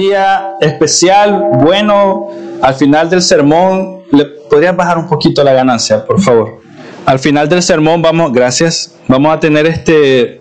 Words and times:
día 0.00 0.54
especial, 0.60 1.50
bueno. 1.62 2.28
Al 2.62 2.74
final 2.74 3.08
del 3.08 3.22
sermón, 3.22 4.02
¿le 4.10 4.24
podrías 4.24 4.76
bajar 4.76 4.98
un 4.98 5.08
poquito 5.08 5.42
la 5.42 5.52
ganancia, 5.52 6.04
por 6.04 6.20
favor? 6.20 6.60
Al 7.06 7.18
final 7.18 7.48
del 7.48 7.62
sermón 7.62 8.02
vamos, 8.02 8.32
gracias, 8.32 8.94
vamos 9.08 9.34
a 9.34 9.40
tener 9.40 9.66
este 9.66 10.40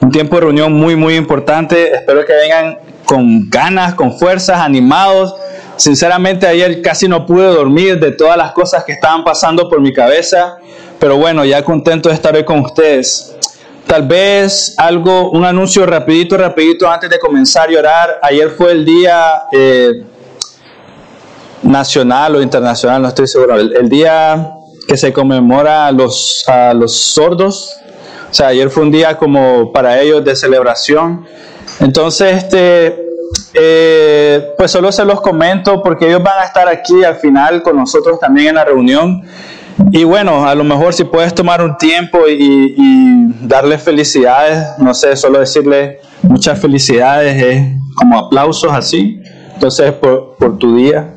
un 0.00 0.10
tiempo 0.10 0.36
de 0.36 0.42
reunión 0.42 0.72
muy 0.72 0.94
muy 0.94 1.16
importante. 1.16 1.94
Espero 1.94 2.24
que 2.24 2.32
vengan 2.32 2.78
con 3.04 3.50
ganas, 3.50 3.94
con 3.94 4.16
fuerzas, 4.16 4.60
animados. 4.60 5.34
Sinceramente 5.76 6.46
ayer 6.46 6.80
casi 6.82 7.08
no 7.08 7.26
pude 7.26 7.46
dormir 7.46 7.98
de 8.00 8.12
todas 8.12 8.36
las 8.36 8.52
cosas 8.52 8.84
que 8.84 8.92
estaban 8.92 9.24
pasando 9.24 9.68
por 9.68 9.80
mi 9.80 9.92
cabeza, 9.92 10.56
pero 10.98 11.16
bueno, 11.18 11.44
ya 11.44 11.62
contento 11.62 12.08
de 12.08 12.14
estar 12.14 12.34
hoy 12.34 12.44
con 12.44 12.60
ustedes. 12.60 13.35
Tal 13.86 14.02
vez 14.08 14.74
algo, 14.78 15.30
un 15.30 15.44
anuncio 15.44 15.86
rapidito, 15.86 16.36
rapidito 16.36 16.90
antes 16.90 17.08
de 17.08 17.20
comenzar 17.20 17.68
a 17.72 17.78
orar. 17.78 18.18
Ayer 18.20 18.50
fue 18.50 18.72
el 18.72 18.84
día 18.84 19.44
eh, 19.52 20.04
nacional 21.62 22.34
o 22.34 22.42
internacional, 22.42 23.02
no 23.02 23.08
estoy 23.08 23.28
seguro, 23.28 23.54
el, 23.54 23.88
día 23.88 24.54
que 24.88 24.96
se 24.96 25.12
conmemora 25.12 25.86
a 25.86 25.92
los, 25.92 26.44
a 26.48 26.74
los 26.74 26.96
sordos. 26.96 27.76
O 28.28 28.34
sea, 28.34 28.48
ayer 28.48 28.70
fue 28.70 28.82
un 28.82 28.90
día 28.90 29.16
como 29.16 29.72
para 29.72 30.00
ellos 30.00 30.24
de 30.24 30.34
celebración. 30.34 31.24
Entonces, 31.78 32.38
este, 32.38 33.06
eh, 33.54 34.52
pues 34.58 34.72
solo 34.72 34.90
se 34.90 35.04
los 35.04 35.20
comento 35.20 35.80
porque 35.80 36.08
ellos 36.08 36.24
van 36.24 36.40
a 36.40 36.44
estar 36.44 36.68
aquí 36.68 37.04
al 37.04 37.16
final 37.16 37.62
con 37.62 37.76
nosotros 37.76 38.18
también 38.18 38.48
en 38.48 38.54
la 38.56 38.64
reunión. 38.64 39.22
Y 39.92 40.04
bueno, 40.04 40.46
a 40.46 40.54
lo 40.54 40.64
mejor 40.64 40.94
si 40.94 41.04
puedes 41.04 41.34
tomar 41.34 41.62
un 41.62 41.76
tiempo 41.76 42.20
y, 42.28 42.74
y 42.76 43.46
darle 43.46 43.78
felicidades, 43.78 44.78
no 44.78 44.94
sé, 44.94 45.16
solo 45.16 45.38
decirle 45.38 46.00
muchas 46.22 46.58
felicidades, 46.58 47.42
es 47.42 47.76
como 47.94 48.18
aplausos 48.18 48.72
así. 48.72 49.20
Entonces, 49.54 49.92
por, 49.92 50.36
por 50.38 50.58
tu 50.58 50.76
día. 50.76 51.14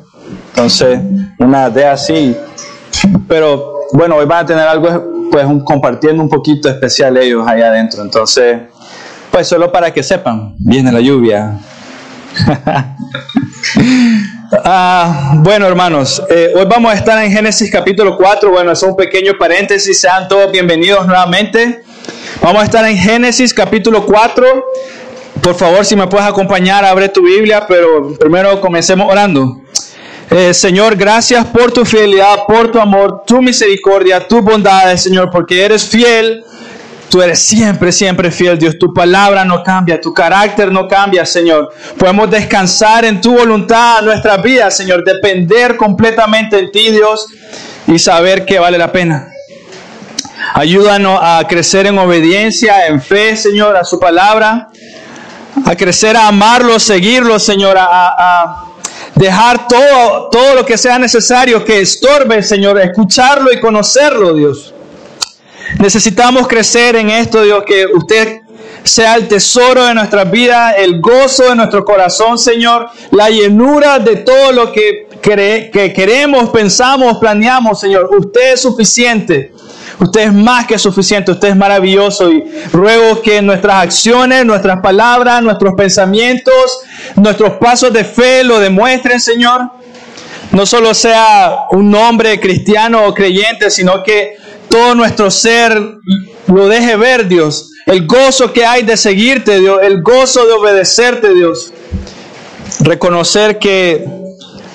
Entonces, 0.48 1.00
una 1.38 1.70
de 1.70 1.86
así. 1.86 2.36
Pero 3.28 3.80
bueno, 3.92 4.16
hoy 4.16 4.26
van 4.26 4.44
a 4.44 4.46
tener 4.46 4.66
algo, 4.66 5.28
pues 5.30 5.44
un, 5.44 5.60
compartiendo 5.60 6.22
un 6.22 6.28
poquito 6.28 6.68
especial 6.68 7.16
ellos 7.16 7.46
ahí 7.46 7.62
adentro. 7.62 8.02
Entonces, 8.02 8.58
pues 9.30 9.46
solo 9.46 9.70
para 9.70 9.92
que 9.92 10.02
sepan, 10.02 10.54
viene 10.58 10.90
la 10.90 11.00
lluvia. 11.00 11.58
Ah, 14.52 15.34
bueno, 15.36 15.64
hermanos, 15.68 16.20
eh, 16.28 16.52
hoy 16.56 16.64
vamos 16.68 16.92
a 16.92 16.96
estar 16.96 17.22
en 17.24 17.30
Génesis 17.30 17.70
capítulo 17.70 18.16
4. 18.16 18.50
Bueno, 18.50 18.72
es 18.72 18.82
un 18.82 18.96
pequeño 18.96 19.34
paréntesis. 19.38 20.00
Sean 20.00 20.26
todos 20.26 20.50
bienvenidos 20.50 21.06
nuevamente. 21.06 21.84
Vamos 22.42 22.62
a 22.62 22.64
estar 22.64 22.84
en 22.84 22.96
Génesis 22.96 23.54
capítulo 23.54 24.04
4. 24.04 24.64
Por 25.40 25.54
favor, 25.54 25.84
si 25.84 25.94
me 25.94 26.08
puedes 26.08 26.26
acompañar, 26.26 26.84
abre 26.84 27.08
tu 27.08 27.22
Biblia, 27.22 27.64
pero 27.68 28.12
primero 28.18 28.60
comencemos 28.60 29.08
orando. 29.08 29.60
Eh, 30.30 30.52
Señor, 30.52 30.96
gracias 30.96 31.46
por 31.46 31.70
tu 31.70 31.84
fidelidad, 31.84 32.44
por 32.48 32.72
tu 32.72 32.80
amor, 32.80 33.22
tu 33.24 33.40
misericordia, 33.40 34.26
tu 34.26 34.42
bondad, 34.42 34.96
Señor, 34.96 35.30
porque 35.30 35.64
eres 35.64 35.88
fiel 35.88 36.44
Tú 37.10 37.20
eres 37.20 37.40
siempre, 37.42 37.90
siempre 37.90 38.30
fiel, 38.30 38.56
Dios. 38.56 38.78
Tu 38.78 38.94
palabra 38.94 39.44
no 39.44 39.64
cambia, 39.64 40.00
tu 40.00 40.14
carácter 40.14 40.70
no 40.70 40.86
cambia, 40.86 41.26
Señor. 41.26 41.72
Podemos 41.98 42.30
descansar 42.30 43.04
en 43.04 43.20
tu 43.20 43.34
voluntad, 43.36 43.98
en 43.98 44.04
nuestra 44.04 44.36
vida, 44.36 44.70
Señor. 44.70 45.02
Depender 45.04 45.76
completamente 45.76 46.56
en 46.56 46.70
ti, 46.70 46.92
Dios, 46.92 47.26
y 47.88 47.98
saber 47.98 48.46
que 48.46 48.60
vale 48.60 48.78
la 48.78 48.92
pena. 48.92 49.28
Ayúdanos 50.54 51.18
a 51.20 51.44
crecer 51.48 51.86
en 51.86 51.98
obediencia, 51.98 52.86
en 52.86 53.02
fe, 53.02 53.36
Señor, 53.36 53.76
a 53.76 53.82
su 53.82 53.98
palabra. 53.98 54.68
A 55.66 55.74
crecer, 55.74 56.16
a 56.16 56.28
amarlo, 56.28 56.78
seguirlo, 56.78 57.40
Señor. 57.40 57.76
A, 57.76 57.86
a 57.88 58.64
dejar 59.16 59.66
todo, 59.66 60.28
todo 60.30 60.54
lo 60.54 60.64
que 60.64 60.78
sea 60.78 60.96
necesario 61.00 61.64
que 61.64 61.80
estorbe, 61.80 62.40
Señor. 62.44 62.80
Escucharlo 62.80 63.52
y 63.52 63.58
conocerlo, 63.58 64.32
Dios. 64.32 64.74
Necesitamos 65.78 66.48
crecer 66.48 66.96
en 66.96 67.10
esto, 67.10 67.42
Dios, 67.42 67.64
que 67.64 67.86
usted 67.86 68.40
sea 68.82 69.14
el 69.16 69.28
tesoro 69.28 69.84
de 69.84 69.94
nuestras 69.94 70.30
vidas, 70.30 70.74
el 70.78 71.00
gozo 71.00 71.44
de 71.44 71.56
nuestro 71.56 71.84
corazón, 71.84 72.38
Señor, 72.38 72.88
la 73.10 73.30
llenura 73.30 73.98
de 73.98 74.16
todo 74.16 74.52
lo 74.52 74.72
que, 74.72 75.06
que 75.22 75.92
queremos, 75.94 76.50
pensamos, 76.50 77.18
planeamos, 77.18 77.80
Señor. 77.80 78.08
Usted 78.16 78.54
es 78.54 78.62
suficiente. 78.62 79.52
Usted 80.00 80.22
es 80.22 80.32
más 80.32 80.66
que 80.66 80.78
suficiente, 80.78 81.30
usted 81.30 81.48
es 81.48 81.56
maravilloso 81.56 82.32
y 82.32 82.42
ruego 82.72 83.20
que 83.20 83.42
nuestras 83.42 83.84
acciones, 83.84 84.46
nuestras 84.46 84.80
palabras, 84.80 85.42
nuestros 85.42 85.74
pensamientos, 85.74 86.80
nuestros 87.16 87.52
pasos 87.54 87.92
de 87.92 88.04
fe 88.04 88.42
lo 88.42 88.58
demuestren, 88.60 89.20
Señor. 89.20 89.70
No 90.52 90.64
solo 90.64 90.94
sea 90.94 91.66
un 91.72 91.90
nombre 91.90 92.40
cristiano 92.40 93.04
o 93.06 93.14
creyente, 93.14 93.70
sino 93.70 94.02
que 94.02 94.38
todo 94.70 94.94
nuestro 94.94 95.30
ser 95.30 95.98
lo 96.46 96.68
deje 96.68 96.96
ver, 96.96 97.28
Dios. 97.28 97.72
El 97.86 98.06
gozo 98.06 98.52
que 98.52 98.64
hay 98.64 98.84
de 98.84 98.96
seguirte, 98.96 99.58
Dios. 99.58 99.80
El 99.82 100.00
gozo 100.00 100.46
de 100.46 100.52
obedecerte, 100.52 101.34
Dios. 101.34 101.72
Reconocer 102.80 103.58
que 103.58 104.06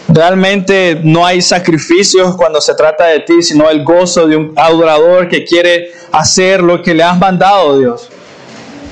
realmente 0.09 0.99
no 1.03 1.25
hay 1.25 1.41
sacrificios 1.41 2.35
cuando 2.35 2.61
se 2.61 2.75
trata 2.75 3.05
de 3.05 3.21
ti, 3.21 3.41
sino 3.41 3.69
el 3.69 3.83
gozo 3.83 4.27
de 4.27 4.35
un 4.35 4.53
adorador 4.55 5.27
que 5.27 5.43
quiere 5.43 5.91
hacer 6.11 6.61
lo 6.61 6.81
que 6.81 6.93
le 6.93 7.03
has 7.03 7.17
mandado, 7.17 7.79
Dios. 7.79 8.09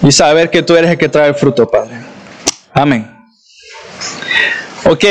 Y 0.02 0.12
saber 0.12 0.50
que 0.50 0.64
tú 0.64 0.76
eres 0.76 0.92
el 0.92 0.98
que 0.98 1.10
trae 1.10 1.28
el 1.30 1.36
fruto, 1.36 1.68
Padre. 1.68 1.96
Amén. 2.74 3.10
Ok, 4.86 5.04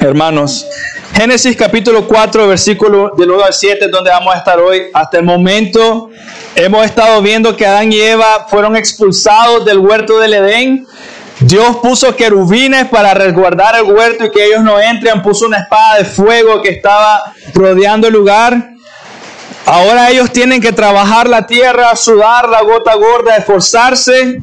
hermanos. 0.00 0.66
Génesis 1.14 1.56
capítulo 1.56 2.06
4, 2.06 2.48
versículo 2.48 3.12
del 3.16 3.30
1 3.30 3.44
al 3.44 3.52
7, 3.52 3.88
donde 3.88 4.10
vamos 4.10 4.34
a 4.34 4.38
estar 4.38 4.58
hoy. 4.58 4.84
Hasta 4.94 5.18
el 5.18 5.24
momento 5.24 6.08
hemos 6.54 6.86
estado 6.86 7.20
viendo 7.20 7.56
que 7.56 7.66
Adán 7.66 7.92
y 7.92 8.00
Eva 8.00 8.46
fueron 8.48 8.76
expulsados 8.76 9.64
del 9.64 9.78
huerto 9.78 10.18
del 10.18 10.34
Edén. 10.34 10.86
Dios 11.40 11.76
puso 11.82 12.14
querubines 12.16 12.86
para 12.88 13.12
resguardar 13.12 13.76
el 13.76 13.82
huerto 13.82 14.26
y 14.26 14.30
que 14.30 14.46
ellos 14.46 14.62
no 14.62 14.80
entren. 14.80 15.20
Puso 15.20 15.46
una 15.46 15.58
espada 15.58 15.98
de 15.98 16.04
fuego 16.04 16.62
que 16.62 16.70
estaba 16.70 17.34
rodeando 17.54 18.06
el 18.06 18.14
lugar. 18.14 18.70
Ahora 19.66 20.10
ellos 20.10 20.32
tienen 20.32 20.60
que 20.60 20.72
trabajar 20.72 21.28
la 21.28 21.46
tierra, 21.46 21.94
sudar 21.96 22.48
la 22.48 22.62
gota 22.62 22.94
gorda, 22.94 23.36
esforzarse. 23.36 24.38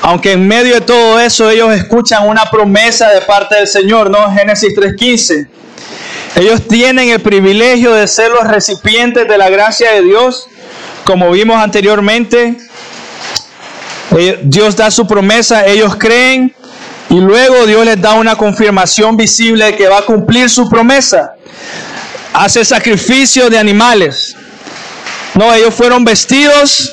Aunque 0.00 0.32
en 0.32 0.46
medio 0.46 0.76
de 0.76 0.80
todo 0.80 1.18
eso 1.18 1.50
ellos 1.50 1.72
escuchan 1.74 2.26
una 2.28 2.44
promesa 2.50 3.10
de 3.10 3.20
parte 3.22 3.56
del 3.56 3.66
Señor, 3.66 4.10
¿no? 4.10 4.30
Génesis 4.32 4.74
3.15. 4.74 5.57
Ellos 6.38 6.68
tienen 6.68 7.08
el 7.08 7.20
privilegio 7.20 7.92
de 7.92 8.06
ser 8.06 8.30
los 8.30 8.44
recipientes 8.44 9.26
de 9.26 9.36
la 9.36 9.50
gracia 9.50 9.90
de 9.94 10.02
Dios, 10.02 10.46
como 11.02 11.32
vimos 11.32 11.56
anteriormente. 11.56 12.56
Dios 14.44 14.76
da 14.76 14.88
su 14.92 15.04
promesa, 15.04 15.66
ellos 15.66 15.96
creen 15.96 16.54
y 17.10 17.16
luego 17.16 17.66
Dios 17.66 17.84
les 17.84 18.00
da 18.00 18.14
una 18.14 18.36
confirmación 18.36 19.16
visible 19.16 19.64
de 19.64 19.76
que 19.76 19.88
va 19.88 19.98
a 19.98 20.02
cumplir 20.02 20.48
su 20.48 20.70
promesa. 20.70 21.34
Hace 22.32 22.64
sacrificio 22.64 23.50
de 23.50 23.58
animales. 23.58 24.36
No, 25.34 25.52
ellos 25.52 25.74
fueron 25.74 26.04
vestidos, 26.04 26.92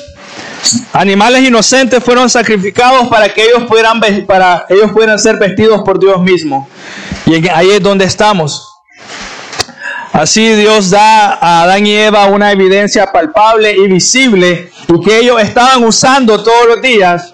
animales 0.92 1.44
inocentes 1.44 2.04
fueron 2.04 2.32
sacrificados 2.32 3.10
para 3.10 3.30
que 3.30 3.44
ellos 3.44 3.66
pudieran, 3.68 4.02
para 4.26 4.66
ellos 4.70 4.92
pudieran 4.92 5.20
ser 5.20 5.38
vestidos 5.38 5.84
por 5.86 6.00
Dios 6.00 6.20
mismo. 6.20 6.68
Y 7.28 7.48
ahí 7.48 7.70
es 7.70 7.82
donde 7.84 8.06
estamos. 8.06 8.75
Así 10.16 10.48
Dios 10.54 10.92
da 10.92 11.34
a 11.34 11.64
Adán 11.64 11.86
y 11.86 11.94
Eva 11.94 12.28
una 12.28 12.50
evidencia 12.54 13.12
palpable 13.12 13.76
y 13.76 13.86
visible 13.90 14.72
y 14.88 15.02
que 15.04 15.20
ellos 15.20 15.42
estaban 15.42 15.84
usando 15.84 16.42
todos 16.42 16.68
los 16.68 16.82
días 16.82 17.34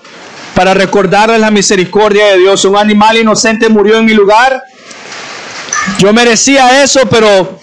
para 0.56 0.74
recordarles 0.74 1.40
la 1.40 1.52
misericordia 1.52 2.26
de 2.32 2.40
Dios. 2.40 2.66
Un 2.66 2.76
animal 2.76 3.18
inocente 3.18 3.70
murió 3.70 4.00
en 4.00 4.06
mi 4.06 4.16
lugar. 4.16 4.64
Yo 6.00 6.12
merecía 6.12 6.82
eso, 6.82 7.02
pero 7.08 7.60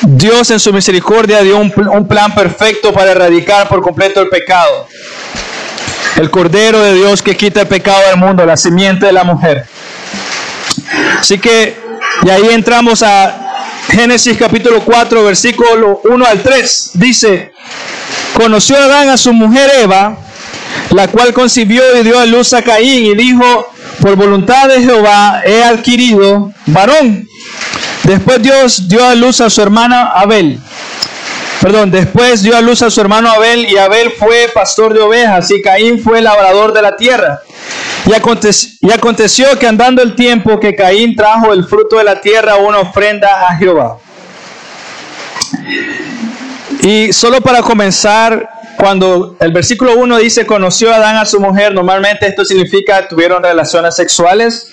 Dios 0.00 0.50
en 0.50 0.58
su 0.58 0.72
misericordia 0.72 1.42
dio 1.42 1.58
un, 1.58 2.08
plan 2.08 2.34
perfecto 2.34 2.90
para 2.90 3.10
erradicar 3.10 3.68
por 3.68 3.82
completo 3.82 4.22
el 4.22 4.30
pecado. 4.30 4.88
El 6.16 6.30
Cordero 6.30 6.80
de 6.80 6.94
Dios 6.94 7.20
que 7.20 7.36
quita 7.36 7.60
el 7.60 7.68
pecado 7.68 8.00
del 8.08 8.16
mundo, 8.16 8.46
la 8.46 8.56
simiente 8.56 9.04
de 9.04 9.12
la 9.12 9.24
mujer. 9.24 9.66
Así 11.18 11.38
que 11.38 11.89
y 12.22 12.30
ahí 12.30 12.48
entramos 12.50 13.02
a 13.02 13.50
Génesis 13.88 14.36
capítulo 14.36 14.80
4, 14.84 15.24
versículo 15.24 16.00
1 16.04 16.26
al 16.26 16.42
3. 16.42 16.90
Dice, 16.94 17.52
conoció 18.34 18.76
Adán 18.76 19.08
a 19.08 19.16
su 19.16 19.32
mujer 19.32 19.70
Eva, 19.80 20.16
la 20.90 21.08
cual 21.08 21.32
concibió 21.32 21.82
y 21.98 22.02
dio 22.02 22.18
a 22.18 22.26
luz 22.26 22.52
a 22.52 22.62
Caín 22.62 23.06
y 23.06 23.14
dijo, 23.14 23.66
por 24.00 24.16
voluntad 24.16 24.68
de 24.68 24.82
Jehová 24.82 25.42
he 25.44 25.62
adquirido 25.62 26.52
varón. 26.66 27.28
Después 28.04 28.42
Dios 28.42 28.88
dio 28.88 29.04
a 29.04 29.14
luz 29.14 29.40
a 29.40 29.50
su 29.50 29.60
hermana 29.62 30.12
Abel. 30.14 30.58
Perdón, 31.60 31.90
después 31.90 32.42
dio 32.42 32.56
a 32.56 32.60
luz 32.60 32.80
a 32.82 32.90
su 32.90 33.00
hermano 33.00 33.30
Abel 33.30 33.66
y 33.68 33.76
Abel 33.76 34.12
fue 34.12 34.50
pastor 34.54 34.94
de 34.94 35.00
ovejas 35.00 35.50
y 35.50 35.60
Caín 35.60 36.02
fue 36.02 36.22
labrador 36.22 36.72
de 36.72 36.82
la 36.82 36.96
tierra. 36.96 37.40
Y 38.06 38.92
aconteció, 38.92 39.58
que 39.58 39.66
andando 39.66 40.02
el 40.02 40.14
tiempo 40.14 40.58
que 40.58 40.74
Caín 40.74 41.14
trajo 41.14 41.52
el 41.52 41.64
fruto 41.64 41.96
de 41.98 42.04
la 42.04 42.20
tierra 42.20 42.56
una 42.56 42.78
ofrenda 42.78 43.48
a 43.48 43.56
Jehová. 43.56 43.98
Y 46.82 47.12
solo 47.12 47.40
para 47.40 47.62
comenzar, 47.62 48.48
cuando 48.78 49.36
el 49.38 49.52
versículo 49.52 49.96
1 49.96 50.18
dice 50.18 50.46
conoció 50.46 50.92
a 50.92 50.96
Adán 50.96 51.16
a 51.16 51.26
su 51.26 51.38
mujer, 51.38 51.74
normalmente 51.74 52.26
esto 52.26 52.44
significa 52.44 53.06
tuvieron 53.06 53.42
relaciones 53.42 53.94
sexuales. 53.94 54.68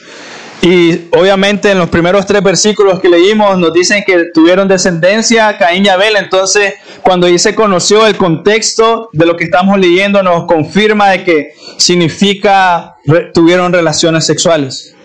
Y 0.61 1.07
obviamente 1.11 1.71
en 1.71 1.77
los 1.77 1.89
primeros 1.89 2.25
tres 2.25 2.41
versículos 2.41 2.99
que 2.99 3.09
leímos 3.09 3.57
nos 3.57 3.71
dicen 3.71 4.03
que 4.05 4.25
tuvieron 4.33 4.67
descendencia 4.67 5.57
Caín 5.57 5.85
y 5.85 5.89
Abel. 5.89 6.15
Entonces 6.17 6.73
cuando 7.03 7.27
dice 7.27 7.53
conoció 7.53 8.07
el 8.07 8.17
contexto 8.17 9.09
de 9.13 9.25
lo 9.25 9.37
que 9.37 9.45
estamos 9.45 9.79
leyendo 9.79 10.23
nos 10.23 10.45
confirma 10.45 11.09
de 11.11 11.23
que 11.23 11.53
significa 11.77 12.97
tuvieron 13.33 13.71
relaciones 13.71 14.25
sexuales. 14.25 14.95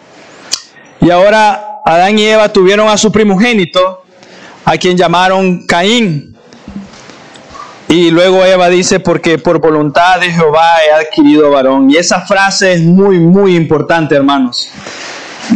Y 1.00 1.10
ahora 1.10 1.72
Adán 1.84 2.18
y 2.18 2.24
Eva 2.24 2.48
tuvieron 2.48 2.88
a 2.88 2.96
su 2.96 3.10
primogénito, 3.10 4.04
a 4.64 4.76
quien 4.76 4.96
llamaron 4.96 5.66
Caín. 5.66 6.36
Y 7.88 8.10
luego 8.10 8.44
Eva 8.44 8.68
dice, 8.68 9.00
porque 9.00 9.36
por 9.36 9.60
voluntad 9.60 10.20
de 10.20 10.30
Jehová 10.30 10.76
he 10.86 10.92
adquirido 10.92 11.50
varón. 11.50 11.90
Y 11.90 11.96
esa 11.96 12.22
frase 12.22 12.72
es 12.72 12.80
muy, 12.80 13.18
muy 13.18 13.54
importante, 13.56 14.14
hermanos. 14.14 14.70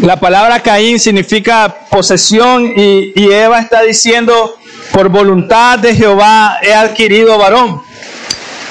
La 0.02 0.20
palabra 0.20 0.60
Caín 0.60 1.00
significa 1.00 1.74
posesión 1.90 2.72
y, 2.76 3.12
Eva 3.32 3.60
está 3.60 3.82
diciendo, 3.82 4.56
por 4.92 5.08
voluntad 5.08 5.78
de 5.78 5.94
Jehová 5.94 6.58
he 6.62 6.74
adquirido 6.74 7.38
varón. 7.38 7.82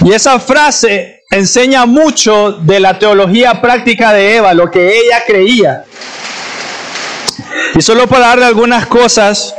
Y 0.02 0.14
esa 0.14 0.40
frase 0.40 1.24
enseña 1.32 1.86
mucho 1.86 2.54
de 2.54 2.80
la 2.80 3.00
teología 3.00 3.62
práctica 3.62 4.14
de 4.14 4.38
Eva, 4.38 4.54
lo 4.54 4.70
que 4.70 5.00
ella 5.00 5.24
creía. 5.26 5.86
Y 7.76 7.82
solo 7.82 8.08
para 8.08 8.28
darle 8.28 8.46
algunas 8.46 8.86
cosas, 8.86 9.54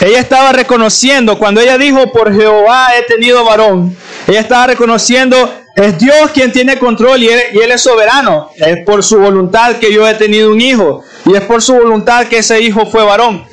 ella 0.00 0.20
estaba 0.20 0.52
reconociendo, 0.52 1.38
cuando 1.38 1.60
ella 1.60 1.78
dijo, 1.78 2.12
por 2.12 2.34
Jehová 2.34 2.88
he 2.96 3.02
tenido 3.02 3.44
varón, 3.44 3.96
ella 4.26 4.40
estaba 4.40 4.68
reconociendo, 4.68 5.52
es 5.78 5.96
Dios 5.96 6.32
quien 6.34 6.52
tiene 6.52 6.76
control 6.76 7.22
y 7.22 7.28
él, 7.28 7.70
es 7.70 7.82
soberano. 7.82 8.50
Es 8.56 8.78
por 8.84 9.04
su 9.04 9.18
voluntad 9.18 9.76
que 9.76 9.92
yo 9.92 10.08
he 10.08 10.14
tenido 10.14 10.50
un 10.50 10.60
hijo. 10.60 11.04
Y 11.24 11.36
es 11.36 11.42
por 11.42 11.62
su 11.62 11.74
voluntad 11.74 12.26
que 12.26 12.38
ese 12.38 12.60
hijo 12.60 12.86
fue 12.86 13.04
varón. 13.04 13.46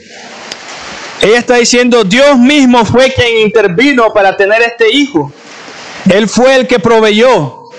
Ella 1.22 1.38
está 1.38 1.57
diciendo, 1.57 2.04
Dios 2.04 2.38
mismo 2.39 2.83
fue 2.83 3.13
quien 3.13 3.42
intervino 3.42 4.12
para 4.12 4.36
tener 4.36 4.62
este 4.63 4.92
hijo. 4.92 5.31
Él 6.10 6.27
fue 6.27 6.56
el 6.56 6.68
que 6.68 6.80
proveyó. 6.80 7.69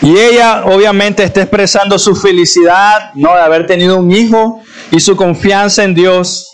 Y 0.00 0.16
ella 0.16 0.64
obviamente 0.64 1.22
está 1.24 1.42
expresando 1.42 1.98
su 1.98 2.16
felicidad, 2.16 3.12
¿no? 3.14 3.34
De 3.34 3.42
haber 3.42 3.66
tenido 3.66 3.98
un 3.98 4.10
hijo 4.10 4.62
y 4.90 5.00
su 5.00 5.14
confianza 5.14 5.84
en 5.84 5.94
Dios. 5.94 6.52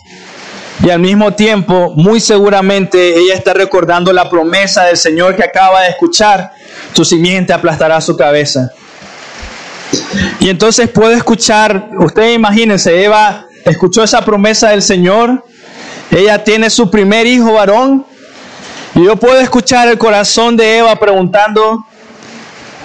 Y 0.84 0.90
al 0.90 1.00
mismo 1.00 1.32
tiempo, 1.32 1.94
muy 1.96 2.20
seguramente, 2.20 3.16
ella 3.18 3.32
está 3.32 3.54
recordando 3.54 4.12
la 4.12 4.28
promesa 4.28 4.84
del 4.84 4.98
Señor 4.98 5.34
que 5.34 5.42
acaba 5.42 5.80
de 5.80 5.88
escuchar. 5.88 6.52
Tu 6.92 7.06
simiente 7.06 7.54
aplastará 7.54 8.02
su 8.02 8.14
cabeza. 8.18 8.70
Y 10.40 10.50
entonces 10.50 10.90
puede 10.90 11.14
escuchar, 11.14 11.88
ustedes 11.98 12.34
imagínense, 12.34 13.02
Eva 13.02 13.46
escuchó 13.64 14.04
esa 14.04 14.22
promesa 14.26 14.70
del 14.70 14.82
Señor. 14.82 15.42
Ella 16.10 16.44
tiene 16.44 16.68
su 16.68 16.90
primer 16.90 17.26
hijo 17.26 17.54
varón. 17.54 18.04
Y 18.94 19.04
yo 19.04 19.16
puedo 19.16 19.40
escuchar 19.40 19.88
el 19.88 19.96
corazón 19.96 20.54
de 20.54 20.78
Eva 20.78 20.96
preguntando, 20.96 21.82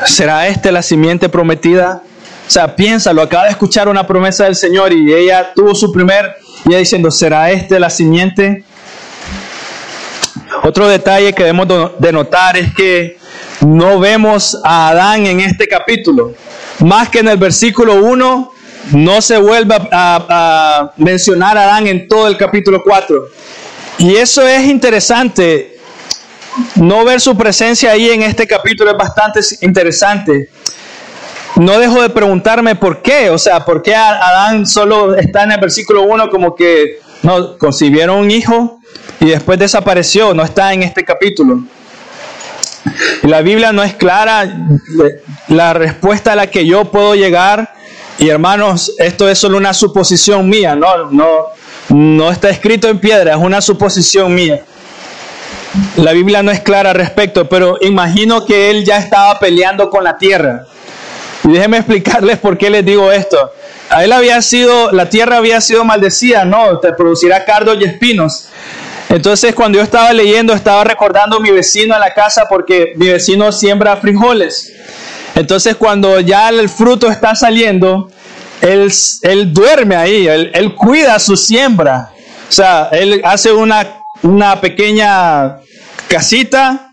¿será 0.06 0.48
este 0.48 0.72
la 0.72 0.82
simiente 0.82 1.28
prometida? 1.28 2.02
O 2.48 2.50
sea, 2.50 2.78
piénsalo, 2.78 3.22
acaba 3.22 3.44
de 3.44 3.52
escuchar 3.52 3.90
una 3.90 4.08
promesa 4.08 4.46
del 4.46 4.56
Señor 4.56 4.94
y 4.94 5.14
ella 5.14 5.52
tuvo 5.54 5.76
su 5.76 5.92
primer 5.92 6.39
y 6.66 6.76
diciendo, 6.76 7.12
¿será 7.12 7.52
este 7.52 7.80
la 7.80 7.90
simiente? 7.90 8.64
Otro 10.64 10.88
detalle 10.88 11.34
que 11.34 11.44
debemos 11.44 11.68
de 11.98 12.12
notar 12.12 12.58
es 12.58 12.74
que 12.74 13.18
no 13.62 14.00
vemos 14.00 14.60
a 14.64 14.90
Adán 14.90 15.26
en 15.26 15.40
este 15.40 15.68
capítulo. 15.68 16.34
Más 16.80 17.10
que 17.10 17.20
en 17.20 17.28
el 17.28 17.38
versículo 17.38 17.96
1, 17.96 18.52
no 18.92 19.22
se 19.22 19.38
vuelve 19.38 19.76
a, 19.76 19.82
a, 19.92 20.92
mencionar 20.98 21.58
a 21.58 21.64
Adán 21.64 21.88
en 21.88 22.08
todo 22.08 22.28
el 22.28 22.38
capítulo 22.38 22.82
4. 22.84 23.28
Y 24.00 24.16
eso 24.16 24.48
es 24.48 24.66
interesante. 24.66 25.78
No 26.76 27.06
ver 27.06 27.22
su 27.22 27.38
presencia 27.38 27.92
ahí 27.92 28.10
en 28.10 28.24
este 28.24 28.46
capítulo 28.48 28.92
es 28.92 28.98
bastante 28.98 29.40
interesante 29.62 30.50
no 31.60 31.78
dejo 31.78 32.02
de 32.02 32.10
preguntarme 32.10 32.76
por 32.76 33.02
qué, 33.02 33.30
o 33.30 33.38
sea, 33.38 33.66
por 33.66 33.82
qué 33.82 33.94
Adán 33.94 34.66
solo 34.66 35.16
está 35.16 35.44
en 35.44 35.52
el 35.52 35.60
versículo 35.60 36.04
1 36.04 36.30
como 36.30 36.56
que 36.56 37.00
no 37.22 37.58
concibieron 37.58 38.18
un 38.18 38.32
hijo 38.32 38.80
y 39.20 39.26
después 39.26 39.60
desapareció, 39.60 40.34
no 40.34 40.44
está 40.44 40.74
en 40.74 40.84
este 40.84 41.04
capítulo. 41.04 41.62
La 43.24 43.42
Biblia 43.42 43.74
no 43.74 43.84
es 43.84 43.94
clara, 43.94 44.50
la 45.50 45.74
respuesta 45.74 46.32
a 46.32 46.36
la 46.36 46.48
que 46.48 46.66
yo 46.66 46.86
puedo 46.86 47.14
llegar, 47.14 47.74
y 48.18 48.30
hermanos, 48.30 48.94
esto 48.98 49.28
es 49.28 49.38
solo 49.38 49.58
una 49.58 49.74
suposición 49.74 50.48
mía, 50.48 50.76
no, 50.76 51.12
no, 51.12 51.48
no 51.90 52.32
está 52.32 52.50
escrito 52.50 52.88
en 52.88 53.00
piedra, 53.00 53.34
es 53.34 53.40
una 53.40 53.60
suposición 53.60 54.34
mía. 54.34 54.64
La 55.98 56.14
Biblia 56.14 56.42
no 56.42 56.52
es 56.52 56.62
clara 56.62 56.92
al 56.92 56.96
respecto, 56.96 57.50
pero 57.50 57.78
imagino 57.82 58.46
que 58.46 58.72
él 58.72 58.86
ya 58.86 58.98
estaba 58.98 59.38
peleando 59.40 59.90
con 59.90 60.06
la 60.06 60.18
tierra. 60.18 60.66
Y 61.50 61.54
déjenme 61.54 61.78
explicarles 61.78 62.38
por 62.38 62.60
qué 62.60 62.70
les 62.70 62.86
digo 62.86 63.12
esto. 63.12 63.52
A 63.90 64.04
él 64.04 64.12
había 64.14 64.40
sido, 64.44 64.92
la 64.92 65.10
tierra 65.10 65.38
había 65.38 65.60
sido 65.62 65.84
maldecida, 65.84 66.46
no, 66.46 66.78
te 66.78 66.94
producirá 66.94 67.44
cardos 67.44 67.78
y 67.82 67.86
espinos. 67.86 68.50
Entonces 69.10 69.56
cuando 69.56 69.80
yo 69.80 69.84
estaba 69.84 70.14
leyendo, 70.14 70.54
estaba 70.54 70.84
recordando 70.84 71.38
a 71.38 71.40
mi 71.40 71.50
vecino 71.50 71.96
en 71.96 72.02
la 72.02 72.14
casa 72.14 72.46
porque 72.48 72.94
mi 72.98 73.08
vecino 73.08 73.52
siembra 73.52 73.98
frijoles. 73.98 74.72
Entonces 75.34 75.76
cuando 75.76 76.20
ya 76.20 76.50
el 76.50 76.70
fruto 76.70 77.10
está 77.10 77.34
saliendo, 77.34 78.12
él, 78.62 78.92
él 79.24 79.52
duerme 79.52 79.96
ahí, 79.96 80.28
él, 80.28 80.52
él, 80.54 80.76
cuida 80.76 81.18
su 81.18 81.36
siembra. 81.36 82.12
O 82.48 82.52
sea, 82.52 82.90
él 82.92 83.22
hace 83.24 83.52
una, 83.52 84.04
una 84.22 84.62
pequeña 84.62 85.58
casita 86.08 86.89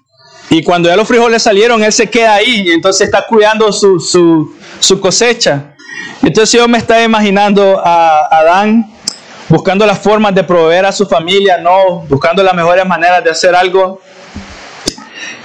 y 0.49 0.63
cuando 0.63 0.89
ya 0.89 0.97
los 0.97 1.09
frijoles 1.09 1.43
salieron, 1.43 1.83
él 1.83 1.93
se 1.93 2.09
queda 2.09 2.35
ahí 2.35 2.69
y 2.69 2.71
entonces 2.71 3.07
está 3.07 3.27
cuidando 3.27 3.73
su, 3.73 3.99
su, 3.99 4.55
su 4.79 5.01
cosecha. 5.01 5.75
Entonces 6.23 6.53
yo 6.53 6.67
me 6.69 6.79
estaba 6.79 7.03
imaginando 7.03 7.81
a 7.85 8.27
Adán 8.31 8.93
buscando 9.49 9.87
las 9.87 9.99
formas 9.99 10.35
de 10.35 10.45
proveer 10.45 10.87
a 10.87 10.93
su 10.93 11.07
familia, 11.07 11.59
no 11.59 12.05
buscando 12.09 12.43
las 12.43 12.55
mejores 12.55 12.87
maneras 12.87 13.23
de 13.23 13.31
hacer 13.31 13.55
algo. 13.55 14.01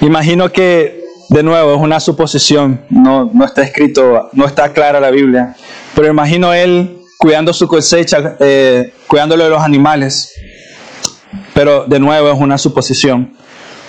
Imagino 0.01 0.51
que, 0.51 1.03
de 1.29 1.43
nuevo, 1.43 1.75
es 1.75 1.81
una 1.81 1.99
suposición, 1.99 2.81
no, 2.89 3.29
no 3.33 3.45
está 3.45 3.63
escrito, 3.63 4.29
no 4.33 4.45
está 4.45 4.73
clara 4.73 4.99
la 4.99 5.11
Biblia, 5.11 5.55
pero 5.95 6.07
imagino 6.07 6.53
él 6.53 6.97
cuidando 7.17 7.53
su 7.53 7.67
cosecha, 7.67 8.35
eh, 8.39 8.93
cuidándolo 9.07 9.43
de 9.43 9.49
los 9.51 9.61
animales. 9.61 10.33
Pero 11.53 11.85
de 11.85 11.99
nuevo 11.99 12.31
es 12.31 12.39
una 12.39 12.57
suposición. 12.57 13.37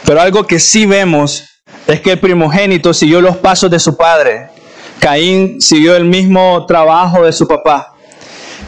Pero 0.04 0.21
algo 0.21 0.47
que 0.47 0.59
sí 0.59 0.87
vemos 0.87 1.44
es 1.87 2.00
que 2.00 2.12
el 2.12 2.21
primogénito 2.21 2.92
siguió 2.92 3.21
los 3.21 3.37
pasos 3.37 3.71
de 3.71 3.78
su 3.78 3.97
padre. 3.97 4.49
Caín 4.99 5.61
siguió 5.61 5.97
el 5.97 6.04
mismo 6.04 6.64
trabajo 6.66 7.25
de 7.25 7.32
su 7.32 7.47
papá. 7.47 7.94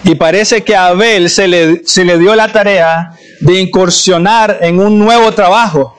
Y 0.02 0.14
parece 0.16 0.62
que 0.62 0.76
a 0.76 0.88
Abel 0.88 1.30
se 1.30 1.48
le, 1.48 1.82
se 1.86 2.04
le 2.04 2.18
dio 2.18 2.34
la 2.34 2.52
tarea 2.52 3.12
de 3.40 3.60
incursionar 3.60 4.58
en 4.60 4.78
un 4.78 4.98
nuevo 4.98 5.32
trabajo. 5.32 5.96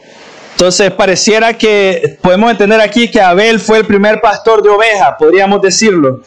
Entonces 0.52 0.92
pareciera 0.92 1.58
que 1.58 2.18
podemos 2.22 2.52
entender 2.52 2.80
aquí 2.80 3.12
que 3.12 3.20
Abel 3.20 3.60
fue 3.60 3.80
el 3.80 3.86
primer 3.86 4.22
pastor 4.22 4.64
de 4.64 4.70
ovejas, 4.70 5.16
podríamos 5.20 5.62
decirlo. 5.62 6.22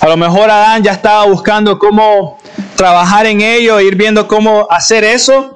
A 0.00 0.08
lo 0.08 0.16
mejor 0.16 0.50
Adán 0.50 0.82
ya 0.82 0.92
estaba 0.92 1.24
buscando 1.24 1.78
cómo 1.78 2.38
trabajar 2.76 3.26
en 3.26 3.40
ello, 3.40 3.80
ir 3.80 3.96
viendo 3.96 4.28
cómo 4.28 4.68
hacer 4.70 5.02
eso, 5.02 5.55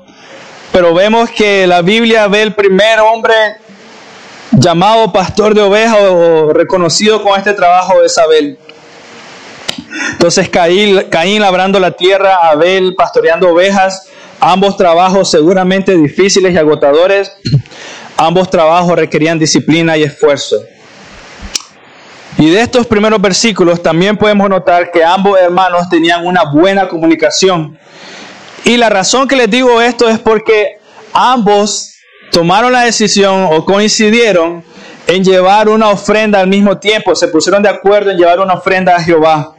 pero 0.72 0.94
vemos 0.94 1.30
que 1.30 1.66
la 1.66 1.82
Biblia 1.82 2.28
ve 2.28 2.42
el 2.42 2.54
primer 2.54 3.00
hombre 3.00 3.34
llamado 4.52 5.12
pastor 5.12 5.54
de 5.54 5.62
ovejas 5.62 5.98
o 6.10 6.52
reconocido 6.52 7.22
con 7.22 7.38
este 7.38 7.54
trabajo 7.54 7.94
de 8.00 8.10
Abel. 8.22 8.58
Entonces 10.12 10.48
Caín, 10.48 11.08
Caín 11.10 11.40
labrando 11.40 11.80
la 11.80 11.92
tierra, 11.92 12.36
Abel 12.42 12.94
pastoreando 12.94 13.48
ovejas, 13.48 14.08
ambos 14.38 14.76
trabajos 14.76 15.30
seguramente 15.30 15.96
difíciles 15.96 16.54
y 16.54 16.58
agotadores, 16.58 17.32
ambos 18.16 18.50
trabajos 18.50 18.96
requerían 18.96 19.38
disciplina 19.38 19.96
y 19.96 20.04
esfuerzo. 20.04 20.56
Y 22.38 22.48
de 22.48 22.60
estos 22.60 22.86
primeros 22.86 23.20
versículos 23.20 23.82
también 23.82 24.16
podemos 24.16 24.48
notar 24.48 24.90
que 24.90 25.04
ambos 25.04 25.38
hermanos 25.38 25.88
tenían 25.90 26.26
una 26.26 26.44
buena 26.44 26.88
comunicación 26.88 27.78
y 28.64 28.76
la 28.76 28.88
razón 28.88 29.26
que 29.26 29.36
les 29.36 29.50
digo 29.50 29.80
esto 29.80 30.08
es 30.08 30.18
porque 30.18 30.78
ambos 31.12 31.94
tomaron 32.30 32.72
la 32.72 32.82
decisión 32.82 33.48
o 33.50 33.64
coincidieron 33.64 34.64
en 35.06 35.24
llevar 35.24 35.68
una 35.68 35.88
ofrenda 35.88 36.40
al 36.40 36.46
mismo 36.46 36.78
tiempo, 36.78 37.14
se 37.14 37.28
pusieron 37.28 37.62
de 37.62 37.68
acuerdo 37.68 38.10
en 38.10 38.16
llevar 38.16 38.38
una 38.40 38.54
ofrenda 38.54 38.94
a 38.96 39.02
Jehová. 39.02 39.54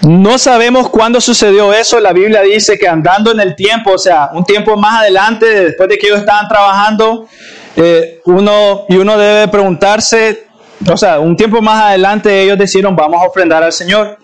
No 0.00 0.36
sabemos 0.36 0.90
cuándo 0.90 1.18
sucedió 1.18 1.72
eso. 1.72 1.98
La 1.98 2.12
Biblia 2.12 2.42
dice 2.42 2.78
que 2.78 2.86
andando 2.86 3.30
en 3.30 3.40
el 3.40 3.56
tiempo, 3.56 3.92
o 3.92 3.98
sea, 3.98 4.30
un 4.34 4.44
tiempo 4.44 4.76
más 4.76 5.00
adelante, 5.00 5.46
después 5.46 5.88
de 5.88 5.96
que 5.96 6.08
ellos 6.08 6.18
estaban 6.18 6.46
trabajando, 6.46 7.26
eh, 7.76 8.20
uno, 8.26 8.84
y 8.88 8.96
uno 8.96 9.16
debe 9.16 9.48
preguntarse, 9.48 10.46
o 10.90 10.96
sea, 10.96 11.20
un 11.20 11.36
tiempo 11.36 11.62
más 11.62 11.84
adelante 11.84 12.42
ellos 12.42 12.58
decidieron, 12.58 12.94
vamos 12.94 13.22
a 13.22 13.26
ofrendar 13.26 13.62
al 13.62 13.72
Señor. 13.72 14.18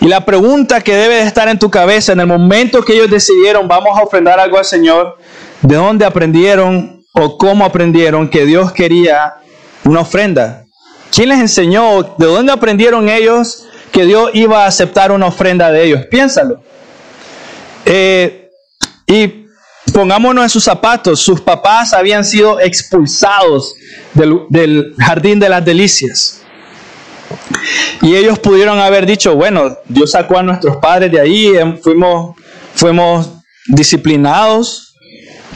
Y 0.00 0.08
la 0.08 0.24
pregunta 0.24 0.80
que 0.80 0.94
debe 0.94 1.20
estar 1.20 1.48
en 1.48 1.58
tu 1.58 1.70
cabeza 1.70 2.12
en 2.12 2.20
el 2.20 2.26
momento 2.26 2.82
que 2.82 2.94
ellos 2.94 3.10
decidieron, 3.10 3.68
vamos 3.68 3.98
a 3.98 4.02
ofrendar 4.02 4.40
algo 4.40 4.56
al 4.56 4.64
Señor, 4.64 5.18
¿de 5.60 5.76
dónde 5.76 6.06
aprendieron 6.06 7.04
o 7.12 7.36
cómo 7.36 7.66
aprendieron 7.66 8.28
que 8.30 8.46
Dios 8.46 8.72
quería 8.72 9.34
una 9.84 10.00
ofrenda? 10.00 10.64
¿Quién 11.12 11.28
les 11.28 11.38
enseñó? 11.38 12.02
¿De 12.16 12.26
dónde 12.26 12.50
aprendieron 12.50 13.10
ellos 13.10 13.66
que 13.92 14.06
Dios 14.06 14.30
iba 14.32 14.64
a 14.64 14.68
aceptar 14.68 15.12
una 15.12 15.26
ofrenda 15.26 15.70
de 15.70 15.84
ellos? 15.84 16.06
Piénsalo. 16.06 16.62
Eh, 17.84 18.48
y 19.06 19.46
pongámonos 19.92 20.44
en 20.44 20.48
sus 20.48 20.64
zapatos. 20.64 21.20
Sus 21.20 21.42
papás 21.42 21.92
habían 21.92 22.24
sido 22.24 22.58
expulsados 22.58 23.74
del, 24.14 24.46
del 24.48 24.94
jardín 24.98 25.38
de 25.40 25.48
las 25.50 25.62
delicias. 25.62 26.39
Y 28.02 28.16
ellos 28.16 28.38
pudieron 28.38 28.78
haber 28.78 29.06
dicho, 29.06 29.34
bueno, 29.34 29.76
Dios 29.86 30.12
sacó 30.12 30.38
a 30.38 30.42
nuestros 30.42 30.76
padres 30.78 31.12
de 31.12 31.20
ahí, 31.20 31.56
em, 31.56 31.78
fuimos, 31.78 32.36
fuimos 32.74 33.30
disciplinados, 33.66 34.90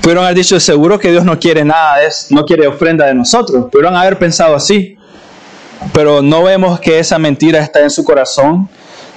Pudieron 0.04 0.24
haber 0.24 0.36
dicho, 0.36 0.60
seguro 0.60 0.98
que 0.98 1.10
Dios 1.10 1.24
no 1.24 1.38
quiere 1.38 1.64
nada, 1.64 1.96
no 2.28 2.44
quiere 2.44 2.66
ofrenda 2.66 3.06
de 3.06 3.14
nosotros. 3.14 3.70
Pudieron 3.72 3.96
haber 3.96 4.18
pensado 4.18 4.54
así. 4.54 4.98
Pero 5.94 6.20
no 6.20 6.42
vemos 6.42 6.78
que 6.78 6.98
esa 6.98 7.18
mentira 7.18 7.60
está 7.60 7.80
en 7.80 7.88
su 7.88 8.04
corazón. 8.04 8.68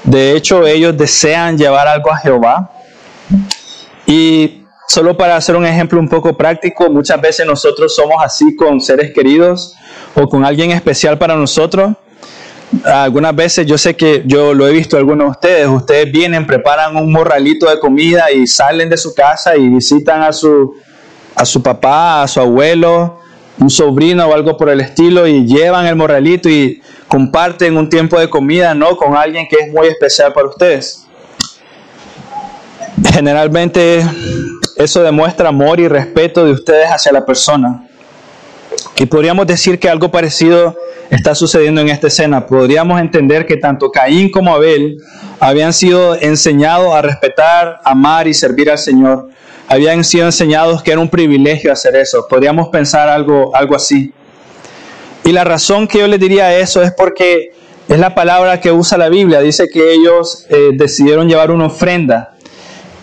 De 0.05 0.33
hecho, 0.33 0.65
ellos 0.65 0.97
desean 0.97 1.57
llevar 1.57 1.89
algo 1.89 2.09
a 2.09 2.15
Jehová. 2.15 2.71
Y 4.05 4.63
solo 4.87 5.17
para 5.17 5.35
hacer 5.35 5.57
un 5.57 5.65
ejemplo 5.65 5.99
un 5.99 6.07
poco 6.07 6.37
práctico, 6.37 6.89
muchas 6.89 7.19
veces 7.19 7.45
nosotros 7.45 7.93
somos 7.93 8.23
así 8.23 8.55
con 8.55 8.79
seres 8.79 9.11
queridos 9.13 9.75
o 10.15 10.29
con 10.29 10.45
alguien 10.45 10.71
especial 10.71 11.17
para 11.17 11.35
nosotros. 11.35 11.97
Algunas 12.83 13.33
veces 13.33 13.65
yo 13.65 13.77
sé 13.77 13.95
que 13.95 14.23
yo 14.25 14.53
lo 14.53 14.67
he 14.67 14.71
visto 14.71 14.97
algunos 14.97 15.27
de 15.27 15.31
ustedes, 15.31 15.67
ustedes 15.67 16.11
vienen, 16.11 16.45
preparan 16.45 16.97
un 16.97 17.11
morralito 17.11 17.69
de 17.69 17.79
comida 17.79 18.29
y 18.31 18.45
salen 18.45 18.89
de 18.89 18.97
su 18.97 19.13
casa 19.15 19.55
y 19.55 19.69
visitan 19.69 20.21
a 20.21 20.33
su, 20.33 20.75
a 21.35 21.45
su 21.45 21.63
papá, 21.63 22.23
a 22.23 22.27
su 22.27 22.41
abuelo, 22.41 23.19
un 23.57 23.69
sobrino 23.69 24.27
o 24.27 24.33
algo 24.33 24.57
por 24.57 24.69
el 24.69 24.81
estilo 24.81 25.25
y 25.27 25.45
llevan 25.45 25.85
el 25.85 25.95
morralito 25.95 26.49
y 26.49 26.81
comparten 27.07 27.77
un 27.77 27.89
tiempo 27.89 28.19
de 28.19 28.29
comida, 28.29 28.73
¿no? 28.73 28.97
Con 28.97 29.15
alguien 29.15 29.47
que 29.49 29.55
es 29.55 29.73
muy 29.73 29.87
especial 29.87 30.33
para 30.33 30.49
ustedes. 30.49 31.05
Generalmente 33.13 34.03
eso 34.75 35.01
demuestra 35.03 35.49
amor 35.49 35.79
y 35.79 35.87
respeto 35.87 36.43
de 36.43 36.51
ustedes 36.51 36.87
hacia 36.87 37.11
la 37.11 37.25
persona. 37.25 37.86
Y 38.99 39.05
podríamos 39.05 39.45
decir 39.45 39.79
que 39.79 39.89
algo 39.89 40.09
parecido 40.09 40.75
está 41.11 41.35
sucediendo 41.35 41.81
en 41.81 41.89
esta 41.89 42.07
escena. 42.07 42.47
Podríamos 42.47 42.99
entender 42.99 43.45
que 43.45 43.57
tanto 43.57 43.91
Caín 43.91 44.31
como 44.31 44.53
Abel 44.55 44.97
habían 45.39 45.71
sido 45.71 46.15
enseñados 46.15 46.93
a 46.93 47.01
respetar, 47.03 47.79
amar 47.83 48.27
y 48.27 48.33
servir 48.33 48.71
al 48.71 48.79
Señor. 48.79 49.29
Habían 49.67 50.03
sido 50.03 50.25
enseñados 50.25 50.81
que 50.81 50.91
era 50.91 50.99
un 50.99 51.09
privilegio 51.09 51.71
hacer 51.71 51.95
eso. 51.95 52.25
Podríamos 52.27 52.69
pensar 52.69 53.07
algo, 53.07 53.55
algo 53.55 53.75
así. 53.75 54.13
Y 55.23 55.31
la 55.31 55.43
razón 55.43 55.87
que 55.87 55.99
yo 55.99 56.07
les 56.07 56.19
diría 56.19 56.57
eso 56.57 56.81
es 56.81 56.91
porque 56.91 57.51
es 57.87 57.99
la 57.99 58.15
palabra 58.15 58.59
que 58.59 58.71
usa 58.71 58.97
la 58.97 59.09
Biblia. 59.09 59.41
Dice 59.41 59.67
que 59.71 59.93
ellos 59.93 60.45
eh, 60.49 60.71
decidieron 60.73 61.27
llevar 61.27 61.51
una 61.51 61.67
ofrenda. 61.67 62.33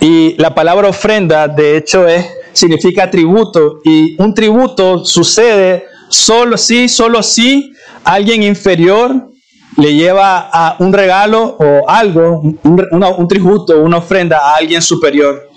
Y 0.01 0.35
la 0.39 0.55
palabra 0.55 0.89
ofrenda, 0.89 1.47
de 1.49 1.77
hecho, 1.77 2.09
es, 2.09 2.27
significa 2.55 3.11
tributo. 3.11 3.81
Y 3.85 4.21
un 4.23 4.33
tributo 4.33 5.05
sucede 5.05 5.87
solo 6.09 6.57
si, 6.57 6.89
solo 6.89 7.23
si 7.23 7.73
alguien 8.05 8.43
inferior 8.43 9.31
le 9.77 9.95
lleva 9.95 10.49
a 10.53 10.77
un 10.79 10.93
regalo 10.93 11.57
o 11.59 11.89
algo, 11.89 12.41
un, 12.63 13.29
tributo, 13.29 13.81
una 13.81 13.99
ofrenda 13.99 14.39
a 14.39 14.57
alguien 14.57 14.81
superior. 14.81 15.51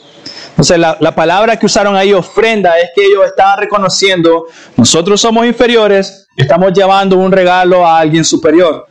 Entonces 0.49 0.79
la, 0.79 0.97
la, 0.99 1.13
palabra 1.13 1.57
que 1.57 1.67
usaron 1.67 1.95
ahí, 1.95 2.13
ofrenda, 2.13 2.79
es 2.79 2.89
que 2.95 3.05
ellos 3.05 3.27
estaban 3.27 3.59
reconociendo, 3.59 4.47
nosotros 4.75 5.21
somos 5.21 5.45
inferiores, 5.45 6.27
estamos 6.35 6.73
llevando 6.73 7.15
un 7.15 7.31
regalo 7.31 7.85
a 7.85 7.99
alguien 7.99 8.25
superior. 8.25 8.87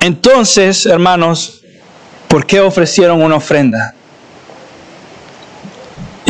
Entonces, 0.00 0.84
hermanos, 0.84 1.62
¿por 2.28 2.44
qué 2.44 2.60
ofrecieron 2.60 3.22
una 3.22 3.36
ofrenda? 3.36 3.94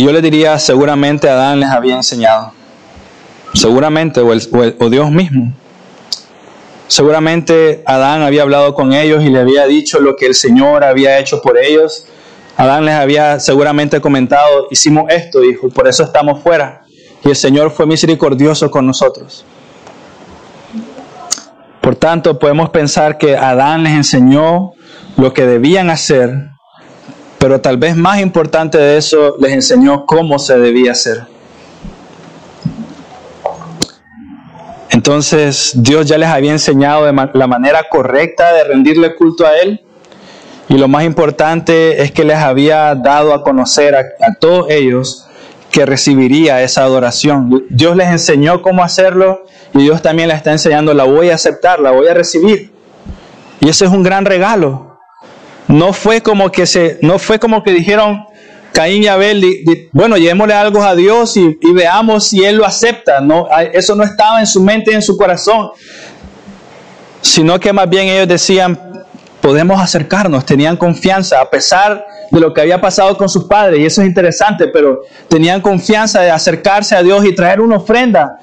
Yo 0.03 0.11
les 0.11 0.21
diría, 0.21 0.59
seguramente 0.59 1.29
Adán 1.29 1.61
les 1.61 1.69
había 1.69 1.95
enseñado. 1.95 2.53
Seguramente, 3.55 4.21
o, 4.21 4.91
Dios 4.91 5.13
mismo. 5.13 5.53
Seguramente 6.89 7.85
Adán 7.87 8.23
había 8.23 8.43
hablado 8.43 8.75
con 8.75 8.93
ellos 8.93 9.23
y 9.23 9.31
le 9.31 9.39
había 9.39 9.65
dicho 9.67 10.01
lo 10.01 10.17
que 10.17 10.27
el 10.27 10.35
Señor 10.35 10.83
había 10.83 11.21
hecho 11.21 11.41
por 11.41 11.57
ellos. 11.57 12.05
Adán 12.57 12.85
les 12.85 12.95
había 12.95 13.39
seguramente 13.39 14.01
comentado, 14.01 14.67
hicimos 14.73 15.05
esto, 15.09 15.45
hijo, 15.45 15.69
por 15.69 15.87
eso 15.87 16.03
estamos 16.03 16.43
fuera. 16.43 16.83
Y 17.25 17.29
el 17.29 17.37
Señor 17.37 17.71
fue 17.71 17.87
misericordioso 17.87 18.73
con 18.73 18.85
nosotros. 18.85 19.45
Por 21.81 21.95
tanto, 21.95 22.41
podemos 22.41 22.71
pensar 22.71 23.19
que 23.19 23.37
Adán 23.37 23.85
les 23.85 23.93
enseñó 23.93 24.73
lo 25.17 25.33
que 25.33 25.47
debían 25.47 25.91
hacer, 25.91 26.52
pero 27.43 27.61
tal 27.61 27.77
vez 27.77 27.97
más 27.97 28.21
importante 28.21 28.79
de 28.79 28.97
eso, 28.97 29.35
les 29.41 29.51
enseñó 29.51 30.07
cómo 30.07 30.39
se 30.39 30.57
debía 30.61 30.93
hacer. 30.93 31.25
Entonces 34.91 35.73
Dios 35.75 36.07
ya 36.07 36.19
les 36.19 36.29
había 36.29 36.53
enseñado 36.53 37.05
la 37.11 37.47
manera 37.49 37.89
correcta 37.91 38.53
de 38.53 38.63
rendirle 38.63 39.17
culto 39.17 39.45
a 39.45 39.59
Él. 39.59 39.81
Y 40.69 40.79
lo 40.79 40.87
más 40.87 41.03
importante 41.03 42.01
es 42.03 42.13
que 42.13 42.23
les 42.23 42.37
había 42.37 42.95
dado 42.95 43.35
a 43.35 43.43
conocer 43.43 43.97
a, 43.97 44.05
todos 44.39 44.71
ellos 44.71 45.27
que 45.73 45.85
recibiría 45.85 46.63
esa 46.63 46.85
adoración. 46.85 47.65
Dios 47.71 47.97
les 47.97 48.07
enseñó 48.07 48.63
cómo 48.63 48.85
hacerlo 48.85 49.43
y 49.75 49.83
Dios 49.83 50.01
también 50.01 50.29
les 50.29 50.37
está 50.37 50.53
enseñando, 50.53 50.95
la 50.95 51.03
voy 51.03 51.31
a 51.31 51.35
aceptar, 51.35 51.81
la 51.81 51.91
voy 51.91 52.07
a 52.07 52.15
recibir. 52.15 52.71
Y 53.59 53.69
ese 53.69 53.87
es 53.87 53.91
un 53.91 54.05
gran 54.05 54.27
regalo. 54.27 54.92
No 55.69 55.93
fue 55.93 56.21
como 56.21 56.51
que 56.51 56.67
se, 56.67 56.99
no 57.03 57.19
fue 57.19 57.39
como 57.39 57.63
que 57.63 57.73
dijeron, 57.73 58.27
Caín 58.73 59.03
y 59.03 59.07
Abel, 59.07 59.45
bueno, 59.93 60.17
llevémosle 60.17 60.55
algo 60.55 60.83
a 60.83 60.95
Dios 60.95 61.37
y, 61.37 61.59
veamos 61.75 62.29
si 62.29 62.45
Él 62.45 62.57
lo 62.57 62.67
acepta. 62.67 63.21
No, 63.21 63.49
eso 63.73 63.95
no 63.95 64.03
estaba 64.03 64.41
en 64.41 64.47
su 64.47 64.63
mente 64.63 64.93
y 64.93 64.95
en 64.95 65.03
su 65.03 65.17
corazón, 65.17 65.71
sino 67.21 67.61
que 67.61 67.73
más 67.73 67.89
bien 67.89 68.09
ellos 68.09 68.29
decían, 68.29 68.79
podemos 69.41 69.81
acercarnos, 69.81 70.47
tenían 70.47 70.77
confianza, 70.77 71.41
a 71.41 71.51
pesar 71.51 72.07
de 72.31 72.41
lo 72.41 72.55
que 72.55 72.63
había 72.63 72.81
pasado 72.81 73.17
con 73.19 73.29
sus 73.29 73.45
padres, 73.45 73.81
y 73.81 73.85
eso 73.85 74.01
es 74.01 74.09
interesante, 74.09 74.69
pero 74.69 75.03
tenían 75.29 75.61
confianza 75.61 76.23
de 76.23 76.31
acercarse 76.31 76.97
a 76.97 77.03
Dios 77.03 77.25
y 77.27 77.35
traer 77.35 77.61
una 77.61 77.77
ofrenda. 77.77 78.39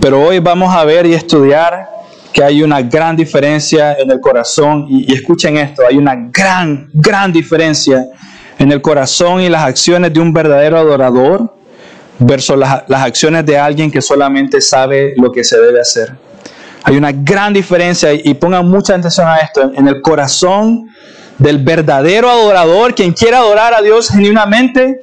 Pero 0.00 0.22
hoy 0.22 0.40
vamos 0.40 0.74
a 0.74 0.84
ver 0.84 1.06
y 1.06 1.14
estudiar 1.14 1.88
que 2.32 2.44
hay 2.44 2.62
una 2.62 2.82
gran 2.82 3.16
diferencia 3.16 3.94
en 3.94 4.10
el 4.10 4.20
corazón, 4.20 4.86
y, 4.88 5.12
escuchen 5.12 5.56
esto, 5.56 5.82
hay 5.88 5.96
una 5.96 6.14
gran, 6.32 6.88
gran 6.92 7.32
diferencia 7.32 8.06
en 8.58 8.70
el 8.70 8.80
corazón 8.82 9.40
y 9.40 9.48
las 9.48 9.62
acciones 9.62 10.12
de 10.12 10.20
un 10.20 10.32
verdadero 10.32 10.78
adorador 10.78 11.54
versus 12.18 12.56
las, 12.56 12.84
acciones 12.88 13.46
de 13.46 13.58
alguien 13.58 13.90
que 13.90 14.02
solamente 14.02 14.60
sabe 14.60 15.14
lo 15.16 15.32
que 15.32 15.42
se 15.42 15.58
debe 15.58 15.80
hacer. 15.80 16.14
Hay 16.84 16.96
una 16.96 17.12
gran 17.12 17.52
diferencia 17.52 18.12
y 18.12 18.34
pongan 18.34 18.68
mucha 18.68 18.94
atención 18.94 19.26
a 19.26 19.38
esto, 19.38 19.72
en 19.74 19.88
el 19.88 20.00
corazón 20.00 20.90
del 21.38 21.58
verdadero 21.58 22.28
adorador, 22.28 22.94
quien 22.94 23.12
quiere 23.12 23.36
adorar 23.36 23.74
a 23.74 23.80
Dios 23.80 24.08
genuinamente, 24.10 25.00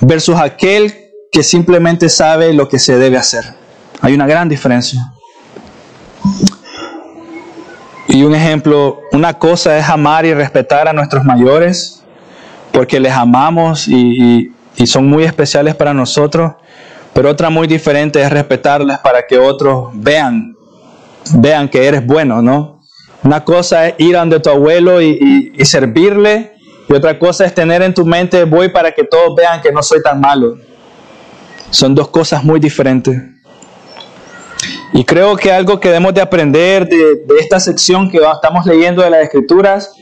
versus 0.00 0.36
aquel 0.36 0.94
que 1.32 1.42
simplemente 1.42 2.08
sabe 2.08 2.52
lo 2.52 2.68
que 2.68 2.78
se 2.78 2.98
debe 2.98 3.16
hacer. 3.16 3.44
Hay 4.00 4.14
una 4.14 4.26
gran 4.26 4.48
diferencia. 4.48 5.00
Y 8.10 8.24
un 8.24 8.34
ejemplo, 8.34 9.02
una 9.12 9.34
cosa 9.34 9.78
es 9.78 9.88
amar 9.88 10.26
y 10.26 10.34
respetar 10.34 10.88
a 10.88 10.92
nuestros 10.92 11.24
mayores, 11.24 12.02
porque 12.72 12.98
les 12.98 13.12
amamos 13.12 13.86
y, 13.86 14.52
son 14.84 15.08
muy 15.08 15.24
especiales 15.24 15.74
para 15.76 15.94
nosotros, 15.94 16.54
pero 17.12 17.30
otra 17.30 17.50
muy 17.50 17.66
diferente 17.66 18.20
es 18.20 18.30
respetarles 18.30 18.98
para 18.98 19.26
que 19.26 19.38
otros 19.38 19.90
vean, 19.92 20.56
vean 21.34 21.68
que 21.68 21.86
eres 21.86 22.04
bueno, 22.04 22.40
¿no? 22.42 22.80
Una 23.22 23.44
cosa 23.44 23.88
es 23.88 23.94
ir 23.98 24.14
donde 24.14 24.40
tu 24.40 24.50
abuelo 24.50 25.00
y 25.02 25.52
servirle, 25.64 26.52
y 26.88 26.92
otra 26.92 27.16
cosa 27.16 27.44
es 27.44 27.54
tener 27.54 27.82
en 27.82 27.94
tu 27.94 28.04
mente, 28.04 28.42
voy 28.42 28.70
para 28.70 28.90
que 28.90 29.04
todos 29.04 29.36
vean 29.36 29.60
que 29.60 29.70
no 29.70 29.80
soy 29.80 30.02
tan 30.02 30.20
malo. 30.20 30.56
Son 31.70 31.94
dos 31.94 32.08
cosas 32.08 32.42
muy 32.42 32.58
diferentes. 32.58 33.22
Y 34.92 35.04
creo 35.04 35.36
que 35.36 35.52
algo 35.52 35.78
que 35.78 35.88
debemos 35.88 36.14
de 36.14 36.20
aprender 36.20 36.88
de, 36.88 37.22
esta 37.38 37.60
sección 37.60 38.10
que 38.10 38.18
estamos 38.18 38.66
leyendo 38.66 39.02
de 39.02 39.10
las 39.10 39.22
Escrituras 39.22 39.92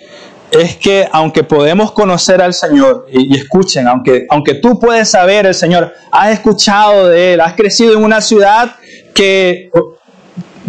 es 0.51 0.77
que 0.77 1.07
aunque 1.13 1.45
podemos 1.45 1.93
conocer 1.93 2.41
al 2.41 2.55
Señor, 2.55 3.07
y, 3.11 3.37
escuchen, 3.37 3.87
aunque, 3.87 4.27
aunque 4.31 4.55
tú 4.55 4.79
puedes 4.81 5.11
saber 5.11 5.45
el 5.45 5.55
Señor, 5.55 5.93
has 6.11 6.33
escuchado 6.33 7.09
de 7.09 7.35
Él, 7.35 7.41
has 7.41 7.55
crecido 7.55 7.93
en 7.93 8.03
una 8.05 8.23
ciudad 8.23 8.77
que 9.15 9.71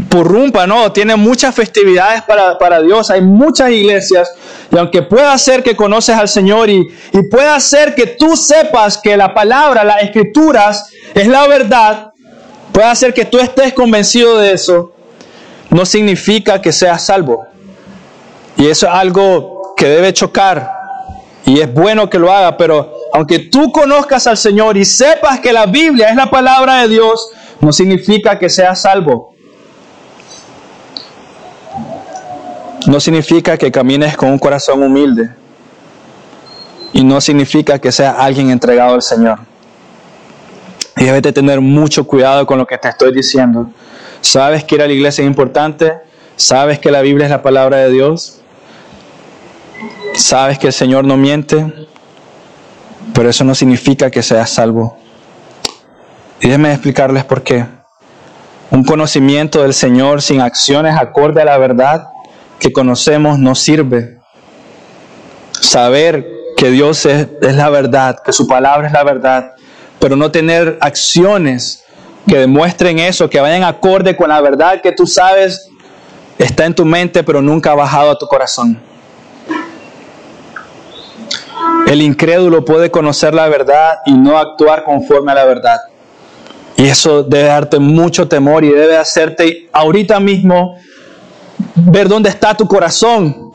por 0.10 0.28
rumpa, 0.28 0.66
¿no? 0.66 0.92
Tiene 0.92 1.16
muchas 1.16 1.54
festividades 1.56 2.24
para, 2.24 2.58
para, 2.58 2.82
Dios, 2.82 3.10
hay 3.10 3.22
muchas 3.22 3.70
iglesias, 3.72 4.32
y 4.72 4.78
aunque 4.78 5.02
pueda 5.02 5.38
ser 5.38 5.64
que 5.64 5.76
conoces 5.76 6.16
al 6.16 6.28
Señor 6.28 6.70
y, 6.70 6.88
y 7.14 7.24
pueda 7.30 7.60
ser 7.60 7.96
que 7.96 8.08
tú 8.08 8.36
sepas 8.36 8.98
que 8.98 9.16
la 9.16 9.34
palabra, 9.34 9.84
las 9.84 10.04
escrituras, 10.04 10.90
es 11.14 11.28
la 11.28 11.48
verdad, 11.48 12.09
puede 12.72 12.96
ser 12.96 13.14
que 13.14 13.26
tú 13.26 13.40
estés 13.40 13.74
convencido 13.74 14.38
de 14.38 14.54
eso, 14.54 14.92
no 15.70 15.86
significa 15.86 16.62
que 16.62 16.72
seas 16.72 17.06
salvo. 17.06 17.46
Y 18.58 18.68
eso 18.68 18.88
es 18.88 18.94
algo 18.94 19.74
que 19.78 19.88
debe 19.88 20.14
chocar. 20.14 20.72
Y 21.46 21.60
es 21.62 21.74
bueno 21.74 22.10
que 22.10 22.20
lo 22.20 22.32
haga, 22.32 22.58
pero 22.58 22.94
aunque 23.14 23.40
tú 23.40 23.72
conozcas 23.72 24.28
al 24.28 24.38
Señor 24.38 24.78
y 24.78 24.86
sepas 24.86 25.40
que 25.40 25.54
la 25.54 25.66
Biblia 25.66 26.10
es 26.10 26.16
la 26.16 26.30
palabra 26.30 26.82
de 26.82 26.90
Dios, 26.90 27.30
no 27.60 27.72
significa 27.72 28.38
que 28.38 28.50
seas 28.50 28.82
salvo. 28.82 29.34
No 32.88 33.00
significa 33.00 33.58
que 33.58 33.72
camines 33.72 34.16
con 34.16 34.30
un 34.30 34.40
corazón 34.40 34.84
humilde. 34.84 35.30
Y 36.94 37.04
no 37.04 37.22
significa 37.22 37.80
que 37.80 37.92
seas 37.92 38.16
alguien 38.18 38.50
entregado 38.50 38.96
al 38.96 39.02
Señor. 39.02 39.49
Y 41.00 41.06
debes 41.06 41.22
de 41.22 41.32
tener 41.32 41.62
mucho 41.62 42.06
cuidado 42.06 42.46
con 42.46 42.58
lo 42.58 42.68
que 42.68 42.78
te 42.78 42.90
estoy 42.90 43.14
diciendo. 43.14 43.72
¿Sabes 44.20 44.66
que 44.66 44.76
ir 44.76 44.82
a 44.82 44.88
la 44.88 44.92
iglesia 44.92 45.22
es 45.24 45.28
importante? 45.28 45.94
¿Sabes 46.36 46.78
que 46.78 46.92
la 46.92 47.00
Biblia 47.00 47.26
es 47.26 47.32
la 47.32 47.42
palabra 47.42 47.78
de 47.78 47.90
Dios? 47.90 48.42
¿Sabes 50.14 50.60
que 50.60 50.68
el 50.68 50.74
Señor 50.74 51.06
no 51.06 51.16
miente? 51.16 51.88
Pero 53.14 53.30
eso 53.30 53.46
no 53.46 53.56
significa 53.56 54.12
que 54.12 54.22
seas 54.22 54.50
salvo. 54.50 54.98
Y 56.42 56.48
déjenme 56.48 56.74
explicarles 56.74 57.24
por 57.24 57.44
qué. 57.44 57.66
Un 58.70 58.84
conocimiento 58.84 59.62
del 59.62 59.74
Señor 59.74 60.22
sin 60.22 60.42
acciones 60.42 60.98
acorde 61.00 61.42
a 61.42 61.46
la 61.46 61.58
verdad 61.58 62.10
que 62.60 62.74
conocemos 62.74 63.40
no 63.40 63.56
sirve. 63.56 64.20
Saber 65.52 66.28
que 66.58 66.72
Dios 66.72 67.06
es, 67.06 67.30
es 67.42 67.56
la 67.56 67.70
verdad, 67.70 68.18
que 68.24 68.34
su 68.34 68.48
palabra 68.48 68.88
es 68.88 68.94
la 68.94 69.06
verdad, 69.06 69.54
pero 70.00 70.16
no 70.16 70.32
tener 70.32 70.78
acciones 70.82 71.84
que 72.28 72.38
demuestren 72.38 73.00
eso, 73.00 73.30
que 73.30 73.40
vayan 73.40 73.64
acorde 73.64 74.16
con 74.16 74.30
la 74.30 74.42
verdad 74.42 74.82
que 74.82 74.92
tú 74.92 75.06
sabes 75.06 75.70
está 76.38 76.66
en 76.66 76.74
tu 76.74 76.86
mente, 76.86 77.24
pero 77.24 77.42
nunca 77.42 77.72
ha 77.72 77.76
bajado 77.76 78.12
a 78.12 78.18
tu 78.18 78.26
corazón. 78.28 78.80
El 81.88 82.02
incrédulo 82.02 82.64
puede 82.64 82.92
conocer 82.92 83.34
la 83.34 83.48
verdad 83.50 84.00
y 84.06 84.14
no 84.14 84.38
actuar 84.38 84.84
conforme 84.84 85.32
a 85.32 85.36
la 85.36 85.46
verdad. 85.46 85.80
Y 86.78 86.86
eso 86.86 87.24
debe 87.24 87.48
darte 87.48 87.80
mucho 87.80 88.28
temor 88.28 88.64
y 88.64 88.70
debe 88.70 88.96
hacerte 88.96 89.68
ahorita 89.74 90.20
mismo 90.20 90.78
ver 91.76 92.08
dónde 92.08 92.30
está 92.30 92.56
tu 92.56 92.68
corazón. 92.68 93.52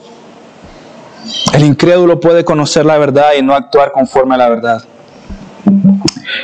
El 1.54 1.64
incrédulo 1.64 2.20
puede 2.20 2.44
conocer 2.44 2.84
la 2.84 2.98
verdad 2.98 3.30
y 3.38 3.42
no 3.42 3.54
actuar 3.54 3.92
conforme 3.92 4.34
a 4.34 4.38
la 4.38 4.48
verdad. 4.48 4.84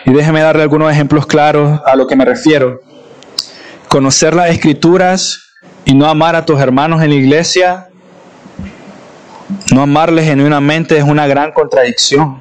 Y 0.04 0.12
déjeme 0.12 0.40
darle 0.40 0.62
algunos 0.62 0.90
ejemplos 0.90 1.26
claros 1.26 1.80
a 1.84 1.96
lo 1.96 2.06
que 2.06 2.16
me 2.16 2.24
refiero. 2.24 2.80
Conocer 3.88 4.34
las 4.34 4.50
escrituras 4.50 5.50
y 5.84 5.94
no 5.94 6.06
amar 6.06 6.36
a 6.36 6.44
tus 6.44 6.60
hermanos 6.60 7.02
en 7.02 7.10
la 7.10 7.16
iglesia, 7.16 7.88
no 9.72 9.82
amarles 9.82 10.26
genuinamente 10.26 10.96
es 10.96 11.04
una 11.04 11.26
gran 11.26 11.52
contradicción. 11.52 12.40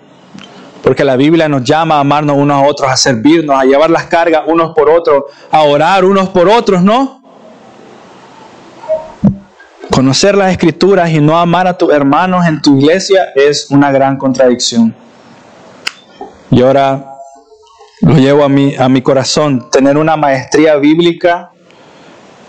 Porque 0.84 1.04
la 1.04 1.16
Biblia 1.16 1.50
nos 1.50 1.64
llama 1.64 1.96
a 1.96 2.00
amarnos 2.00 2.38
unos 2.38 2.64
a 2.64 2.66
otros, 2.66 2.90
a 2.90 2.96
servirnos, 2.96 3.60
a 3.60 3.66
llevar 3.66 3.90
las 3.90 4.06
cargas 4.06 4.44
unos 4.48 4.74
por 4.74 4.90
otros, 4.90 5.24
a 5.52 5.62
orar 5.64 6.06
unos 6.06 6.30
por 6.30 6.48
otros, 6.48 6.82
¿no? 6.82 7.22
Conocer 9.92 10.36
las 10.38 10.52
escrituras 10.52 11.10
y 11.10 11.20
no 11.20 11.38
amar 11.38 11.68
a 11.68 11.78
tus 11.78 11.92
hermanos 11.92 12.46
en 12.46 12.62
tu 12.62 12.78
iglesia 12.78 13.30
es 13.36 13.70
una 13.70 13.92
gran 13.92 14.18
contradicción. 14.18 14.96
Y 16.52 16.62
ahora 16.62 17.09
lo 18.02 18.16
llevo 18.16 18.44
a 18.44 18.50
mi, 18.50 18.76
a 18.76 18.88
mi 18.90 19.02
corazón, 19.02 19.70
tener 19.70 19.98
una 19.98 20.16
maestría 20.16 20.76
bíblica 20.76 21.52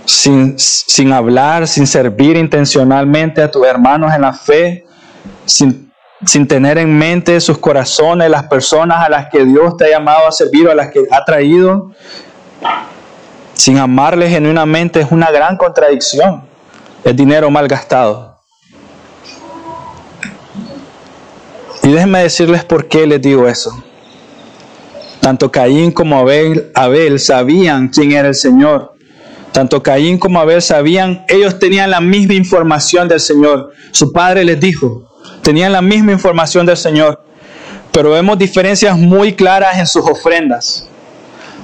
sin, 0.05 0.59
sin 0.59 1.13
hablar, 1.13 1.67
sin 1.67 1.87
servir 1.87 2.37
intencionalmente 2.37 3.43
a 3.43 3.51
tus 3.51 3.67
hermanos 3.67 4.13
en 4.15 4.23
la 4.23 4.33
fe, 4.33 4.87
sin, 5.47 5.93
sin 6.25 6.47
tener 6.47 6.79
en 6.79 6.97
mente 6.97 7.41
sus 7.41 7.59
corazones, 7.59 8.31
las 8.31 8.45
personas 8.45 9.05
a 9.05 9.09
las 9.09 9.29
que 9.29 9.45
Dios 9.45 9.77
te 9.77 9.87
ha 9.87 9.99
llamado 9.99 10.27
a 10.29 10.33
servir 10.33 10.67
o 10.67 10.71
a 10.71 10.75
las 10.75 10.91
que 10.91 11.01
ha 11.11 11.25
traído, 11.25 11.93
sin 13.55 13.79
amarles 13.79 14.31
genuinamente 14.31 15.01
es 15.01 15.11
una 15.11 15.31
gran 15.31 15.57
contradicción. 15.57 16.49
Es 17.05 17.17
dinero 17.17 17.51
mal 17.51 17.67
gastado. 17.67 18.39
Y 21.83 21.93
déjenme 21.93 22.23
decirles 22.23 22.65
por 22.65 22.89
qué 22.89 23.07
les 23.07 23.21
digo 23.23 23.49
eso. 23.49 23.83
Tanto 25.20 25.52
Caín 25.52 25.92
como 25.92 26.18
Abel, 26.18 26.70
Abel 26.74 27.20
sabían 27.20 27.88
quién 27.88 28.12
era 28.12 28.28
el 28.28 28.35
Señor. 28.35 28.94
Tanto 29.52 29.83
Caín 29.83 30.18
como 30.18 30.40
Abel 30.40 30.62
sabían, 30.62 31.24
ellos 31.28 31.59
tenían 31.59 31.90
la 31.90 32.00
misma 32.00 32.35
información 32.35 33.09
del 33.09 33.20
Señor. 33.20 33.72
Su 33.90 34.12
padre 34.12 34.44
les 34.44 34.59
dijo, 34.61 35.04
tenían 35.42 35.72
la 35.72 35.83
misma 35.83 36.12
información 36.12 36.64
del 36.64 36.76
Señor. 36.76 37.22
Pero 37.92 38.11
vemos 38.11 38.38
diferencias 38.38 38.96
muy 38.96 39.35
claras 39.35 39.78
en 39.78 39.87
sus 39.87 40.09
ofrendas. 40.09 40.88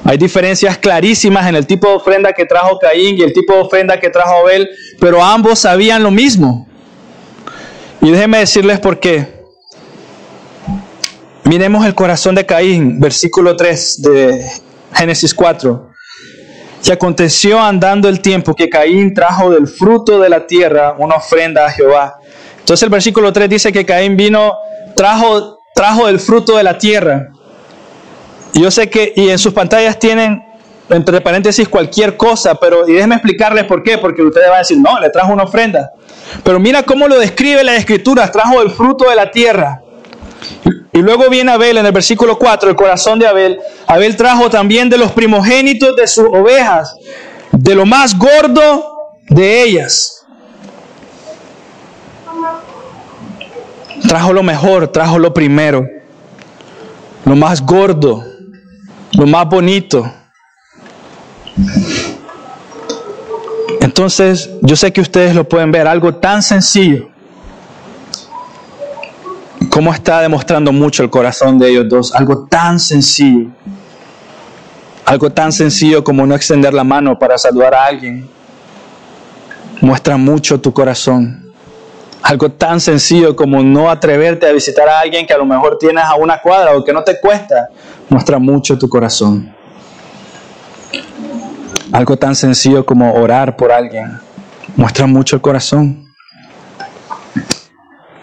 Hay 0.04 0.18
diferencias 0.18 0.76
clarísimas 0.78 1.46
en 1.48 1.56
el 1.56 1.66
tipo 1.66 1.88
de 1.88 1.94
ofrenda 1.94 2.32
que 2.32 2.44
trajo 2.44 2.78
Caín 2.78 3.16
y 3.18 3.22
el 3.22 3.32
tipo 3.32 3.54
de 3.54 3.60
ofrenda 3.60 3.98
que 3.98 4.10
trajo 4.10 4.34
Abel, 4.34 4.68
pero 5.00 5.22
ambos 5.22 5.60
sabían 5.60 6.02
lo 6.02 6.10
mismo. 6.10 6.68
Y 8.02 8.10
déjenme 8.10 8.38
decirles 8.38 8.78
por 8.80 9.00
qué. 9.00 9.35
Miremos 11.46 11.86
el 11.86 11.94
corazón 11.94 12.34
de 12.34 12.44
Caín, 12.44 12.98
versículo 12.98 13.54
3 13.54 14.02
de 14.02 14.44
Génesis 14.92 15.32
4. 15.32 15.90
Y 16.84 16.90
aconteció 16.90 17.60
andando 17.60 18.08
el 18.08 18.20
tiempo 18.20 18.52
que 18.52 18.68
Caín 18.68 19.14
trajo 19.14 19.52
del 19.52 19.68
fruto 19.68 20.18
de 20.18 20.28
la 20.28 20.44
tierra 20.44 20.96
una 20.98 21.14
ofrenda 21.14 21.66
a 21.66 21.70
Jehová. 21.70 22.16
Entonces 22.58 22.82
el 22.82 22.90
versículo 22.90 23.32
3 23.32 23.48
dice 23.48 23.72
que 23.72 23.86
Caín 23.86 24.16
vino, 24.16 24.54
trajo, 24.96 25.60
trajo 25.72 26.08
del 26.08 26.18
fruto 26.18 26.56
de 26.56 26.64
la 26.64 26.78
tierra. 26.78 27.28
Y 28.52 28.62
yo 28.62 28.70
sé 28.72 28.90
que, 28.90 29.12
y 29.14 29.30
en 29.30 29.38
sus 29.38 29.52
pantallas 29.52 30.00
tienen, 30.00 30.42
entre 30.88 31.20
paréntesis, 31.20 31.68
cualquier 31.68 32.16
cosa, 32.16 32.56
pero 32.56 32.88
y 32.88 32.92
déjenme 32.92 33.14
explicarles 33.14 33.66
por 33.66 33.84
qué, 33.84 33.98
porque 33.98 34.20
ustedes 34.20 34.48
van 34.48 34.56
a 34.56 34.60
decir, 34.60 34.78
no, 34.78 34.98
le 34.98 35.10
trajo 35.10 35.32
una 35.32 35.44
ofrenda. 35.44 35.92
Pero 36.42 36.58
mira 36.58 36.82
cómo 36.82 37.06
lo 37.06 37.20
describe 37.20 37.62
la 37.62 37.76
escritura, 37.76 38.32
trajo 38.32 38.60
el 38.62 38.70
fruto 38.70 39.08
de 39.08 39.14
la 39.14 39.30
tierra. 39.30 39.82
Y 40.96 41.02
luego 41.02 41.28
viene 41.28 41.52
Abel 41.52 41.76
en 41.76 41.84
el 41.84 41.92
versículo 41.92 42.38
4, 42.38 42.70
el 42.70 42.74
corazón 42.74 43.18
de 43.18 43.26
Abel. 43.26 43.60
Abel 43.86 44.16
trajo 44.16 44.48
también 44.48 44.88
de 44.88 44.96
los 44.96 45.12
primogénitos 45.12 45.94
de 45.94 46.06
sus 46.06 46.24
ovejas, 46.24 46.96
de 47.52 47.74
lo 47.74 47.84
más 47.84 48.18
gordo 48.18 49.12
de 49.28 49.62
ellas. 49.62 50.24
Trajo 54.08 54.32
lo 54.32 54.42
mejor, 54.42 54.88
trajo 54.88 55.18
lo 55.18 55.34
primero, 55.34 55.86
lo 57.26 57.36
más 57.36 57.60
gordo, 57.60 58.24
lo 59.12 59.26
más 59.26 59.46
bonito. 59.50 60.10
Entonces, 63.82 64.48
yo 64.62 64.76
sé 64.76 64.94
que 64.94 65.02
ustedes 65.02 65.34
lo 65.34 65.46
pueden 65.46 65.70
ver, 65.70 65.86
algo 65.86 66.14
tan 66.14 66.42
sencillo 66.42 67.10
cómo 69.76 69.92
está 69.92 70.22
demostrando 70.22 70.72
mucho 70.72 71.02
el 71.02 71.10
corazón 71.10 71.58
de 71.58 71.68
ellos 71.68 71.86
dos. 71.86 72.14
Algo 72.14 72.46
tan 72.46 72.80
sencillo. 72.80 73.50
Algo 75.04 75.28
tan 75.28 75.52
sencillo 75.52 76.02
como 76.02 76.26
no 76.26 76.34
extender 76.34 76.72
la 76.72 76.82
mano 76.82 77.18
para 77.18 77.36
saludar 77.36 77.74
a 77.74 77.84
alguien. 77.84 78.26
Muestra 79.82 80.16
mucho 80.16 80.58
tu 80.58 80.72
corazón. 80.72 81.52
Algo 82.22 82.48
tan 82.48 82.80
sencillo 82.80 83.36
como 83.36 83.62
no 83.62 83.90
atreverte 83.90 84.48
a 84.48 84.52
visitar 84.52 84.88
a 84.88 85.00
alguien 85.00 85.26
que 85.26 85.34
a 85.34 85.38
lo 85.38 85.44
mejor 85.44 85.76
tienes 85.76 86.04
a 86.04 86.14
una 86.14 86.40
cuadra 86.40 86.74
o 86.74 86.82
que 86.82 86.94
no 86.94 87.04
te 87.04 87.20
cuesta. 87.20 87.68
Muestra 88.08 88.38
mucho 88.38 88.78
tu 88.78 88.88
corazón. 88.88 89.54
Algo 91.92 92.16
tan 92.16 92.34
sencillo 92.34 92.82
como 92.86 93.12
orar 93.12 93.54
por 93.58 93.70
alguien. 93.70 94.18
Muestra 94.74 95.06
mucho 95.06 95.36
el 95.36 95.42
corazón. 95.42 96.05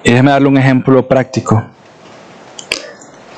Y 0.03 0.11
déjeme 0.11 0.31
darle 0.31 0.47
un 0.49 0.57
ejemplo 0.57 1.07
práctico. 1.07 1.63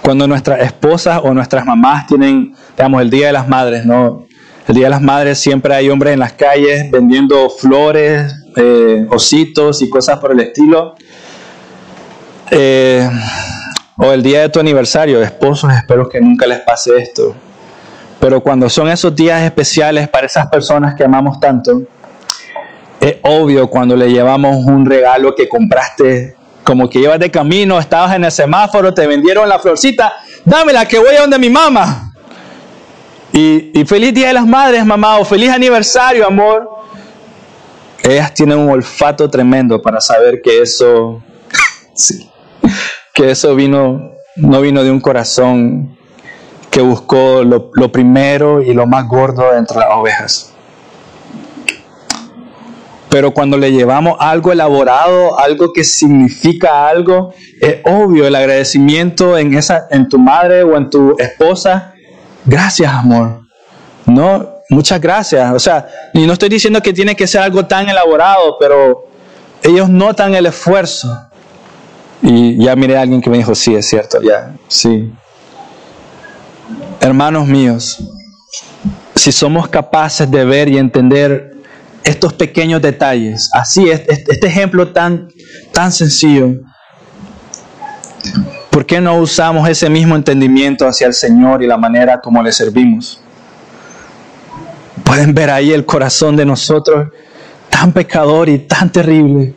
Cuando 0.01 0.27
nuestras 0.27 0.59
esposas 0.61 1.21
o 1.23 1.33
nuestras 1.33 1.65
mamás 1.65 2.07
tienen 2.07 2.55
digamos, 2.75 3.01
el 3.01 3.09
Día 3.09 3.27
de 3.27 3.33
las 3.33 3.47
Madres, 3.47 3.85
¿no? 3.85 4.25
El 4.67 4.75
Día 4.75 4.85
de 4.85 4.89
las 4.89 5.01
Madres 5.01 5.37
siempre 5.37 5.75
hay 5.75 5.89
hombres 5.89 6.13
en 6.13 6.19
las 6.19 6.33
calles 6.33 6.89
vendiendo 6.91 7.49
flores, 7.49 8.33
eh, 8.55 9.05
ositos 9.09 9.81
y 9.81 9.89
cosas 9.89 10.19
por 10.19 10.31
el 10.31 10.39
estilo. 10.39 10.95
Eh, 12.49 13.07
o 13.97 14.11
el 14.11 14.21
día 14.21 14.41
de 14.41 14.49
tu 14.49 14.59
aniversario, 14.59 15.21
esposos, 15.21 15.71
espero 15.73 16.09
que 16.09 16.19
nunca 16.19 16.45
les 16.45 16.59
pase 16.59 16.97
esto. 16.97 17.35
Pero 18.19 18.41
cuando 18.41 18.69
son 18.69 18.89
esos 18.89 19.15
días 19.15 19.41
especiales 19.43 20.09
para 20.09 20.25
esas 20.25 20.47
personas 20.47 20.95
que 20.95 21.03
amamos 21.03 21.39
tanto, 21.39 21.83
es 22.99 23.17
obvio 23.21 23.69
cuando 23.69 23.95
le 23.95 24.09
llevamos 24.11 24.65
un 24.65 24.85
regalo 24.85 25.33
que 25.35 25.47
compraste, 25.47 26.35
como 26.65 26.89
que 26.89 26.99
llevas 26.99 27.19
de 27.19 27.29
camino, 27.29 27.79
estabas 27.79 28.15
en 28.15 28.25
el 28.25 28.31
semáforo, 28.31 28.91
te 28.91 29.05
vendieron 29.05 29.47
la 29.47 29.59
florcita, 29.59 30.13
dámela 30.43 30.87
que 30.87 30.97
voy 30.97 31.15
a 31.15 31.21
donde 31.21 31.37
mi 31.37 31.49
mamá. 31.49 32.11
Y, 33.31 33.79
y 33.79 33.85
feliz 33.85 34.13
Día 34.13 34.29
de 34.29 34.33
las 34.33 34.47
Madres, 34.47 34.83
mamá, 34.83 35.19
o 35.19 35.25
feliz 35.25 35.51
aniversario, 35.51 36.25
amor. 36.25 36.67
Ellas 38.01 38.33
tienen 38.33 38.57
un 38.57 38.71
olfato 38.71 39.29
tremendo 39.29 39.79
para 39.79 40.01
saber 40.01 40.41
que 40.41 40.63
eso, 40.63 41.21
sí, 41.93 42.29
que 43.13 43.29
eso 43.29 43.53
vino, 43.55 44.13
no 44.35 44.61
vino 44.61 44.83
de 44.83 44.89
un 44.89 44.99
corazón 44.99 45.95
que 46.71 46.81
buscó 46.81 47.43
lo, 47.43 47.69
lo 47.73 47.91
primero 47.91 48.63
y 48.63 48.73
lo 48.73 48.87
más 48.87 49.07
gordo 49.07 49.53
entre 49.55 49.77
las 49.77 49.89
ovejas. 49.91 50.54
Pero 53.09 53.31
cuando 53.31 53.57
le 53.57 53.71
llevamos 53.71 54.17
algo 54.19 54.51
elaborado, 54.51 55.39
algo 55.39 55.71
que 55.73 55.83
significa 55.83 56.87
algo, 56.87 57.33
es 57.61 57.77
obvio 57.85 58.27
el 58.27 58.35
agradecimiento 58.35 59.37
en, 59.37 59.53
esa, 59.53 59.87
en 59.91 60.09
tu 60.09 60.17
madre 60.17 60.63
o 60.63 60.75
en 60.75 60.89
tu 60.89 61.15
esposa. 61.17 61.93
Gracias, 62.45 62.91
amor. 62.91 63.41
No, 64.05 64.49
muchas 64.69 64.99
gracias. 64.99 65.53
O 65.53 65.59
sea, 65.59 65.87
y 66.13 66.25
no 66.25 66.33
estoy 66.33 66.49
diciendo 66.49 66.81
que 66.81 66.93
tiene 66.93 67.15
que 67.15 67.27
ser 67.27 67.41
algo 67.41 67.65
tan 67.65 67.89
elaborado, 67.89 68.57
pero 68.59 69.07
ellos 69.63 69.89
notan 69.89 70.35
el 70.35 70.45
esfuerzo. 70.45 71.17
Y 72.21 72.63
ya 72.63 72.75
miré 72.75 72.97
a 72.97 73.01
alguien 73.01 73.21
que 73.21 73.29
me 73.29 73.37
dijo, 73.37 73.53
sí, 73.55 73.75
es 73.75 73.87
cierto, 73.87 74.21
ya, 74.21 74.53
sí. 74.67 75.11
Hermanos 76.99 77.47
míos, 77.47 77.99
si 79.15 79.31
somos 79.31 79.67
capaces 79.67 80.29
de 80.29 80.43
ver 80.43 80.69
y 80.69 80.77
entender 80.77 81.54
estos 82.05 82.33
pequeños 82.33 82.81
detalles, 82.81 83.49
así 83.51 83.89
es, 83.89 84.03
este 84.07 84.47
ejemplo 84.47 84.93
tan, 84.93 85.27
tan 85.71 85.91
sencillo, 85.91 86.53
¿por 88.69 88.85
qué 88.85 89.01
no 89.01 89.17
usamos 89.17 89.67
ese 89.67 89.89
mismo 89.89 90.15
entendimiento 90.15 90.87
hacia 90.87 91.07
el 91.07 91.13
Señor 91.13 91.63
y 91.63 91.67
la 91.67 91.77
manera 91.77 92.21
como 92.21 92.43
le 92.43 92.51
servimos? 92.51 93.19
Pueden 95.03 95.33
ver 95.33 95.49
ahí 95.49 95.73
el 95.73 95.85
corazón 95.85 96.35
de 96.35 96.45
nosotros 96.45 97.09
tan 97.69 97.91
pecador 97.91 98.49
y 98.49 98.59
tan 98.59 98.91
terrible. 98.91 99.53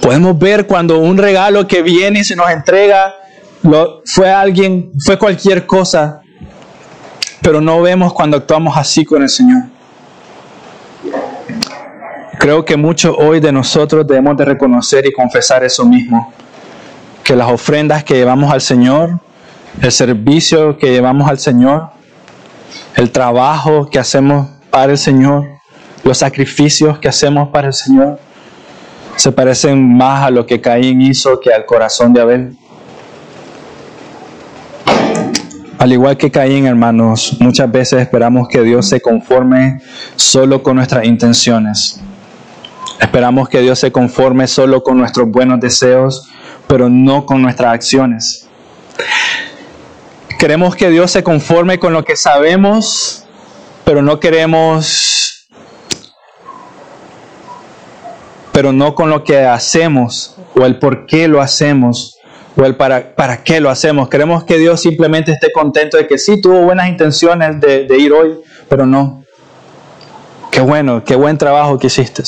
Podemos 0.00 0.38
ver 0.38 0.66
cuando 0.66 0.98
un 0.98 1.18
regalo 1.18 1.66
que 1.66 1.82
viene 1.82 2.20
y 2.20 2.24
se 2.24 2.36
nos 2.36 2.48
entrega 2.50 3.14
fue 4.04 4.30
alguien, 4.30 4.92
fue 5.04 5.18
cualquier 5.18 5.66
cosa, 5.66 6.20
pero 7.42 7.60
no 7.60 7.82
vemos 7.82 8.12
cuando 8.12 8.36
actuamos 8.36 8.76
así 8.76 9.04
con 9.04 9.22
el 9.22 9.28
Señor. 9.28 9.77
Creo 12.38 12.64
que 12.64 12.76
muchos 12.76 13.16
hoy 13.18 13.40
de 13.40 13.50
nosotros 13.50 14.06
debemos 14.06 14.36
de 14.36 14.44
reconocer 14.44 15.04
y 15.04 15.12
confesar 15.12 15.64
eso 15.64 15.84
mismo, 15.84 16.32
que 17.24 17.34
las 17.34 17.50
ofrendas 17.50 18.04
que 18.04 18.14
llevamos 18.14 18.52
al 18.52 18.60
Señor, 18.60 19.18
el 19.82 19.90
servicio 19.90 20.78
que 20.78 20.92
llevamos 20.92 21.28
al 21.28 21.40
Señor, 21.40 21.90
el 22.94 23.10
trabajo 23.10 23.90
que 23.90 23.98
hacemos 23.98 24.50
para 24.70 24.92
el 24.92 24.98
Señor, 24.98 25.48
los 26.04 26.18
sacrificios 26.18 27.00
que 27.00 27.08
hacemos 27.08 27.48
para 27.48 27.66
el 27.66 27.74
Señor, 27.74 28.20
se 29.16 29.32
parecen 29.32 29.96
más 29.96 30.22
a 30.22 30.30
lo 30.30 30.46
que 30.46 30.60
Caín 30.60 31.02
hizo 31.02 31.40
que 31.40 31.52
al 31.52 31.66
corazón 31.66 32.12
de 32.12 32.20
Abel. 32.20 32.56
Al 35.76 35.92
igual 35.92 36.16
que 36.16 36.30
Caín, 36.30 36.66
hermanos, 36.66 37.36
muchas 37.40 37.70
veces 37.70 38.00
esperamos 38.00 38.46
que 38.46 38.62
Dios 38.62 38.88
se 38.88 39.00
conforme 39.00 39.80
solo 40.14 40.62
con 40.62 40.76
nuestras 40.76 41.04
intenciones. 41.04 42.00
Esperamos 43.00 43.48
que 43.48 43.60
Dios 43.60 43.78
se 43.78 43.92
conforme 43.92 44.46
solo 44.48 44.82
con 44.82 44.98
nuestros 44.98 45.28
buenos 45.30 45.60
deseos, 45.60 46.28
pero 46.66 46.88
no 46.88 47.26
con 47.26 47.42
nuestras 47.42 47.72
acciones. 47.72 48.48
Queremos 50.38 50.76
que 50.76 50.90
Dios 50.90 51.10
se 51.10 51.22
conforme 51.22 51.78
con 51.78 51.92
lo 51.92 52.04
que 52.04 52.16
sabemos, 52.16 53.24
pero 53.84 54.02
no 54.02 54.20
queremos 54.20 55.24
pero 58.52 58.72
no 58.72 58.96
con 58.96 59.08
lo 59.08 59.22
que 59.22 59.38
hacemos 59.38 60.36
o 60.56 60.66
el 60.66 60.80
por 60.80 61.06
qué 61.06 61.28
lo 61.28 61.40
hacemos 61.40 62.18
o 62.56 62.64
el 62.64 62.74
para, 62.74 63.14
para 63.14 63.44
qué 63.44 63.60
lo 63.60 63.70
hacemos. 63.70 64.08
Queremos 64.08 64.42
que 64.42 64.58
Dios 64.58 64.82
simplemente 64.82 65.30
esté 65.30 65.52
contento 65.52 65.96
de 65.96 66.08
que 66.08 66.18
sí 66.18 66.40
tuvo 66.40 66.62
buenas 66.62 66.88
intenciones 66.88 67.60
de, 67.60 67.86
de 67.86 67.98
ir 67.98 68.12
hoy, 68.12 68.40
pero 68.68 68.84
no. 68.84 69.22
Qué 70.50 70.60
bueno, 70.60 71.04
qué 71.04 71.14
buen 71.14 71.38
trabajo 71.38 71.78
que 71.78 71.86
hiciste. 71.86 72.24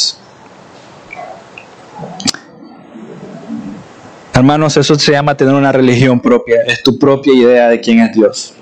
Hermanos, 4.32 4.76
eso 4.76 4.94
se 4.94 5.12
llama 5.12 5.36
tener 5.36 5.54
una 5.54 5.72
religión 5.72 6.20
propia, 6.20 6.62
es 6.66 6.82
tu 6.82 6.98
propia 6.98 7.34
idea 7.34 7.68
de 7.68 7.80
quién 7.80 8.00
es 8.00 8.12
Dios. 8.12 8.54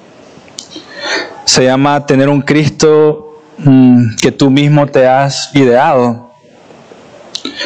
Se 1.44 1.64
llama 1.64 2.04
tener 2.06 2.28
un 2.28 2.42
Cristo 2.42 3.40
mm, 3.58 4.16
que 4.20 4.32
tú 4.32 4.50
mismo 4.50 4.86
te 4.86 5.06
has 5.06 5.54
ideado 5.54 6.28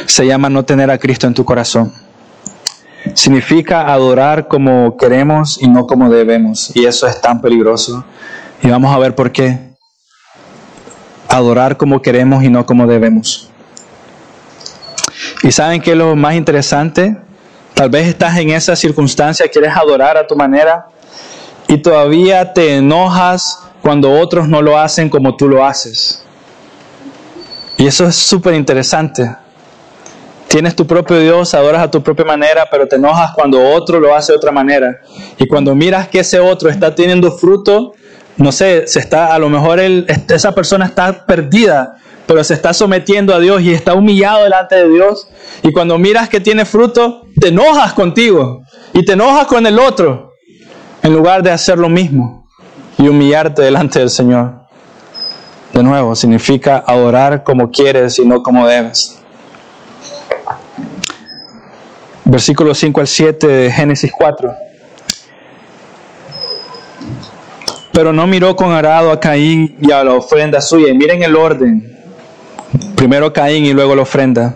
se 0.06 0.26
llama 0.26 0.48
no 0.48 0.64
tener 0.64 0.90
a 0.90 0.98
Cristo 0.98 1.26
en 1.26 1.34
tu 1.34 1.44
corazón. 1.44 1.92
Significa 3.14 3.92
adorar 3.92 4.48
como 4.48 4.96
queremos 4.96 5.60
y 5.60 5.68
no 5.68 5.86
como 5.86 6.08
debemos. 6.08 6.74
Y 6.74 6.86
eso 6.86 7.06
es 7.06 7.20
tan 7.20 7.40
peligroso. 7.40 8.04
Y 8.62 8.68
vamos 8.68 8.94
a 8.94 8.98
ver 8.98 9.14
por 9.14 9.32
qué. 9.32 9.58
Adorar 11.28 11.76
como 11.76 12.00
queremos 12.00 12.44
y 12.44 12.48
no 12.48 12.64
como 12.64 12.86
debemos. 12.86 13.50
¿Y 15.42 15.50
saben 15.50 15.80
qué 15.80 15.92
es 15.92 15.96
lo 15.96 16.14
más 16.14 16.34
interesante? 16.34 17.16
Tal 17.74 17.90
vez 17.90 18.08
estás 18.08 18.36
en 18.38 18.50
esa 18.50 18.76
circunstancia, 18.76 19.48
quieres 19.48 19.74
adorar 19.76 20.16
a 20.16 20.26
tu 20.26 20.36
manera 20.36 20.86
y 21.68 21.78
todavía 21.78 22.52
te 22.52 22.76
enojas 22.76 23.58
cuando 23.80 24.12
otros 24.12 24.48
no 24.48 24.62
lo 24.62 24.78
hacen 24.78 25.08
como 25.08 25.36
tú 25.36 25.48
lo 25.48 25.64
haces. 25.64 26.22
Y 27.78 27.86
eso 27.86 28.06
es 28.06 28.14
súper 28.14 28.54
interesante. 28.54 29.36
Tienes 30.46 30.76
tu 30.76 30.86
propio 30.86 31.18
Dios, 31.18 31.54
adoras 31.54 31.82
a 31.82 31.90
tu 31.90 32.02
propia 32.02 32.26
manera, 32.26 32.68
pero 32.70 32.86
te 32.86 32.96
enojas 32.96 33.32
cuando 33.34 33.58
otro 33.70 33.98
lo 33.98 34.14
hace 34.14 34.32
de 34.32 34.36
otra 34.36 34.52
manera. 34.52 35.00
Y 35.38 35.48
cuando 35.48 35.74
miras 35.74 36.08
que 36.08 36.20
ese 36.20 36.38
otro 36.38 36.68
está 36.68 36.94
teniendo 36.94 37.32
fruto, 37.32 37.94
no 38.36 38.52
sé, 38.52 38.86
se 38.86 38.98
está, 38.98 39.34
a 39.34 39.38
lo 39.38 39.48
mejor 39.48 39.80
esa 39.80 40.54
persona 40.54 40.84
está 40.84 41.24
perdida, 41.24 41.96
pero 42.32 42.44
se 42.44 42.54
está 42.54 42.72
sometiendo 42.72 43.34
a 43.34 43.40
Dios 43.40 43.60
y 43.60 43.74
está 43.74 43.92
humillado 43.92 44.44
delante 44.44 44.74
de 44.74 44.88
Dios. 44.88 45.28
Y 45.62 45.70
cuando 45.70 45.98
miras 45.98 46.30
que 46.30 46.40
tiene 46.40 46.64
fruto, 46.64 47.26
te 47.38 47.48
enojas 47.48 47.92
contigo 47.92 48.62
y 48.94 49.04
te 49.04 49.12
enojas 49.12 49.46
con 49.46 49.66
el 49.66 49.78
otro, 49.78 50.32
en 51.02 51.12
lugar 51.12 51.42
de 51.42 51.50
hacer 51.50 51.76
lo 51.76 51.90
mismo 51.90 52.48
y 52.96 53.06
humillarte 53.06 53.60
delante 53.60 53.98
del 53.98 54.08
Señor. 54.08 54.62
De 55.74 55.82
nuevo, 55.82 56.14
significa 56.14 56.82
adorar 56.86 57.44
como 57.44 57.70
quieres 57.70 58.18
y 58.18 58.24
no 58.24 58.42
como 58.42 58.66
debes. 58.66 59.20
Versículos 62.24 62.78
5 62.78 62.98
al 62.98 63.08
7 63.08 63.46
de 63.46 63.70
Génesis 63.70 64.10
4. 64.10 64.54
Pero 67.92 68.14
no 68.14 68.26
miró 68.26 68.56
con 68.56 68.72
arado 68.72 69.12
a 69.12 69.20
Caín 69.20 69.76
y 69.82 69.92
a 69.92 70.02
la 70.02 70.14
ofrenda 70.14 70.62
suya. 70.62 70.88
Y 70.88 70.94
miren 70.94 71.22
el 71.22 71.36
orden. 71.36 71.91
Primero 72.96 73.32
Caín 73.32 73.64
y 73.64 73.72
luego 73.72 73.94
la 73.94 74.02
ofrenda. 74.02 74.54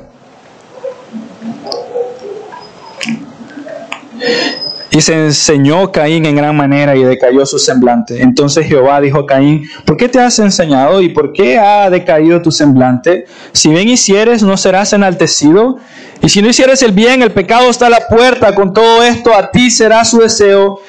Y 4.90 5.02
se 5.02 5.12
enseñó 5.12 5.92
Caín 5.92 6.24
en 6.24 6.36
gran 6.36 6.56
manera 6.56 6.96
y 6.96 7.04
decayó 7.04 7.44
su 7.44 7.58
semblante. 7.58 8.22
Entonces 8.22 8.66
Jehová 8.66 8.98
dijo 9.02 9.18
a 9.18 9.26
Caín, 9.26 9.68
¿por 9.84 9.98
qué 9.98 10.08
te 10.08 10.18
has 10.18 10.38
enseñado 10.38 11.02
y 11.02 11.10
por 11.10 11.34
qué 11.34 11.58
ha 11.58 11.90
decaído 11.90 12.40
tu 12.40 12.50
semblante? 12.50 13.26
Si 13.52 13.68
bien 13.68 13.88
hicieres, 13.88 14.42
no 14.42 14.56
serás 14.56 14.94
enaltecido. 14.94 15.76
Y 16.22 16.30
si 16.30 16.40
no 16.40 16.48
hicieres 16.48 16.80
el 16.80 16.92
bien, 16.92 17.20
el 17.20 17.32
pecado 17.32 17.68
está 17.68 17.88
a 17.88 17.90
la 17.90 18.08
puerta. 18.08 18.54
Con 18.54 18.72
todo 18.72 19.02
esto, 19.02 19.34
a 19.34 19.50
ti 19.50 19.70
será 19.70 20.02
su 20.06 20.18
deseo 20.18 20.80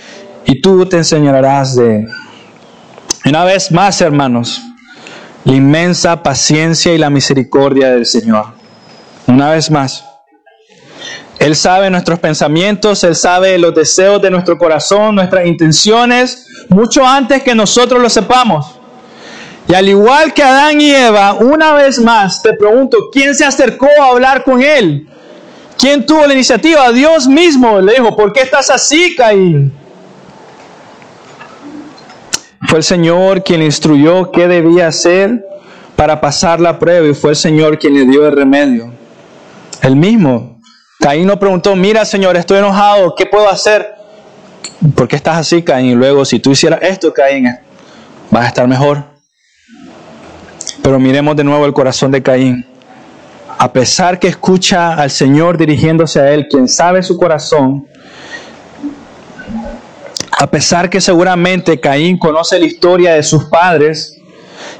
y 0.46 0.62
tú 0.62 0.86
te 0.86 0.96
enseñarás 0.98 1.76
de 1.76 2.08
Una 3.26 3.44
vez 3.44 3.72
más, 3.74 4.00
hermanos, 4.00 4.62
la 5.48 5.54
inmensa 5.54 6.22
paciencia 6.22 6.94
y 6.94 6.98
la 6.98 7.10
misericordia 7.10 7.92
del 7.92 8.06
Señor. 8.06 8.48
Una 9.28 9.52
vez 9.52 9.72
más. 9.72 10.04
Él 11.40 11.56
sabe 11.56 11.90
nuestros 11.90 12.20
pensamientos, 12.20 13.02
Él 13.06 13.16
sabe 13.16 13.58
los 13.58 13.74
deseos 13.74 14.22
de 14.22 14.30
nuestro 14.30 14.58
corazón, 14.58 15.16
nuestras 15.16 15.46
intenciones, 15.46 16.48
mucho 16.68 17.08
antes 17.08 17.44
que 17.44 17.56
nosotros 17.56 18.02
lo 18.02 18.10
sepamos. 18.10 18.78
Y 19.70 19.74
al 19.74 19.88
igual 19.88 20.34
que 20.34 20.44
Adán 20.44 20.82
y 20.82 20.92
Eva, 20.92 21.36
una 21.36 21.72
vez 21.72 21.98
más 21.98 22.42
te 22.42 22.52
pregunto, 22.52 23.10
¿quién 23.10 23.34
se 23.34 23.46
acercó 23.46 23.88
a 24.02 24.08
hablar 24.08 24.44
con 24.44 24.62
Él? 24.62 25.08
¿Quién 25.78 26.06
tuvo 26.06 26.28
la 26.28 26.34
iniciativa? 26.34 26.92
Dios 26.92 27.26
mismo 27.26 27.80
le 27.80 27.94
dijo, 27.94 28.14
¿por 28.18 28.34
qué 28.34 28.42
estás 28.42 28.70
así, 28.70 29.16
Caín? 29.16 29.72
Fue 32.68 32.80
el 32.80 32.84
Señor 32.84 33.44
quien 33.44 33.62
instruyó 33.62 34.30
qué 34.30 34.50
debía 34.50 34.88
hacer 34.88 35.46
para 35.96 36.20
pasar 36.20 36.60
la 36.60 36.78
prueba 36.78 37.08
y 37.08 37.14
fue 37.14 37.30
el 37.30 37.36
Señor 37.38 37.80
quien 37.80 37.94
le 37.94 38.06
dio 38.06 38.28
el 38.28 38.36
remedio. 38.36 38.92
El 39.82 39.96
mismo. 39.96 40.60
Caín 41.00 41.28
no 41.28 41.40
preguntó, 41.40 41.78
mira 41.78 42.04
Señor, 42.04 42.36
estoy 42.36 42.58
enojado, 42.58 43.16
¿qué 43.16 43.26
puedo 43.26 43.50
hacer? 43.50 43.96
¿Por 44.96 45.08
qué 45.08 45.16
estás 45.16 45.38
así, 45.38 45.64
Caín? 45.64 45.92
Y 45.92 45.96
luego, 45.96 46.26
si 46.26 46.40
tú 46.40 46.52
hicieras 46.52 46.82
esto, 46.82 47.14
Caín, 47.14 47.48
vas 48.30 48.44
a 48.44 48.48
estar 48.50 48.68
mejor. 48.68 49.02
Pero 50.82 51.00
miremos 51.00 51.38
de 51.38 51.46
nuevo 51.46 51.66
el 51.66 51.74
corazón 51.74 52.12
de 52.12 52.22
Caín. 52.22 52.66
A 53.58 53.72
pesar 53.72 54.20
que 54.20 54.28
escucha 54.28 54.94
al 54.94 55.10
Señor 55.10 55.58
dirigiéndose 55.58 56.20
a 56.20 56.32
él, 56.32 56.48
quien 56.50 56.68
sabe 56.68 57.02
su 57.02 57.18
corazón, 57.18 57.88
a 60.40 60.48
pesar 60.48 60.90
que 60.90 61.02
seguramente 61.02 61.80
Caín 61.80 62.18
conoce 62.18 62.60
la 62.60 62.66
historia 62.66 63.14
de 63.16 63.24
sus 63.24 63.46
padres 63.46 64.18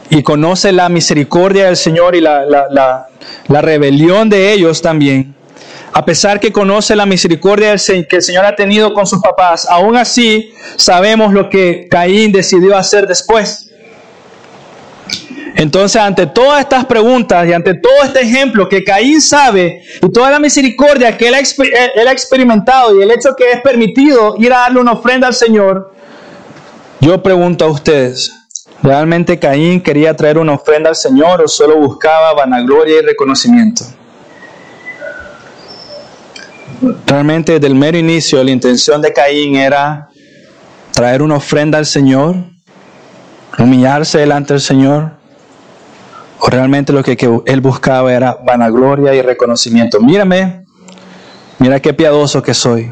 y 0.10 0.22
conoce 0.22 0.72
la 0.72 0.88
misericordia 0.88 1.66
del 1.66 1.78
Señor 1.78 2.16
y 2.16 2.22
la, 2.22 2.46
la, 2.46 3.62
rebelión 3.62 4.30
de 4.30 4.54
ellos 4.54 4.84
también, 4.84 5.34
a 5.94 6.06
pesar 6.06 6.40
que 6.40 6.52
conoce 6.52 6.96
la 6.96 7.08
misericordia 7.08 7.76
que 7.76 8.16
el 8.16 8.22
Señor 8.22 8.46
ha 8.46 8.56
tenido 8.56 8.94
con 8.94 9.08
sus 9.08 9.20
papás, 9.20 9.68
aún 9.68 9.98
así 9.98 10.54
sabemos 10.76 11.34
lo 11.34 11.50
que 11.50 11.88
Caín 11.90 12.32
decidió 12.32 12.78
hacer 12.78 13.08
después. 13.08 13.67
Entonces, 15.58 16.00
ante 16.00 16.28
todas 16.28 16.62
estas 16.62 16.86
preguntas 16.86 17.48
y 17.48 17.52
ante 17.52 17.74
todo 17.74 18.04
este 18.04 18.22
ejemplo 18.22 18.70
que 18.70 18.84
Caín 18.84 19.20
sabe 19.20 19.82
y 20.04 20.12
toda 20.12 20.30
la 20.30 20.38
misericordia 20.38 21.18
que 21.18 21.30
él 21.30 21.34
ha, 21.34 21.40
él 21.40 22.08
ha 22.08 22.12
experimentado 22.12 22.96
y 22.96 23.02
el 23.02 23.10
hecho 23.10 23.36
que 23.36 23.50
es 23.54 23.62
permitido 23.62 24.36
ir 24.38 24.54
a 24.54 24.60
darle 24.60 24.80
una 24.82 24.92
ofrenda 24.92 25.26
al 25.26 25.34
Señor, 25.34 25.92
yo 27.02 27.24
pregunto 27.24 27.66
a 27.66 27.70
ustedes, 27.70 28.32
¿realmente 28.84 29.40
Caín 29.40 29.82
quería 29.82 30.16
traer 30.16 30.38
una 30.38 30.54
ofrenda 30.54 30.92
al 30.92 30.96
Señor 30.96 31.42
o 31.42 31.48
solo 31.48 31.76
buscaba 31.78 32.36
vanagloria 32.36 33.00
y 33.00 33.02
reconocimiento? 33.02 33.84
Realmente 37.08 37.54
desde 37.54 37.66
el 37.66 37.74
mero 37.74 37.98
inicio 37.98 38.44
la 38.44 38.52
intención 38.52 39.02
de 39.02 39.12
Caín 39.12 39.56
era 39.56 40.10
traer 40.92 41.24
una 41.24 41.38
ofrenda 41.38 41.80
al 41.80 41.88
Señor, 41.88 42.36
humillarse 43.58 44.20
delante 44.20 44.54
del 44.54 44.62
Señor, 44.62 45.18
realmente 46.46 46.94
lo 46.94 47.04
que, 47.04 47.18
él 47.46 47.62
buscaba 47.62 48.14
era 48.14 48.38
vanagloria 48.46 49.14
y 49.14 49.22
reconocimiento. 49.22 50.00
Mírame, 50.00 50.66
mira 51.60 51.80
qué 51.80 51.94
piadoso 51.94 52.42
que 52.42 52.54
soy. 52.54 52.92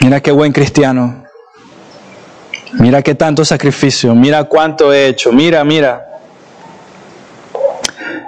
Mira 0.00 0.20
qué 0.20 0.32
buen 0.32 0.52
cristiano. 0.52 1.24
Mira 2.78 3.02
qué 3.02 3.14
tanto 3.14 3.44
sacrificio. 3.44 4.14
Mira 4.14 4.44
cuánto 4.44 4.92
he 4.92 5.08
hecho. 5.08 5.32
Mira, 5.32 5.64
mira. 5.64 6.06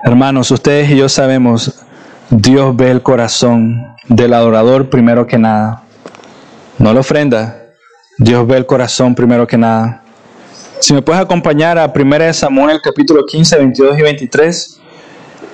Hermanos, 0.05 0.50
ustedes 0.50 0.90
y 0.90 0.96
yo 0.96 1.09
sabemos, 1.09 1.81
Dios 2.28 2.74
ve 2.74 2.90
el 2.90 3.02
corazón 3.02 3.94
del 4.09 4.35
adorador 4.35 4.90
primero 4.90 5.26
que 5.26 5.38
nada. 5.38 5.85
No 6.78 6.92
la 6.92 7.00
ofrenda. 7.00 7.62
Dios 8.18 8.46
ve 8.46 8.57
el 8.57 8.66
corazón 8.66 9.14
primero 9.14 9.46
que 9.46 9.57
nada. 9.57 10.02
Si 10.83 10.92
me 10.92 11.01
puedes 11.01 11.23
acompañar 11.23 11.79
a 11.79 11.92
1 11.95 12.33
Samuel 12.33 12.81
capítulo 12.83 13.25
15, 13.25 13.57
22 13.57 13.99
y 14.01 14.03
23, 14.03 14.81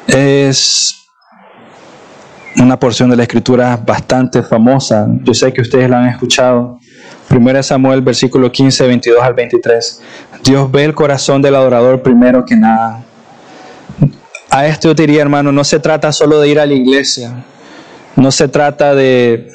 es 0.06 1.06
una 2.56 2.78
porción 2.78 3.10
de 3.10 3.16
la 3.16 3.24
escritura 3.24 3.76
bastante 3.76 4.42
famosa. 4.42 5.06
Yo 5.24 5.34
sé 5.34 5.52
que 5.52 5.60
ustedes 5.60 5.90
la 5.90 5.98
han 5.98 6.08
escuchado. 6.08 6.78
1 7.28 7.62
Samuel 7.62 8.00
versículo 8.00 8.50
15, 8.50 8.86
22 8.86 9.22
al 9.22 9.34
23. 9.34 10.02
Dios 10.44 10.72
ve 10.72 10.84
el 10.84 10.94
corazón 10.94 11.42
del 11.42 11.56
adorador 11.56 12.02
primero 12.02 12.46
que 12.46 12.56
nada. 12.56 13.04
A 14.48 14.66
esto 14.66 14.88
yo 14.88 14.94
diría, 14.94 15.20
hermano, 15.20 15.52
no 15.52 15.62
se 15.62 15.78
trata 15.78 16.10
solo 16.10 16.40
de 16.40 16.48
ir 16.48 16.58
a 16.58 16.64
la 16.64 16.72
iglesia. 16.72 17.44
No 18.16 18.32
se 18.32 18.48
trata 18.48 18.94
de 18.94 19.50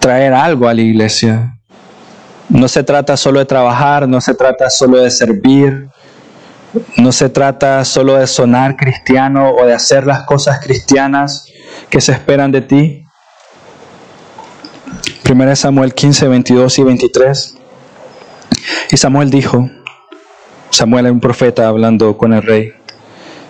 traer 0.00 0.34
algo 0.34 0.66
a 0.66 0.74
la 0.74 0.80
iglesia. 0.80 1.59
No 2.50 2.66
se 2.68 2.82
trata 2.82 3.16
solo 3.16 3.38
de 3.38 3.46
trabajar, 3.46 4.08
no 4.08 4.20
se 4.20 4.34
trata 4.34 4.68
solo 4.70 4.98
de 4.98 5.10
servir, 5.10 5.88
no 6.96 7.12
se 7.12 7.28
trata 7.28 7.84
solo 7.84 8.16
de 8.16 8.26
sonar 8.26 8.76
cristiano 8.76 9.50
o 9.50 9.64
de 9.64 9.72
hacer 9.72 10.04
las 10.04 10.24
cosas 10.24 10.60
cristianas 10.60 11.46
que 11.88 12.00
se 12.00 12.12
esperan 12.12 12.50
de 12.50 12.60
ti. 12.60 13.04
1 15.30 15.56
Samuel 15.56 15.94
15, 15.94 16.26
22 16.26 16.78
y 16.78 16.82
23. 16.82 17.54
Y 18.90 18.96
Samuel 18.96 19.30
dijo, 19.30 19.70
Samuel 20.70 21.06
es 21.06 21.12
un 21.12 21.20
profeta 21.20 21.68
hablando 21.68 22.18
con 22.18 22.32
el 22.32 22.42
rey, 22.42 22.72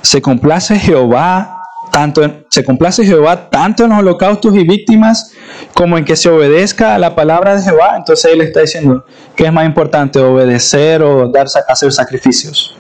se 0.03 0.21
complace 0.21 0.79
Jehová 0.79 1.59
tanto 1.91 2.40
se 2.51 2.65
complace 2.65 3.05
Jehová 3.05 3.49
tanto 3.49 3.85
en 3.85 3.91
los 3.91 4.01
holocaustos 4.01 4.55
y 4.57 4.65
víctimas 4.65 5.33
como 5.73 5.97
en 5.97 6.05
que 6.05 6.17
se 6.17 6.29
obedezca 6.29 6.97
a 6.97 6.99
la 6.99 7.15
palabra 7.15 7.55
de 7.55 7.63
Jehová. 7.63 7.95
Entonces 7.97 8.33
él 8.33 8.41
está 8.41 8.61
diciendo 8.61 9.05
que 9.37 9.45
es 9.45 9.53
más 9.53 9.65
importante 9.65 10.19
obedecer 10.19 11.01
o 11.03 11.29
dar, 11.29 11.47
hacer 11.69 11.93
sacrificios. 11.93 12.77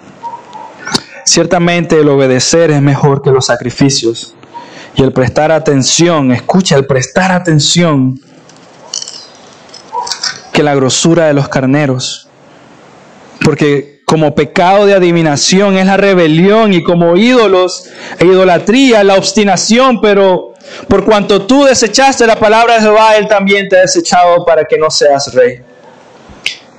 Ciertamente 1.24 2.00
el 2.00 2.08
obedecer 2.08 2.72
es 2.72 2.82
mejor 2.82 3.22
que 3.22 3.30
los 3.30 3.46
sacrificios. 3.46 4.34
Y 4.96 5.04
el 5.04 5.12
prestar 5.12 5.52
atención, 5.52 6.32
escucha, 6.32 6.74
el 6.74 6.86
prestar 6.86 7.30
atención 7.30 8.20
que 10.52 10.64
la 10.64 10.74
grosura 10.74 11.26
de 11.26 11.34
los 11.34 11.48
carneros. 11.48 12.28
Porque 13.44 13.99
como 14.10 14.34
pecado 14.34 14.86
de 14.86 14.94
adivinación 14.94 15.78
es 15.78 15.86
la 15.86 15.96
rebelión 15.96 16.72
y 16.72 16.82
como 16.82 17.16
ídolos 17.16 17.84
e 18.18 18.26
idolatría 18.26 19.04
la 19.04 19.14
obstinación, 19.14 20.00
pero 20.00 20.54
por 20.88 21.04
cuanto 21.04 21.46
tú 21.46 21.62
desechaste 21.62 22.26
la 22.26 22.34
palabra 22.34 22.74
de 22.74 22.80
Jehová, 22.80 23.14
Él 23.14 23.28
también 23.28 23.68
te 23.68 23.76
ha 23.76 23.82
desechado 23.82 24.44
para 24.44 24.64
que 24.64 24.76
no 24.76 24.90
seas 24.90 25.32
rey. 25.32 25.60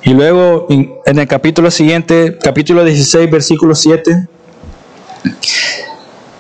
Y 0.03 0.09
luego 0.09 0.67
en 0.69 1.19
el 1.19 1.25
capítulo 1.25 1.71
siguiente, 1.71 2.37
capítulo 2.37 2.83
16, 2.83 3.31
versículo 3.31 3.75
7, 3.75 4.27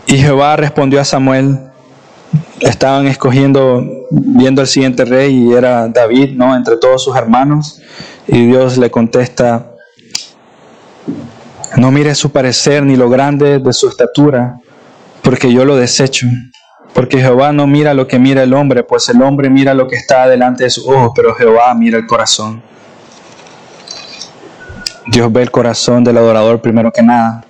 y 0.07 0.17
Jehová 0.17 0.57
respondió 0.57 0.99
a 0.99 1.05
Samuel, 1.05 1.57
estaban 2.59 3.07
escogiendo, 3.07 3.81
viendo 4.09 4.61
el 4.61 4.67
siguiente 4.67 5.05
rey 5.05 5.47
y 5.47 5.53
era 5.53 5.87
David, 5.87 6.31
¿no? 6.35 6.53
Entre 6.53 6.75
todos 6.75 7.01
sus 7.01 7.15
hermanos, 7.15 7.79
y 8.27 8.47
Dios 8.47 8.77
le 8.77 8.91
contesta, 8.91 9.70
no 11.77 11.91
mire 11.91 12.15
su 12.15 12.31
parecer 12.31 12.83
ni 12.83 12.95
lo 12.95 13.09
grande 13.09 13.59
de 13.59 13.73
su 13.73 13.87
estatura, 13.87 14.59
porque 15.21 15.51
yo 15.51 15.65
lo 15.65 15.75
desecho. 15.75 16.27
Porque 16.93 17.19
Jehová 17.19 17.53
no 17.53 17.67
mira 17.67 17.93
lo 17.93 18.07
que 18.07 18.19
mira 18.19 18.43
el 18.43 18.53
hombre, 18.53 18.83
pues 18.83 19.07
el 19.09 19.21
hombre 19.21 19.49
mira 19.49 19.73
lo 19.73 19.87
que 19.87 19.95
está 19.95 20.27
delante 20.27 20.65
de 20.65 20.69
sus 20.69 20.85
ojos, 20.85 21.11
pero 21.15 21.33
Jehová 21.33 21.73
mira 21.73 21.97
el 21.97 22.05
corazón. 22.05 22.61
Dios 25.07 25.31
ve 25.31 25.41
el 25.41 25.51
corazón 25.51 26.03
del 26.03 26.17
adorador 26.17 26.61
primero 26.61 26.91
que 26.91 27.01
nada. 27.01 27.45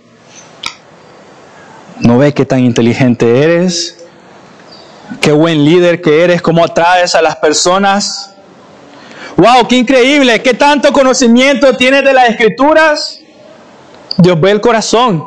No 2.00 2.18
ve 2.18 2.34
qué 2.34 2.46
tan 2.46 2.60
inteligente 2.60 3.44
eres, 3.44 4.06
qué 5.20 5.32
buen 5.32 5.66
líder 5.66 6.02
que 6.02 6.24
eres, 6.24 6.42
cómo 6.42 6.64
atraes 6.64 7.16
a 7.16 7.22
las 7.22 7.36
personas. 7.36 8.34
¡Wow! 9.38 9.68
¡Qué 9.68 9.78
increíble! 9.78 10.42
¿Qué 10.42 10.54
tanto 10.54 10.94
conocimiento 10.94 11.76
tienes 11.76 12.04
de 12.04 12.14
las 12.14 12.30
escrituras? 12.30 13.21
Dios 14.17 14.39
ve 14.39 14.52
el 14.52 14.62
corazón. 14.62 15.24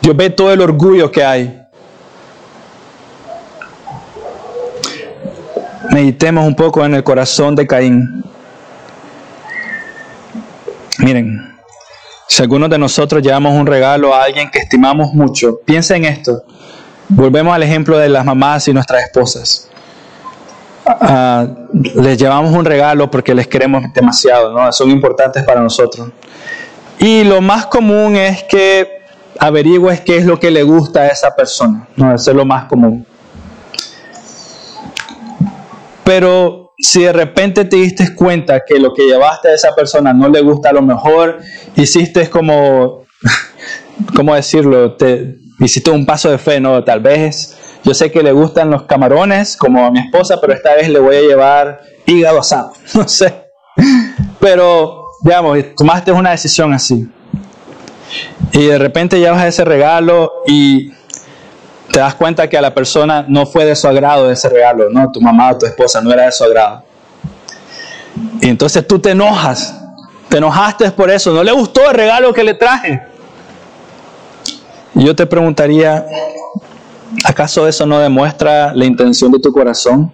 Dios 0.00 0.16
ve 0.16 0.30
todo 0.30 0.52
el 0.52 0.60
orgullo 0.60 1.10
que 1.10 1.24
hay. 1.24 1.60
Meditemos 5.90 6.46
un 6.46 6.54
poco 6.54 6.84
en 6.84 6.94
el 6.94 7.04
corazón 7.04 7.54
de 7.54 7.66
Caín. 7.66 8.24
Miren, 10.98 11.54
si 12.28 12.42
algunos 12.42 12.70
de 12.70 12.78
nosotros 12.78 13.22
llevamos 13.22 13.52
un 13.52 13.66
regalo 13.66 14.14
a 14.14 14.24
alguien 14.24 14.50
que 14.50 14.58
estimamos 14.58 15.12
mucho, 15.12 15.60
piensa 15.64 15.96
en 15.96 16.04
esto. 16.04 16.42
Volvemos 17.08 17.54
al 17.54 17.62
ejemplo 17.62 17.98
de 17.98 18.08
las 18.08 18.24
mamás 18.24 18.66
y 18.68 18.72
nuestras 18.72 19.04
esposas. 19.04 19.68
Ah, 20.86 21.46
les 21.72 22.18
llevamos 22.18 22.52
un 22.52 22.64
regalo 22.64 23.10
porque 23.10 23.34
les 23.34 23.46
queremos 23.46 23.84
demasiado, 23.92 24.52
¿no? 24.52 24.72
Son 24.72 24.90
importantes 24.90 25.42
para 25.44 25.60
nosotros. 25.60 26.08
Y 26.98 27.24
lo 27.24 27.40
más 27.40 27.66
común 27.66 28.16
es 28.16 28.44
que 28.44 29.04
averigües 29.38 30.00
qué 30.00 30.16
es 30.16 30.26
lo 30.26 30.38
que 30.38 30.50
le 30.50 30.62
gusta 30.62 31.02
a 31.02 31.08
esa 31.08 31.34
persona. 31.34 31.88
No, 31.96 32.14
eso 32.14 32.30
es 32.30 32.36
lo 32.36 32.44
más 32.44 32.66
común. 32.66 33.06
Pero 36.04 36.72
si 36.78 37.02
de 37.02 37.12
repente 37.12 37.64
te 37.64 37.76
diste 37.76 38.14
cuenta 38.14 38.64
que 38.64 38.78
lo 38.78 38.92
que 38.92 39.06
llevaste 39.06 39.48
a 39.48 39.54
esa 39.54 39.74
persona 39.74 40.12
no 40.12 40.28
le 40.28 40.40
gusta 40.40 40.70
a 40.70 40.72
lo 40.72 40.82
mejor, 40.82 41.38
hiciste 41.76 42.28
como, 42.28 43.04
¿cómo 44.16 44.34
decirlo? 44.34 44.96
Te, 44.96 45.36
hiciste 45.60 45.90
un 45.90 46.04
paso 46.04 46.30
de 46.30 46.38
fe, 46.38 46.60
¿no? 46.60 46.82
Tal 46.84 47.00
vez 47.00 47.56
yo 47.84 47.94
sé 47.94 48.10
que 48.10 48.22
le 48.22 48.32
gustan 48.32 48.70
los 48.70 48.84
camarones 48.84 49.56
como 49.56 49.84
a 49.84 49.90
mi 49.90 50.00
esposa, 50.00 50.40
pero 50.40 50.52
esta 50.52 50.74
vez 50.74 50.88
le 50.88 50.98
voy 50.98 51.16
a 51.16 51.20
llevar 51.20 51.80
hígado 52.06 52.40
asado, 52.40 52.72
no 52.94 53.08
sé. 53.08 53.34
Pero, 54.40 55.03
digamos, 55.24 55.58
tomaste 55.74 56.12
una 56.12 56.30
decisión 56.32 56.74
así. 56.74 57.08
Y 58.52 58.66
de 58.66 58.78
repente 58.78 59.18
llevas 59.18 59.42
ese 59.46 59.64
regalo 59.64 60.30
y 60.46 60.90
te 61.90 61.98
das 61.98 62.14
cuenta 62.14 62.46
que 62.48 62.58
a 62.58 62.60
la 62.60 62.74
persona 62.74 63.24
no 63.26 63.46
fue 63.46 63.64
de 63.64 63.74
su 63.74 63.88
agrado 63.88 64.30
ese 64.30 64.50
regalo, 64.50 64.90
¿no? 64.90 65.10
Tu 65.10 65.22
mamá 65.22 65.52
o 65.52 65.58
tu 65.58 65.64
esposa 65.64 66.02
no 66.02 66.12
era 66.12 66.26
de 66.26 66.32
su 66.32 66.44
agrado. 66.44 66.84
Y 68.42 68.48
entonces 68.48 68.86
tú 68.86 68.98
te 68.98 69.12
enojas, 69.12 69.74
te 70.28 70.36
enojaste 70.36 70.90
por 70.90 71.10
eso, 71.10 71.32
no 71.32 71.42
le 71.42 71.52
gustó 71.52 71.88
el 71.88 71.96
regalo 71.96 72.34
que 72.34 72.44
le 72.44 72.52
traje. 72.52 73.02
Y 74.94 75.04
yo 75.06 75.16
te 75.16 75.24
preguntaría, 75.24 76.04
¿acaso 77.24 77.66
eso 77.66 77.86
no 77.86 77.98
demuestra 77.98 78.74
la 78.74 78.84
intención 78.84 79.32
de 79.32 79.40
tu 79.40 79.50
corazón? 79.50 80.12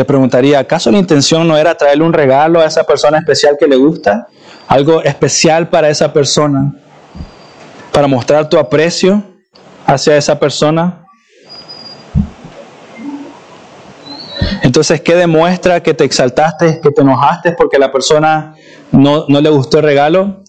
Te 0.00 0.06
preguntaría, 0.06 0.60
¿acaso 0.60 0.90
la 0.90 0.96
intención 0.96 1.46
no 1.46 1.58
era 1.58 1.74
traerle 1.74 2.04
un 2.04 2.14
regalo 2.14 2.58
a 2.58 2.64
esa 2.64 2.84
persona 2.84 3.18
especial 3.18 3.58
que 3.60 3.66
le 3.66 3.76
gusta? 3.76 4.28
Algo 4.66 5.02
especial 5.02 5.68
para 5.68 5.90
esa 5.90 6.10
persona, 6.10 6.74
para 7.92 8.06
mostrar 8.06 8.48
tu 8.48 8.58
aprecio 8.58 9.22
hacia 9.84 10.16
esa 10.16 10.38
persona. 10.40 11.04
Entonces, 14.62 15.02
¿qué 15.02 15.14
demuestra 15.16 15.82
que 15.82 15.92
te 15.92 16.04
exaltaste, 16.04 16.80
que 16.82 16.92
te 16.92 17.02
enojaste 17.02 17.52
porque 17.52 17.78
la 17.78 17.92
persona 17.92 18.54
no, 18.92 19.26
no, 19.28 19.38
le 19.42 19.50
gustó 19.50 19.80
el 19.80 19.84
regalo? 19.84 20.44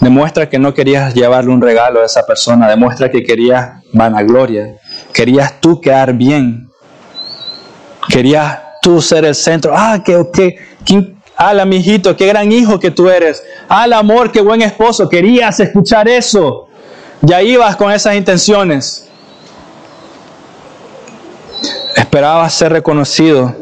Demuestra 0.00 0.48
que 0.48 0.58
no 0.58 0.72
querías 0.72 1.12
llevarle 1.12 1.50
un 1.50 1.60
regalo 1.60 2.00
a 2.00 2.06
esa 2.06 2.24
persona, 2.24 2.70
demuestra 2.70 3.10
que 3.10 3.22
querías 3.22 3.82
vanagloria, 3.92 4.78
querías 5.12 5.60
tú 5.60 5.78
quedar 5.78 6.14
bien, 6.14 6.70
querías 8.08 8.63
tú 8.84 9.00
ser 9.00 9.24
el 9.24 9.34
centro. 9.34 9.72
Ah, 9.74 10.02
que, 10.04 10.28
que, 10.30 10.58
que 10.84 11.14
ala, 11.36 11.64
mi 11.64 11.76
hijito, 11.76 12.14
qué 12.14 12.26
gran 12.26 12.52
hijo 12.52 12.78
que 12.78 12.90
tú 12.90 13.08
eres. 13.08 13.42
Al 13.66 13.94
amor, 13.94 14.30
qué 14.30 14.42
buen 14.42 14.60
esposo, 14.60 15.08
querías 15.08 15.58
escuchar 15.58 16.06
eso. 16.06 16.68
Ya 17.22 17.40
ibas 17.40 17.76
con 17.76 17.90
esas 17.90 18.14
intenciones. 18.14 19.08
Esperabas 21.96 22.52
ser 22.52 22.72
reconocido. 22.72 23.56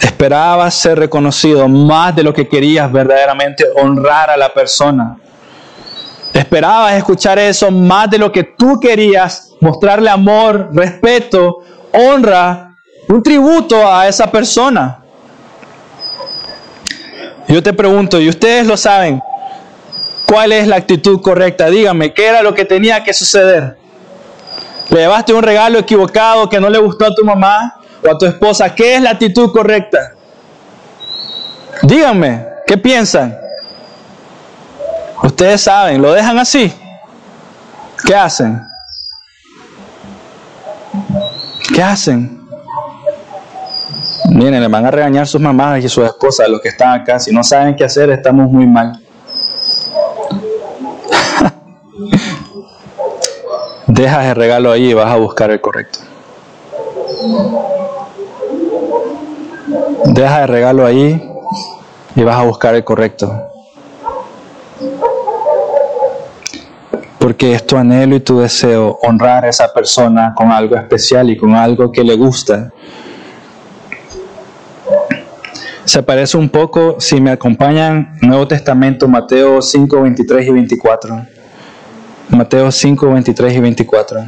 Esperabas 0.00 0.74
ser 0.74 0.98
reconocido 0.98 1.68
más 1.68 2.16
de 2.16 2.24
lo 2.24 2.34
que 2.34 2.48
querías 2.48 2.90
verdaderamente 2.90 3.64
honrar 3.76 4.30
a 4.30 4.36
la 4.36 4.52
persona. 4.52 5.16
Esperabas 6.34 6.94
escuchar 6.94 7.38
eso 7.38 7.70
más 7.70 8.10
de 8.10 8.18
lo 8.18 8.32
que 8.32 8.42
tú 8.42 8.80
querías 8.80 9.52
mostrarle 9.60 10.10
amor, 10.10 10.70
respeto, 10.72 11.58
honra, 11.92 12.67
un 13.08 13.22
tributo 13.22 13.90
a 13.90 14.08
esa 14.08 14.30
persona. 14.30 14.98
Yo 17.48 17.62
te 17.62 17.72
pregunto, 17.72 18.20
y 18.20 18.28
ustedes 18.28 18.66
lo 18.66 18.76
saben, 18.76 19.22
¿Cuál 20.28 20.52
es 20.52 20.66
la 20.66 20.76
actitud 20.76 21.22
correcta? 21.22 21.70
Dígame, 21.70 22.12
¿qué 22.12 22.26
era 22.26 22.42
lo 22.42 22.52
que 22.52 22.66
tenía 22.66 23.02
que 23.02 23.14
suceder? 23.14 23.78
¿Le 24.90 25.00
llevaste 25.00 25.32
un 25.32 25.42
regalo 25.42 25.78
equivocado 25.78 26.50
que 26.50 26.60
no 26.60 26.68
le 26.68 26.78
gustó 26.78 27.06
a 27.06 27.14
tu 27.14 27.24
mamá 27.24 27.80
o 28.06 28.10
a 28.10 28.18
tu 28.18 28.26
esposa? 28.26 28.74
¿Qué 28.74 28.96
es 28.96 29.00
la 29.00 29.12
actitud 29.12 29.50
correcta? 29.50 30.12
Díganme, 31.80 32.44
¿qué 32.66 32.76
piensan? 32.76 33.38
Ustedes 35.22 35.62
saben, 35.62 36.02
¿lo 36.02 36.12
dejan 36.12 36.38
así? 36.38 36.74
¿Qué 38.04 38.14
hacen? 38.14 38.62
¿Qué 41.74 41.82
hacen? 41.82 42.37
Miren, 44.30 44.60
le 44.60 44.68
van 44.68 44.84
a 44.84 44.90
regañar 44.90 45.26
sus 45.26 45.40
mamás 45.40 45.82
y 45.82 45.88
sus 45.88 46.04
esposas, 46.04 46.48
los 46.48 46.60
que 46.60 46.68
están 46.68 47.00
acá. 47.00 47.18
Si 47.18 47.32
no 47.32 47.42
saben 47.42 47.74
qué 47.74 47.84
hacer, 47.84 48.10
estamos 48.10 48.50
muy 48.50 48.66
mal. 48.66 49.00
Dejas 53.86 54.26
el 54.26 54.36
regalo 54.36 54.70
ahí 54.70 54.90
y 54.90 54.94
vas 54.94 55.10
a 55.10 55.16
buscar 55.16 55.50
el 55.50 55.60
correcto. 55.60 56.00
Deja 60.06 60.42
el 60.42 60.48
regalo 60.48 60.84
ahí 60.84 61.22
y 62.14 62.22
vas 62.22 62.36
a 62.36 62.44
buscar 62.44 62.74
el 62.74 62.84
correcto. 62.84 63.50
Porque 67.18 67.54
es 67.54 67.66
tu 67.66 67.76
anhelo 67.76 68.16
y 68.16 68.20
tu 68.20 68.40
deseo 68.40 68.98
honrar 69.02 69.46
a 69.46 69.48
esa 69.48 69.72
persona 69.72 70.34
con 70.36 70.52
algo 70.52 70.76
especial 70.76 71.30
y 71.30 71.36
con 71.36 71.54
algo 71.54 71.90
que 71.90 72.04
le 72.04 72.14
gusta. 72.14 72.70
Se 75.88 76.02
parece 76.02 76.36
un 76.36 76.50
poco, 76.50 76.96
si 76.98 77.18
me 77.18 77.30
acompañan, 77.30 78.18
Nuevo 78.20 78.46
Testamento, 78.46 79.08
Mateo 79.08 79.62
5, 79.62 80.02
23 80.02 80.46
y 80.46 80.50
24. 80.50 81.26
Mateo 82.28 82.70
5, 82.70 83.10
23 83.10 83.54
y 83.54 83.60
24. 83.60 84.20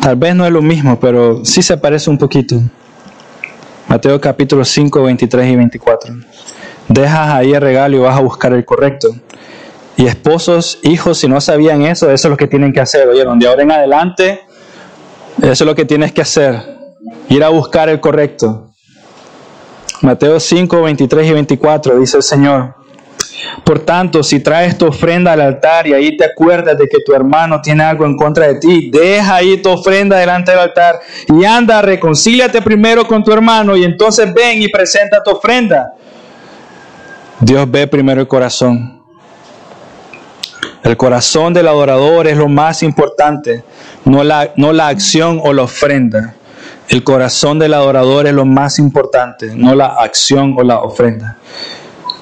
Tal 0.00 0.16
vez 0.16 0.34
no 0.34 0.46
es 0.46 0.52
lo 0.52 0.62
mismo, 0.62 0.98
pero 0.98 1.44
sí 1.44 1.60
se 1.60 1.76
parece 1.76 2.08
un 2.08 2.16
poquito. 2.16 2.56
Mateo 3.88 4.18
capítulo 4.18 4.64
5, 4.64 5.02
23 5.02 5.46
y 5.46 5.56
24. 5.56 6.14
Dejas 6.88 7.28
ahí 7.28 7.52
el 7.52 7.60
regalo 7.60 7.96
y 7.98 8.00
vas 8.00 8.16
a 8.16 8.22
buscar 8.22 8.54
el 8.54 8.64
correcto. 8.64 9.14
Y 9.98 10.06
esposos, 10.06 10.78
hijos, 10.82 11.18
si 11.18 11.28
no 11.28 11.42
sabían 11.42 11.82
eso, 11.82 12.10
eso 12.10 12.28
es 12.28 12.30
lo 12.30 12.38
que 12.38 12.46
tienen 12.46 12.72
que 12.72 12.80
hacer. 12.80 13.06
Oye, 13.06 13.22
de 13.22 13.46
ahora 13.46 13.62
en 13.62 13.70
adelante, 13.70 14.40
eso 15.42 15.50
es 15.52 15.60
lo 15.60 15.74
que 15.74 15.84
tienes 15.84 16.12
que 16.12 16.22
hacer. 16.22 16.58
Ir 17.28 17.44
a 17.44 17.50
buscar 17.50 17.90
el 17.90 18.00
correcto. 18.00 18.67
Mateo 20.02 20.38
5, 20.38 20.82
23 20.82 21.26
y 21.26 21.32
24 21.32 21.98
dice 21.98 22.16
el 22.18 22.22
Señor. 22.22 22.74
Por 23.64 23.80
tanto, 23.80 24.22
si 24.22 24.40
traes 24.40 24.78
tu 24.78 24.86
ofrenda 24.86 25.32
al 25.32 25.40
altar 25.40 25.86
y 25.86 25.92
ahí 25.92 26.16
te 26.16 26.24
acuerdas 26.24 26.78
de 26.78 26.88
que 26.88 26.98
tu 27.04 27.12
hermano 27.14 27.60
tiene 27.60 27.82
algo 27.82 28.04
en 28.06 28.16
contra 28.16 28.46
de 28.46 28.56
ti, 28.56 28.90
deja 28.90 29.36
ahí 29.36 29.58
tu 29.58 29.70
ofrenda 29.70 30.16
delante 30.18 30.52
del 30.52 30.60
altar 30.60 31.00
y 31.28 31.44
anda, 31.44 31.82
reconcíliate 31.82 32.62
primero 32.62 33.06
con 33.06 33.22
tu 33.22 33.32
hermano 33.32 33.76
y 33.76 33.84
entonces 33.84 34.32
ven 34.32 34.62
y 34.62 34.68
presenta 34.68 35.22
tu 35.22 35.30
ofrenda. 35.30 35.92
Dios 37.40 37.70
ve 37.70 37.86
primero 37.86 38.20
el 38.20 38.28
corazón. 38.28 39.02
El 40.82 40.96
corazón 40.96 41.52
del 41.52 41.68
adorador 41.68 42.26
es 42.28 42.36
lo 42.36 42.48
más 42.48 42.82
importante, 42.82 43.64
no 44.04 44.24
la, 44.24 44.52
no 44.56 44.72
la 44.72 44.88
acción 44.88 45.40
o 45.42 45.52
la 45.52 45.62
ofrenda. 45.62 46.34
El 46.88 47.04
corazón 47.04 47.58
del 47.58 47.74
adorador 47.74 48.26
es 48.26 48.32
lo 48.32 48.46
más 48.46 48.78
importante, 48.78 49.54
no 49.54 49.74
la 49.74 49.86
acción 49.86 50.54
o 50.56 50.62
la 50.62 50.78
ofrenda. 50.78 51.36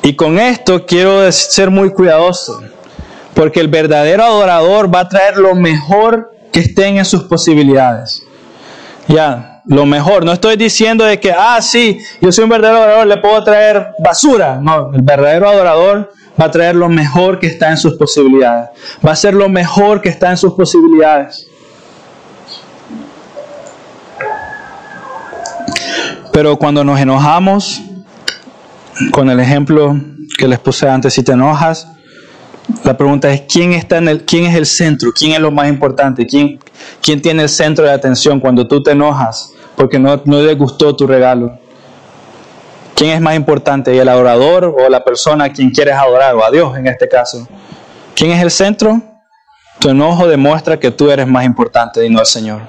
Y 0.02 0.14
con 0.14 0.38
esto 0.38 0.84
quiero 0.86 1.30
ser 1.30 1.70
muy 1.70 1.90
cuidadoso, 1.90 2.60
porque 3.34 3.60
el 3.60 3.68
verdadero 3.68 4.24
adorador 4.24 4.92
va 4.92 5.00
a 5.00 5.08
traer 5.08 5.36
lo 5.36 5.54
mejor 5.54 6.32
que 6.52 6.60
estén 6.60 6.96
en 6.96 7.04
sus 7.04 7.24
posibilidades. 7.24 8.22
Ya, 9.08 9.62
lo 9.66 9.86
mejor. 9.86 10.24
No 10.24 10.32
estoy 10.32 10.56
diciendo 10.56 11.04
de 11.04 11.20
que, 11.20 11.32
ah, 11.32 11.60
sí, 11.60 12.00
yo 12.20 12.32
soy 12.32 12.44
un 12.44 12.50
verdadero 12.50 12.78
adorador, 12.78 13.06
le 13.06 13.16
puedo 13.18 13.44
traer 13.44 13.88
basura. 14.02 14.58
No, 14.60 14.90
el 14.92 15.02
verdadero 15.02 15.48
adorador 15.48 16.12
va 16.40 16.46
a 16.46 16.50
traer 16.50 16.74
lo 16.74 16.88
mejor 16.88 17.38
que 17.38 17.46
está 17.46 17.70
en 17.70 17.76
sus 17.76 17.94
posibilidades. 17.94 18.70
Va 19.06 19.12
a 19.12 19.16
ser 19.16 19.34
lo 19.34 19.48
mejor 19.48 20.00
que 20.00 20.08
está 20.08 20.30
en 20.30 20.36
sus 20.36 20.54
posibilidades. 20.54 21.46
Pero 26.36 26.58
cuando 26.58 26.84
nos 26.84 27.00
enojamos, 27.00 27.80
con 29.10 29.30
el 29.30 29.40
ejemplo 29.40 29.96
que 30.36 30.46
les 30.46 30.58
puse 30.58 30.86
antes, 30.86 31.14
si 31.14 31.22
te 31.22 31.32
enojas, 31.32 31.88
la 32.84 32.94
pregunta 32.94 33.32
es 33.32 33.44
¿quién, 33.50 33.72
está 33.72 33.96
en 33.96 34.08
el, 34.08 34.26
quién 34.26 34.44
es 34.44 34.54
el 34.54 34.66
centro? 34.66 35.12
¿Quién 35.18 35.32
es 35.32 35.40
lo 35.40 35.50
más 35.50 35.66
importante? 35.66 36.26
¿Quién, 36.26 36.58
quién 37.02 37.22
tiene 37.22 37.44
el 37.44 37.48
centro 37.48 37.86
de 37.86 37.90
atención 37.90 38.38
cuando 38.38 38.68
tú 38.68 38.82
te 38.82 38.90
enojas 38.90 39.50
porque 39.76 39.98
no, 39.98 40.20
no 40.26 40.42
le 40.42 40.52
gustó 40.52 40.94
tu 40.94 41.06
regalo? 41.06 41.58
¿Quién 42.94 43.12
es 43.12 43.20
más 43.22 43.34
importante? 43.34 43.98
¿El 43.98 44.06
adorador 44.06 44.76
o 44.78 44.90
la 44.90 45.02
persona 45.02 45.44
a 45.46 45.48
quien 45.54 45.70
quieres 45.70 45.94
adorar? 45.94 46.34
O 46.34 46.44
a 46.44 46.50
Dios 46.50 46.76
en 46.76 46.86
este 46.86 47.08
caso. 47.08 47.48
¿Quién 48.14 48.32
es 48.32 48.42
el 48.42 48.50
centro? 48.50 49.00
Tu 49.78 49.88
enojo 49.88 50.28
demuestra 50.28 50.78
que 50.78 50.90
tú 50.90 51.10
eres 51.10 51.26
más 51.26 51.46
importante 51.46 52.04
y 52.04 52.10
no 52.10 52.20
el 52.20 52.26
Señor. 52.26 52.60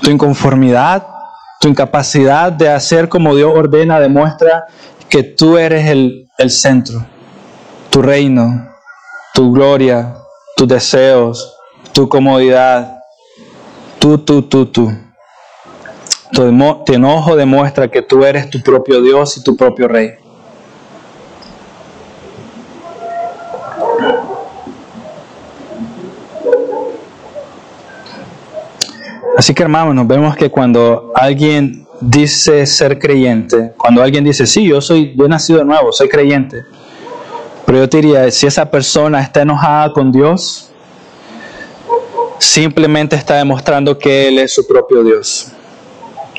Tu 0.00 0.08
inconformidad, 0.08 1.17
tu 1.58 1.68
incapacidad 1.68 2.52
de 2.52 2.68
hacer 2.68 3.08
como 3.08 3.34
Dios 3.34 3.52
ordena 3.54 4.00
demuestra 4.00 4.66
que 5.08 5.22
tú 5.22 5.58
eres 5.58 5.88
el, 5.88 6.50
centro, 6.50 7.04
tu 7.90 8.02
reino, 8.02 8.68
tu 9.34 9.52
gloria, 9.52 10.14
tus 10.56 10.68
deseos, 10.68 11.56
tu 11.92 12.08
comodidad, 12.08 12.98
tú, 13.98 14.18
tú, 14.18 14.42
tú, 14.42 14.66
tú. 14.66 14.92
Tu 16.30 16.42
enojo 16.92 17.34
demuestra 17.34 17.88
que 17.88 18.02
tú 18.02 18.24
eres 18.24 18.50
tu 18.50 18.62
propio 18.62 19.00
Dios 19.00 19.36
y 19.38 19.42
tu 19.42 19.56
propio 19.56 19.88
Rey. 19.88 20.27
Así 29.38 29.54
que 29.54 29.62
hermanos, 29.62 30.04
vemos 30.04 30.34
que 30.34 30.50
cuando 30.50 31.12
alguien 31.14 31.86
dice 32.00 32.66
ser 32.66 32.98
creyente, 32.98 33.72
cuando 33.76 34.02
alguien 34.02 34.24
dice, 34.24 34.48
sí, 34.48 34.66
yo 34.66 34.80
soy, 34.80 35.14
yo 35.16 35.26
he 35.26 35.28
nacido 35.28 35.60
de 35.60 35.64
nuevo, 35.64 35.92
soy 35.92 36.08
creyente, 36.08 36.64
pero 37.64 37.78
yo 37.78 37.88
te 37.88 37.98
diría, 37.98 38.28
si 38.32 38.48
esa 38.48 38.68
persona 38.68 39.20
está 39.20 39.42
enojada 39.42 39.92
con 39.92 40.10
Dios, 40.10 40.72
simplemente 42.40 43.14
está 43.14 43.36
demostrando 43.36 43.96
que 43.96 44.26
Él 44.26 44.40
es 44.40 44.52
su 44.52 44.66
propio 44.66 45.04
Dios. 45.04 45.52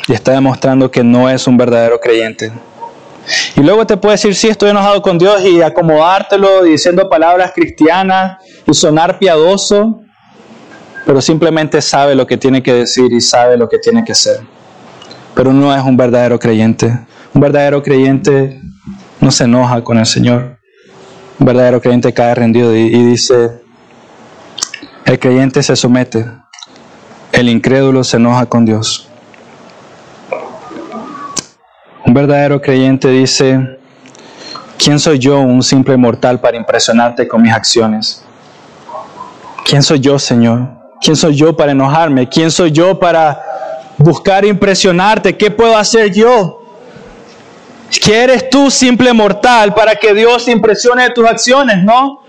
Y 0.09 0.11
está 0.11 0.33
demostrando 0.33 0.91
que 0.91 1.01
no 1.01 1.29
es 1.29 1.47
un 1.47 1.55
verdadero 1.55 2.01
creyente. 2.01 2.51
Y 3.55 3.61
luego 3.61 3.87
te 3.87 3.95
puede 3.95 4.15
decir, 4.15 4.35
sí, 4.35 4.49
estoy 4.49 4.71
enojado 4.71 5.01
con 5.01 5.17
Dios 5.17 5.41
y 5.45 5.61
acomodártelo 5.61 6.63
diciendo 6.63 7.07
palabras 7.07 7.53
cristianas 7.55 8.43
y 8.67 8.73
sonar 8.73 9.17
piadoso, 9.19 10.01
pero 11.05 11.21
simplemente 11.21 11.81
sabe 11.81 12.15
lo 12.15 12.27
que 12.27 12.37
tiene 12.37 12.61
que 12.61 12.73
decir 12.73 13.11
y 13.11 13.21
sabe 13.21 13.57
lo 13.57 13.67
que 13.67 13.79
tiene 13.79 14.03
que 14.03 14.11
hacer. 14.11 14.41
Pero 15.33 15.53
no 15.53 15.73
es 15.75 15.81
un 15.83 15.97
verdadero 15.97 16.39
creyente. 16.39 16.99
Un 17.33 17.41
verdadero 17.41 17.81
creyente 17.81 18.61
no 19.19 19.31
se 19.31 19.45
enoja 19.45 19.83
con 19.83 19.97
el 19.97 20.05
Señor. 20.05 20.57
Un 21.39 21.45
verdadero 21.45 21.81
creyente 21.81 22.13
cae 22.13 22.35
rendido 22.35 22.75
y, 22.75 22.81
y 22.81 23.03
dice, 23.05 23.61
el 25.05 25.17
creyente 25.17 25.63
se 25.63 25.75
somete, 25.75 26.25
el 27.31 27.49
incrédulo 27.49 28.03
se 28.03 28.17
enoja 28.17 28.45
con 28.45 28.65
Dios. 28.65 29.07
Un 32.05 32.13
verdadero 32.13 32.61
creyente 32.61 33.07
dice, 33.09 33.79
¿quién 34.77 34.99
soy 34.99 35.19
yo, 35.19 35.39
un 35.39 35.63
simple 35.63 35.95
mortal, 35.95 36.39
para 36.39 36.57
impresionarte 36.57 37.27
con 37.27 37.41
mis 37.41 37.53
acciones? 37.53 38.23
¿Quién 39.63 39.83
soy 39.83 39.99
yo, 39.99 40.17
Señor? 40.17 40.78
¿Quién 41.01 41.15
soy 41.15 41.35
yo 41.35 41.55
para 41.55 41.71
enojarme? 41.71 42.27
¿Quién 42.27 42.51
soy 42.51 42.71
yo 42.71 42.99
para 42.99 43.41
buscar 43.97 44.45
impresionarte? 44.45 45.37
¿Qué 45.37 45.49
puedo 45.49 45.77
hacer 45.77 46.11
yo? 46.13 46.61
¿Qué 48.03 48.23
eres 48.23 48.49
tú, 48.49 48.69
simple 48.69 49.13
mortal, 49.13 49.73
para 49.73 49.95
que 49.95 50.13
Dios 50.13 50.47
impresione 50.47 51.03
de 51.03 51.09
tus 51.11 51.25
acciones, 51.25 51.83
no? 51.83 52.19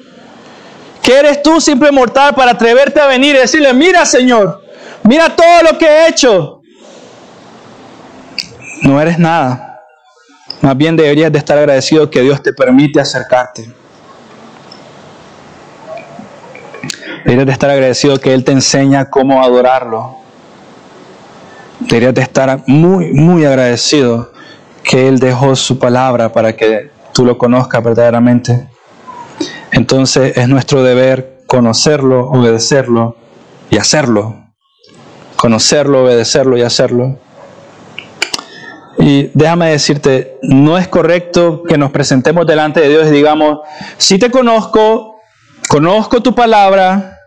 ¿Qué 1.03 1.19
eres 1.19 1.43
tú, 1.43 1.61
simple 1.61 1.91
mortal, 1.91 2.35
para 2.35 2.53
atreverte 2.53 3.01
a 3.01 3.07
venir 3.07 3.35
y 3.35 3.39
decirle, 3.39 3.73
mira 3.75 4.07
Señor, 4.07 4.63
mira 5.03 5.35
todo 5.35 5.63
lo 5.71 5.79
que 5.79 5.87
he 5.87 6.09
hecho? 6.09 6.63
No 8.83 9.01
eres 9.01 9.19
nada. 9.19 9.81
Más 10.63 10.77
bien 10.77 10.97
deberías 10.97 11.33
de 11.33 11.39
estar 11.39 11.59
agradecido 11.59 12.11
que 12.11 12.21
Dios 12.23 12.43
te 12.43 12.53
permite 12.53 13.01
acercarte. 13.01 13.80
Deberías 17.25 17.47
de 17.47 17.53
estar 17.53 17.71
agradecido 17.71 18.19
que 18.19 18.33
Él 18.33 18.45
te 18.45 18.53
enseña 18.53 19.11
cómo 19.11 19.43
adorarlo. 19.43 20.17
Deberías 21.81 22.15
de 22.15 22.23
estar 22.23 22.63
muy, 22.67 23.13
muy 23.13 23.45
agradecido 23.45 24.33
que 24.83 25.09
Él 25.09 25.19
dejó 25.19 25.55
su 25.57 25.79
palabra 25.79 26.33
para 26.33 26.57
que 26.57 26.91
tú 27.13 27.25
lo 27.25 27.37
conozcas 27.37 27.83
verdaderamente. 27.83 28.69
Entonces 29.73 30.37
es 30.37 30.49
nuestro 30.49 30.83
deber 30.83 31.43
conocerlo, 31.47 32.29
obedecerlo 32.29 33.17
y 33.71 33.77
hacerlo. 33.77 34.37
Conocerlo, 35.37 36.05
obedecerlo 36.05 36.57
y 36.57 36.63
hacerlo. 36.63 37.19
Y 38.99 39.31
déjame 39.33 39.71
decirte, 39.71 40.39
no 40.43 40.77
es 40.77 40.89
correcto 40.89 41.63
que 41.63 41.79
nos 41.79 41.91
presentemos 41.91 42.47
delante 42.47 42.81
de 42.81 42.89
Dios 42.91 43.09
y 43.09 43.11
digamos, 43.11 43.61
si 43.97 44.19
te 44.19 44.31
conozco, 44.31 45.10
conozco 45.71 46.21
tu 46.21 46.35
palabra, 46.35 47.21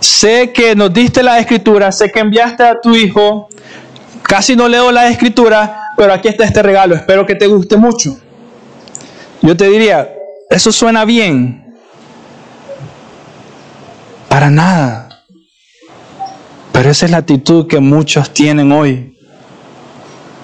sé 0.00 0.52
que 0.52 0.74
nos 0.74 0.92
diste 0.92 1.22
la 1.22 1.38
escritura, 1.38 1.92
sé 1.92 2.10
que 2.10 2.18
enviaste 2.18 2.64
a 2.64 2.80
tu 2.80 2.96
hijo, 2.96 3.48
casi 4.24 4.56
no 4.56 4.66
leo 4.66 4.90
la 4.90 5.06
escritura, 5.06 5.92
pero 5.96 6.12
aquí 6.12 6.26
está 6.26 6.42
este 6.42 6.64
regalo, 6.64 6.96
espero 6.96 7.24
que 7.24 7.36
te 7.36 7.46
guste 7.46 7.76
mucho. 7.76 8.18
Yo 9.40 9.56
te 9.56 9.68
diría, 9.68 10.12
eso 10.50 10.72
suena 10.72 11.04
bien. 11.04 11.76
Para 14.28 14.50
nada. 14.50 15.22
Pero 16.72 16.90
esa 16.90 17.04
es 17.04 17.12
la 17.12 17.18
actitud 17.18 17.68
que 17.68 17.78
muchos 17.78 18.34
tienen 18.34 18.72
hoy. 18.72 19.16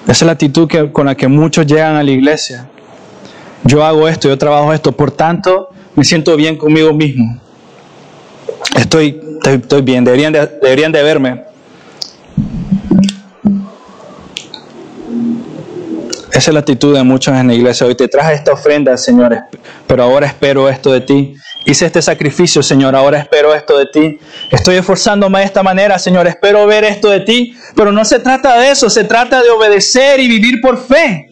Esa 0.05 0.13
es 0.13 0.23
la 0.23 0.33
actitud 0.33 0.69
con 0.93 1.07
la 1.07 1.17
que 1.17 1.27
muchos 1.27 1.67
llegan 1.67 1.97
a 1.97 2.05
la 2.05 2.11
iglesia. 2.13 2.69
Yo 3.65 3.85
hago 3.85 4.07
esto, 4.07 4.29
yo 4.29 4.39
trabajo 4.39 4.73
esto, 4.73 4.93
por 4.93 5.11
tanto 5.11 5.71
me 6.01 6.05
siento 6.07 6.34
bien 6.34 6.57
conmigo 6.57 6.94
mismo. 6.94 7.38
Estoy, 8.74 9.20
estoy, 9.44 9.82
bien, 9.82 10.03
deberían 10.03 10.32
deberían 10.32 10.92
de 10.92 11.03
verme. 11.03 11.44
Esa 16.32 16.51
es 16.51 16.55
la 16.55 16.61
actitud 16.61 16.94
de 16.96 17.03
muchos 17.03 17.36
en 17.36 17.48
la 17.48 17.53
iglesia. 17.53 17.86
Hoy 17.86 17.94
te 17.94 18.09
traje 18.09 18.32
esta 18.32 18.55
ofrenda, 18.55 18.96
Señor, 18.96 19.36
pero 19.86 20.03
ahora 20.05 20.26
espero 20.26 20.70
esto 20.70 20.90
de 20.90 21.03
ti. 21.03 21.34
Hice 21.66 21.84
este 21.84 22.01
sacrificio, 22.01 22.62
Señor, 22.62 22.96
ahora 22.96 23.18
espero 23.18 23.55
esto 23.55 23.76
de 23.76 23.84
ti. 23.84 24.18
Estoy 24.51 24.76
esforzándome 24.76 25.40
de 25.40 25.44
esta 25.44 25.62
manera, 25.62 25.98
Señor, 25.98 26.26
espero 26.26 26.66
ver 26.66 26.84
esto 26.84 27.11
de 27.11 27.20
ti. 27.20 27.55
Pero 27.76 27.92
no 27.92 28.07
se 28.07 28.20
trata 28.20 28.59
de 28.59 28.70
eso, 28.70 28.88
se 28.88 29.05
trata 29.05 29.42
de 29.42 29.51
obedecer 29.51 30.18
y 30.18 30.28
vivir 30.28 30.62
por 30.62 30.82
fe. 30.82 31.30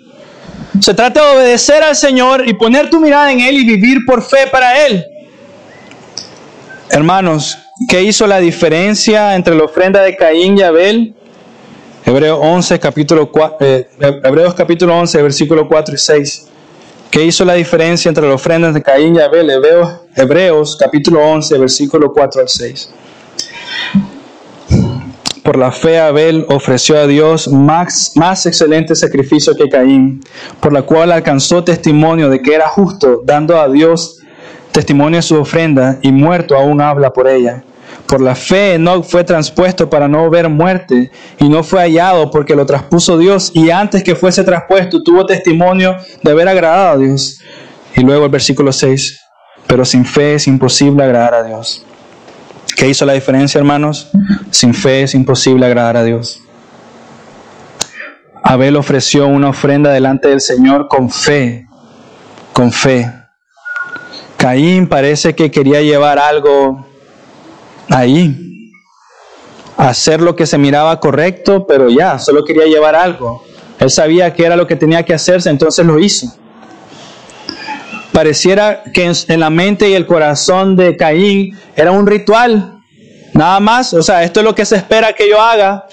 Se 0.81 0.95
trata 0.95 1.25
de 1.25 1.37
obedecer 1.37 1.83
al 1.83 1.97
Señor 1.97 2.49
y 2.49 2.55
poner 2.55 2.89
tu 2.91 3.01
mirada 3.01 3.33
en 3.33 3.41
Él 3.41 3.57
y 3.57 3.65
vivir 3.65 3.99
por 4.07 4.23
fe 4.23 4.47
para 4.51 4.87
Él. 4.87 5.05
Hermanos, 6.91 7.59
¿qué 7.89 8.03
hizo 8.03 8.27
la 8.27 8.39
diferencia 8.39 9.35
entre 9.35 9.55
la 9.55 9.65
ofrenda 9.65 10.03
de 10.03 10.17
Caín 10.17 10.57
y 10.57 10.63
Abel? 10.63 11.15
Hebreos 12.05 12.39
11, 12.41 12.79
capítulo 12.79 13.31
4, 13.31 13.57
eh, 13.61 13.89
Hebreos 14.01 14.55
capítulo 14.55 14.97
11, 14.97 15.23
versículo 15.23 15.69
4 15.69 15.95
y 15.95 15.99
6. 15.99 16.49
¿Qué 17.11 17.25
hizo 17.25 17.45
la 17.45 17.55
diferencia 17.55 18.09
entre 18.09 18.25
las 18.25 18.35
ofrendas 18.35 18.73
de 18.73 18.83
Caín 18.83 19.17
y 19.17 19.21
Abel? 19.21 19.51
Hebreos, 19.51 19.93
Hebreos 20.15 20.77
capítulo 20.79 21.21
11, 21.21 21.59
versículo 21.59 22.13
4 22.13 22.43
al 22.43 22.49
6. 22.49 22.91
Por 25.49 25.57
la 25.57 25.73
fe 25.73 25.99
Abel 25.99 26.45
ofreció 26.51 26.99
a 26.99 27.07
Dios 27.07 27.49
más, 27.49 28.13
más 28.17 28.45
excelente 28.45 28.95
sacrificio 28.95 29.57
que 29.57 29.71
Caín, 29.71 30.21
por 30.61 30.75
la 30.75 30.83
cual 30.83 31.11
alcanzó 31.11 31.65
testimonio 31.65 32.29
de 32.29 32.43
que 32.43 32.55
era 32.55 32.69
justo, 32.69 33.23
dando 33.25 33.59
a 33.59 33.67
Dios 33.71 34.19
testimonio 34.73 35.17
de 35.17 35.23
su 35.23 35.37
ofrenda, 35.37 36.01
y 36.03 36.13
muerto 36.13 36.55
aún 36.55 36.83
habla 36.83 37.15
por 37.15 37.27
ella. 37.27 37.65
Por 38.07 38.21
la 38.21 38.35
fe 38.35 38.79
no 38.79 39.03
fue 39.03 39.25
transpuesto 39.25 39.89
para 39.89 40.07
no 40.07 40.29
ver 40.29 40.51
muerte 40.51 41.11
y 41.39 41.49
no 41.49 41.63
fue 41.63 41.81
hallado 41.81 42.31
porque 42.31 42.55
lo 42.55 42.67
traspuso 42.67 43.17
Dios 43.17 43.51
y 43.55 43.71
antes 43.71 44.05
que 44.05 44.15
fuese 44.15 44.45
traspuesto 44.45 45.03
tuvo 45.03 45.25
testimonio 45.25 45.97
de 46.23 46.31
haber 46.31 46.49
agradado 46.49 46.91
a 46.91 46.99
Dios. 46.99 47.41
Y 47.97 48.03
luego 48.03 48.27
el 48.27 48.31
versículo 48.31 48.71
6, 48.71 49.19
pero 49.67 49.87
sin 49.87 50.05
fe 50.05 50.35
es 50.35 50.47
imposible 50.47 51.05
agradar 51.05 51.33
a 51.33 51.43
Dios. 51.43 51.87
¿Qué 52.77 52.89
hizo 52.89 53.05
la 53.05 53.13
diferencia, 53.13 53.59
hermanos? 53.59 54.11
Sin 54.51 54.75
fe 54.75 55.03
es 55.03 55.15
imposible 55.15 55.67
agradar 55.67 55.97
a 55.97 56.05
Dios. 56.05 56.41
Abel 58.43 58.77
ofreció 58.77 59.27
una 59.27 59.51
ofrenda 59.51 59.91
delante 59.91 60.29
del 60.29 60.41
Señor 60.41 60.89
con 60.89 61.11
fe, 61.11 61.67
con 62.53 62.73
fe. 62.73 63.13
Caín 64.37 64.89
parece 64.89 65.35
que 65.35 65.51
quería 65.51 65.83
llevar 65.83 66.19
algo 66.19 66.87
ahí, 67.91 68.73
hacer 69.77 70.21
lo 70.21 70.37
que 70.37 70.47
se 70.47 70.59
miraba 70.59 70.99
correcto, 71.01 71.67
pero 71.67 71.89
ya, 71.89 72.19
solo 72.19 72.45
quería 72.45 72.65
llevar 72.65 72.95
algo. 72.95 73.43
Él 73.79 73.91
sabía 73.91 74.33
que 74.33 74.45
era 74.45 74.57
lo 74.57 74.67
que 74.67 74.77
tenía 74.77 75.05
que 75.05 75.15
hacerse, 75.15 75.51
entonces 75.51 75.85
lo 75.85 75.99
hizo. 75.99 76.29
Pareciera 78.19 78.83
que 78.93 79.05
en, 79.29 79.39
la 79.39 79.49
mente 79.49 79.89
y 79.89 79.95
el 79.95 80.05
corazón 80.05 80.75
de 80.75 80.97
Caín 80.97 81.57
era 81.77 81.93
un 81.93 82.05
ritual, 82.05 82.81
nada 83.33 83.61
más. 83.61 83.95
O 83.95 84.03
sea, 84.03 84.25
esto 84.25 84.41
es 84.41 84.45
lo 84.45 84.57
que 84.57 84.65
se 84.65 84.75
espera 84.75 85.13
que 85.13 85.31
yo 85.31 85.41
haga. 85.41 85.87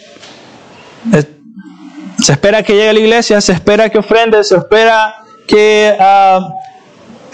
Se 2.19 2.32
espera 2.32 2.63
que 2.63 2.73
llegue 2.73 2.89
a 2.89 2.93
la 2.93 2.99
iglesia, 2.99 3.39
se 3.41 3.51
espera 3.51 3.91
que 3.91 3.99
ofrende, 3.99 4.43
se 4.43 4.57
espera 4.57 5.17
que 5.47 5.95
ah, 5.99 6.49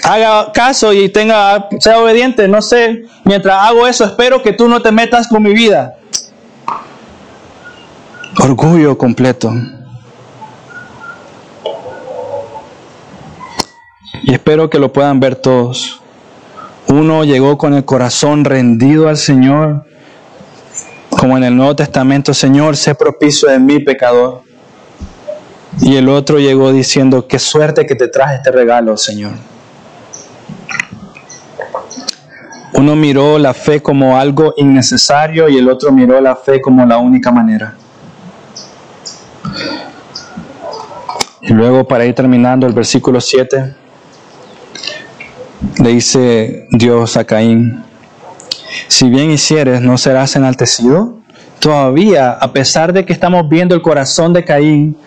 haga 0.04 0.52
caso 0.52 0.92
y 0.92 1.08
tenga, 1.08 1.70
sea 1.80 2.00
obediente. 2.00 2.50
No 2.50 2.62
sé, 2.62 3.06
mientras 3.24 3.60
hago 3.66 3.88
eso, 3.88 4.04
espero 4.04 4.44
que 4.44 4.52
tú 4.52 4.68
no 4.68 4.82
te 4.82 4.92
metas 4.92 5.30
con 5.30 5.42
mi 5.42 5.54
vida. 5.54 5.96
Orgullo 8.38 8.98
completo. 8.98 9.54
Y 14.24 14.34
espero 14.34 14.70
que 14.70 14.80
lo 14.80 14.94
puedan 14.94 15.20
ver 15.20 15.36
todos. 15.36 16.02
Uno 16.88 17.24
llegó 17.24 17.58
con 17.58 17.74
el 17.74 17.86
corazón 17.86 18.46
rendido 18.46 19.08
al 19.08 19.18
Señor, 19.18 19.86
Como 21.10 21.38
en 21.38 21.44
el 21.44 21.56
Nuevo 21.56 21.76
Testamento, 21.76 22.34
Señor, 22.34 22.76
sé 22.76 22.96
propicio 22.96 23.50
de 23.50 23.60
mi 23.60 23.80
pecador. 23.80 24.42
Y 25.82 25.96
el 25.96 26.10
otro 26.10 26.40
llegó 26.40 26.72
diciendo, 26.72 27.28
qué 27.28 27.38
suerte 27.38 27.86
que 27.86 27.96
te 27.96 28.08
traje 28.08 28.36
este 28.36 28.52
regalo, 28.52 28.98
Señor. 28.98 29.34
Uno 32.74 32.96
miró 32.96 33.38
la 33.38 33.54
fe 33.54 33.82
como 33.82 34.18
algo 34.18 34.54
innecesario 34.58 35.48
y 35.50 35.58
el 35.58 35.70
otro 35.70 35.92
miró 35.92 36.20
la 36.20 36.36
fe 36.36 36.60
como 36.60 36.86
la 36.86 36.98
única 36.98 37.32
manera. 37.32 37.76
Y 41.42 41.54
luego 41.54 41.88
para 41.88 42.06
ir 42.06 42.16
terminando 42.16 42.66
el 42.66 42.74
versículo 42.74 43.22
7, 43.22 43.76
le 45.78 45.90
dice 45.90 46.68
Dios 46.72 47.18
a 47.18 47.24
Caín, 47.24 47.84
si 48.88 49.10
bien 49.10 49.32
hicieres, 49.32 49.82
¿no 49.82 49.98
serás 49.98 50.36
enaltecido? 50.36 51.18
Todavía, 51.60 52.32
a 52.32 52.52
pesar 52.54 52.94
de 52.94 53.06
que 53.06 53.14
estamos 53.14 53.48
viendo 53.48 53.76
el 53.76 53.82
corazón 53.82 54.34
de 54.34 54.44
Caín, 54.44 54.98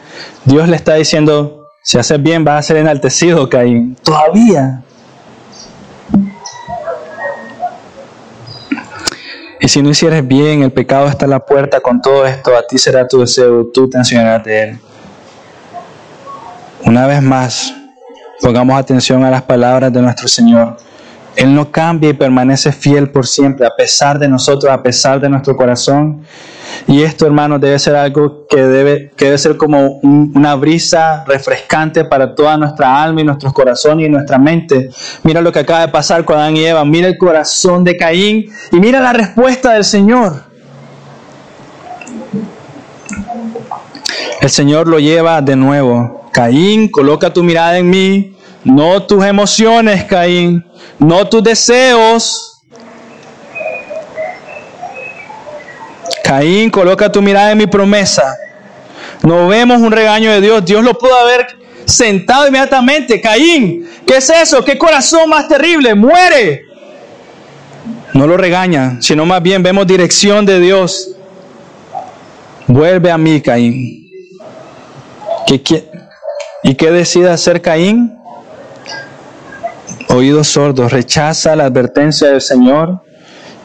Dios 0.44 0.68
le 0.68 0.76
está 0.76 0.94
diciendo, 0.94 1.66
si 1.82 1.98
haces 1.98 2.22
bien 2.22 2.44
vas 2.44 2.60
a 2.60 2.62
ser 2.62 2.76
enaltecido, 2.76 3.48
Caín. 3.48 3.96
Todavía. 4.02 4.82
Y 9.60 9.68
si 9.68 9.82
no 9.82 9.90
hicieres 9.90 10.26
bien, 10.26 10.62
el 10.62 10.72
pecado 10.72 11.08
está 11.08 11.24
a 11.24 11.28
la 11.28 11.40
puerta 11.40 11.80
con 11.80 12.00
todo 12.02 12.26
esto, 12.26 12.56
a 12.56 12.66
ti 12.66 12.78
será 12.78 13.08
tu 13.08 13.20
deseo, 13.20 13.66
tú 13.72 13.88
te 13.88 13.98
de 13.98 14.62
él. 14.62 14.78
Una 16.84 17.06
vez 17.06 17.22
más, 17.22 17.74
pongamos 18.40 18.78
atención 18.78 19.24
a 19.24 19.30
las 19.30 19.42
palabras 19.42 19.92
de 19.92 20.02
nuestro 20.02 20.28
Señor. 20.28 20.76
Él 21.36 21.54
no 21.54 21.70
cambia 21.70 22.10
y 22.10 22.12
permanece 22.12 22.70
fiel 22.70 23.10
por 23.10 23.26
siempre, 23.26 23.66
a 23.66 23.70
pesar 23.76 24.18
de 24.18 24.28
nosotros, 24.28 24.72
a 24.72 24.82
pesar 24.82 25.20
de 25.20 25.28
nuestro 25.28 25.56
corazón. 25.56 26.24
Y 26.86 27.02
esto, 27.02 27.26
hermanos, 27.26 27.60
debe 27.60 27.78
ser 27.78 27.96
algo 27.96 28.46
que 28.48 28.62
debe, 28.62 29.10
que 29.16 29.26
debe 29.26 29.38
ser 29.38 29.56
como 29.56 29.98
una 30.02 30.54
brisa 30.54 31.24
refrescante 31.26 32.04
para 32.04 32.34
toda 32.34 32.56
nuestra 32.56 33.02
alma 33.02 33.20
y 33.20 33.24
nuestros 33.24 33.52
corazones 33.52 34.06
y 34.06 34.10
nuestra 34.10 34.38
mente. 34.38 34.90
Mira 35.22 35.40
lo 35.40 35.50
que 35.50 35.60
acaba 35.60 35.80
de 35.80 35.88
pasar 35.88 36.24
con 36.24 36.36
Adán 36.36 36.56
y 36.56 36.64
Eva. 36.64 36.84
Mira 36.84 37.08
el 37.08 37.18
corazón 37.18 37.82
de 37.82 37.96
Caín 37.96 38.46
y 38.70 38.76
mira 38.76 39.00
la 39.00 39.12
respuesta 39.12 39.72
del 39.72 39.84
Señor. 39.84 40.44
El 44.40 44.50
Señor 44.50 44.86
lo 44.86 44.98
lleva 44.98 45.40
de 45.40 45.56
nuevo. 45.56 46.23
Caín, 46.34 46.88
coloca 46.88 47.32
tu 47.32 47.42
mirada 47.42 47.78
en 47.78 47.88
mí, 47.88 48.36
no 48.62 49.02
tus 49.04 49.24
emociones, 49.24 50.04
Caín 50.04 50.62
no 50.98 51.26
tus 51.28 51.42
deseos. 51.42 52.62
Caín, 56.22 56.70
coloca 56.70 57.10
tu 57.10 57.20
mirada 57.20 57.52
en 57.52 57.58
mi 57.58 57.66
promesa. 57.66 58.36
No 59.22 59.48
vemos 59.48 59.80
un 59.80 59.92
regaño 59.92 60.30
de 60.32 60.40
Dios. 60.40 60.64
Dios 60.64 60.82
lo 60.82 60.94
pudo 60.94 61.14
haber 61.16 61.46
sentado 61.84 62.46
inmediatamente. 62.46 63.20
Caín, 63.20 63.88
¿qué 64.06 64.16
es 64.16 64.30
eso? 64.30 64.64
¿Qué 64.64 64.78
corazón 64.78 65.28
más 65.28 65.48
terrible? 65.48 65.94
Muere. 65.94 66.64
No 68.14 68.26
lo 68.26 68.36
regaña, 68.36 68.98
sino 69.00 69.26
más 69.26 69.42
bien 69.42 69.62
vemos 69.62 69.86
dirección 69.86 70.46
de 70.46 70.60
Dios. 70.60 71.10
Vuelve 72.66 73.10
a 73.10 73.18
mí, 73.18 73.40
Caín. 73.40 74.10
¿Y 76.64 76.74
qué 76.74 76.90
decide 76.90 77.30
hacer 77.30 77.62
Caín? 77.62 78.18
oídos 80.14 80.48
sordos, 80.48 80.92
rechaza 80.92 81.56
la 81.56 81.64
advertencia 81.64 82.28
del 82.28 82.40
Señor 82.40 83.00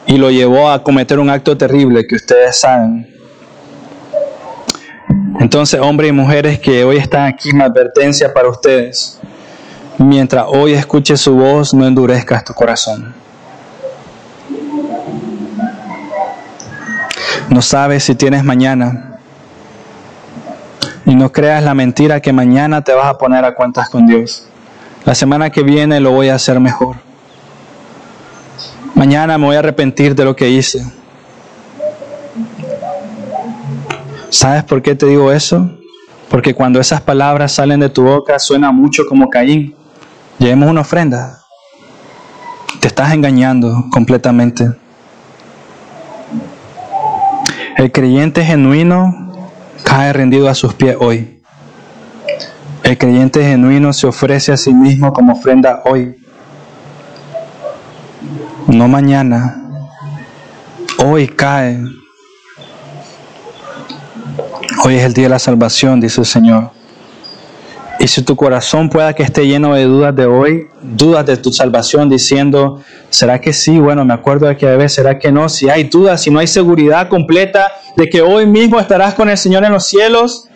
y 0.06 0.16
lo 0.16 0.30
llevó 0.30 0.70
a 0.70 0.82
cometer 0.82 1.18
un 1.18 1.30
acto 1.30 1.56
terrible 1.56 2.06
que 2.06 2.16
ustedes 2.16 2.60
saben. 2.60 3.06
Entonces, 5.38 5.80
hombres 5.80 6.10
y 6.10 6.12
mujeres 6.12 6.58
que 6.58 6.84
hoy 6.84 6.96
están 6.96 7.26
aquí, 7.26 7.50
una 7.50 7.66
advertencia 7.66 8.32
para 8.32 8.48
ustedes. 8.48 9.18
Mientras 9.98 10.44
hoy 10.48 10.72
escuches 10.72 11.20
su 11.20 11.34
voz, 11.34 11.72
no 11.72 11.86
endurezcas 11.86 12.44
tu 12.44 12.52
corazón. 12.52 13.14
No 17.48 17.62
sabes 17.62 18.04
si 18.04 18.14
tienes 18.14 18.44
mañana. 18.44 19.09
Y 21.10 21.16
no 21.16 21.32
creas 21.32 21.64
la 21.64 21.74
mentira 21.74 22.20
que 22.20 22.32
mañana 22.32 22.84
te 22.84 22.94
vas 22.94 23.06
a 23.06 23.18
poner 23.18 23.44
a 23.44 23.56
cuentas 23.56 23.90
con 23.90 24.06
Dios. 24.06 24.46
La 25.04 25.12
semana 25.16 25.50
que 25.50 25.64
viene 25.64 25.98
lo 25.98 26.12
voy 26.12 26.28
a 26.28 26.36
hacer 26.36 26.60
mejor. 26.60 26.98
Mañana 28.94 29.36
me 29.36 29.46
voy 29.46 29.56
a 29.56 29.58
arrepentir 29.58 30.14
de 30.14 30.24
lo 30.24 30.36
que 30.36 30.48
hice. 30.48 30.84
¿Sabes 34.28 34.62
por 34.62 34.82
qué 34.82 34.94
te 34.94 35.06
digo 35.06 35.32
eso? 35.32 35.68
Porque 36.28 36.54
cuando 36.54 36.78
esas 36.78 37.00
palabras 37.00 37.50
salen 37.50 37.80
de 37.80 37.88
tu 37.88 38.04
boca 38.04 38.38
suena 38.38 38.70
mucho 38.70 39.04
como 39.04 39.28
Caín. 39.28 39.74
Llevemos 40.38 40.70
una 40.70 40.82
ofrenda. 40.82 41.40
Te 42.78 42.86
estás 42.86 43.12
engañando 43.12 43.84
completamente. 43.90 44.70
El 47.76 47.90
creyente 47.90 48.44
genuino 48.44 49.29
cae 49.90 50.12
rendido 50.12 50.48
a 50.48 50.54
sus 50.54 50.72
pies 50.72 50.96
hoy. 51.00 51.42
El 52.84 52.96
creyente 52.96 53.42
genuino 53.42 53.92
se 53.92 54.06
ofrece 54.06 54.52
a 54.52 54.56
sí 54.56 54.72
mismo 54.72 55.12
como 55.12 55.32
ofrenda 55.32 55.82
hoy, 55.84 56.16
no 58.68 58.86
mañana. 58.86 59.56
Hoy 61.04 61.26
cae. 61.26 61.80
Hoy 64.84 64.94
es 64.94 65.04
el 65.04 65.12
día 65.12 65.24
de 65.24 65.30
la 65.30 65.38
salvación, 65.40 66.00
dice 66.00 66.20
el 66.20 66.26
Señor. 66.26 66.70
Y 67.98 68.06
si 68.06 68.22
tu 68.22 68.36
corazón 68.36 68.88
pueda 68.90 69.12
que 69.12 69.24
esté 69.24 69.46
lleno 69.46 69.74
de 69.74 69.84
dudas 69.84 70.14
de 70.14 70.26
hoy, 70.26 70.68
dudas 70.82 71.26
de 71.26 71.36
tu 71.36 71.52
salvación, 71.52 72.08
diciendo, 72.08 72.80
¿será 73.10 73.40
que 73.40 73.52
sí? 73.52 73.78
Bueno, 73.78 74.04
me 74.04 74.14
acuerdo 74.14 74.46
de 74.46 74.56
que 74.56 74.68
a 74.68 74.76
veces, 74.76 74.94
¿será 74.94 75.18
que 75.18 75.32
no? 75.32 75.48
Si 75.48 75.68
hay 75.68 75.84
dudas, 75.84 76.22
si 76.22 76.30
no 76.30 76.38
hay 76.38 76.46
seguridad 76.46 77.08
completa 77.08 77.70
de 77.96 78.08
que 78.08 78.22
hoy 78.22 78.46
mismo 78.46 78.78
estarás 78.78 79.14
con 79.14 79.28
el 79.28 79.38
Señor 79.38 79.64
en 79.64 79.72
los 79.72 79.86
cielos, 79.86 80.48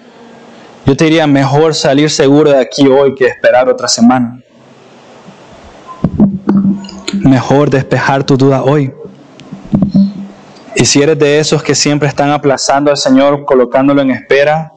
yo 0.87 0.97
te 0.97 1.05
diría 1.05 1.27
mejor 1.27 1.75
salir 1.75 2.11
seguro 2.11 2.51
de 2.51 2.61
aquí 2.61 2.87
hoy 2.87 3.15
que 3.15 3.27
esperar 3.27 3.69
otra 3.69 3.89
semana. 3.89 4.41
Mejor 7.15 7.71
despejar 7.71 8.25
tu 8.25 8.37
duda 8.37 8.63
hoy. 8.63 8.93
Y 10.77 10.85
si 10.85 11.01
eres 11.01 11.19
de 11.19 11.39
esos 11.39 11.63
que 11.63 11.75
siempre 11.75 12.09
están 12.09 12.31
aplazando 12.31 12.91
al 12.91 12.97
Señor, 12.97 13.45
colocándolo 13.45 14.03
en 14.03 14.11
espera, 14.11 14.73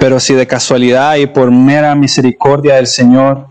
pero 0.00 0.18
si 0.18 0.34
de 0.34 0.46
casualidad 0.46 1.16
y 1.16 1.26
por 1.26 1.50
mera 1.50 1.94
misericordia 1.94 2.74
del 2.74 2.86
Señor 2.86 3.46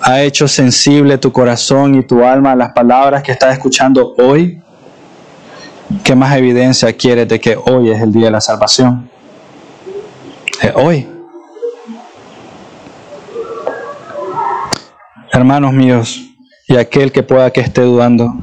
ha 0.00 0.22
hecho 0.22 0.46
sensible 0.46 1.18
tu 1.18 1.32
corazón 1.32 1.94
y 1.94 2.02
tu 2.02 2.24
alma 2.24 2.52
a 2.52 2.56
las 2.56 2.72
palabras 2.72 3.22
que 3.22 3.32
estás 3.32 3.54
escuchando 3.54 4.14
hoy, 4.18 4.62
¿Qué 6.02 6.14
más 6.14 6.36
evidencia 6.36 6.92
quieres 6.92 7.28
de 7.28 7.40
que 7.40 7.56
hoy 7.56 7.90
es 7.90 8.00
el 8.00 8.12
día 8.12 8.26
de 8.26 8.30
la 8.32 8.40
salvación? 8.40 9.10
hoy. 10.74 11.06
Hermanos 15.32 15.72
míos, 15.72 16.20
y 16.68 16.76
aquel 16.76 17.12
que 17.12 17.22
pueda 17.22 17.50
que 17.50 17.60
esté 17.60 17.82
dudando, 17.82 18.34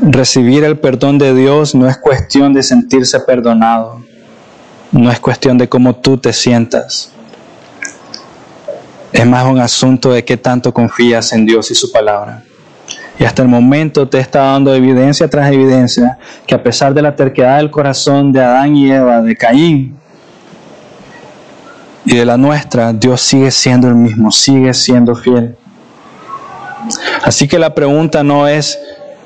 recibir 0.00 0.64
el 0.64 0.78
perdón 0.78 1.18
de 1.18 1.34
Dios 1.34 1.74
no 1.74 1.88
es 1.88 1.98
cuestión 1.98 2.52
de 2.54 2.62
sentirse 2.62 3.20
perdonado, 3.20 4.02
no 4.90 5.10
es 5.10 5.20
cuestión 5.20 5.58
de 5.58 5.68
cómo 5.68 5.94
tú 5.96 6.16
te 6.16 6.32
sientas. 6.32 7.12
Es 9.12 9.26
más 9.26 9.46
un 9.46 9.60
asunto 9.60 10.12
de 10.12 10.24
qué 10.24 10.36
tanto 10.36 10.72
confías 10.72 11.32
en 11.32 11.46
Dios 11.46 11.70
y 11.70 11.74
su 11.74 11.92
palabra. 11.92 12.44
Y 13.18 13.24
hasta 13.24 13.42
el 13.42 13.48
momento 13.48 14.08
te 14.08 14.20
está 14.20 14.42
dando 14.52 14.72
evidencia 14.72 15.28
tras 15.28 15.50
evidencia 15.52 16.18
que 16.46 16.54
a 16.54 16.62
pesar 16.62 16.94
de 16.94 17.02
la 17.02 17.16
terquedad 17.16 17.56
del 17.56 17.70
corazón 17.70 18.32
de 18.32 18.40
Adán 18.40 18.76
y 18.76 18.92
Eva, 18.92 19.20
de 19.20 19.34
Caín 19.34 19.96
y 22.04 22.16
de 22.16 22.24
la 22.24 22.36
nuestra, 22.36 22.92
Dios 22.92 23.20
sigue 23.20 23.50
siendo 23.50 23.88
el 23.88 23.96
mismo, 23.96 24.30
sigue 24.30 24.72
siendo 24.72 25.16
fiel. 25.16 25.56
Así 27.24 27.48
que 27.48 27.58
la 27.58 27.74
pregunta 27.74 28.22
no 28.22 28.46
es, 28.46 28.78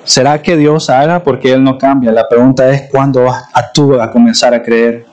¿será 0.04 0.40
que 0.40 0.56
Dios 0.56 0.88
haga? 0.88 1.22
Porque 1.22 1.52
Él 1.52 1.62
no 1.62 1.76
cambia. 1.76 2.10
La 2.12 2.26
pregunta 2.26 2.70
es, 2.70 2.88
¿cuándo 2.90 3.24
vas 3.24 3.44
a 3.52 3.70
tú 3.72 4.00
a 4.00 4.10
comenzar 4.10 4.54
a 4.54 4.62
creer? 4.62 5.04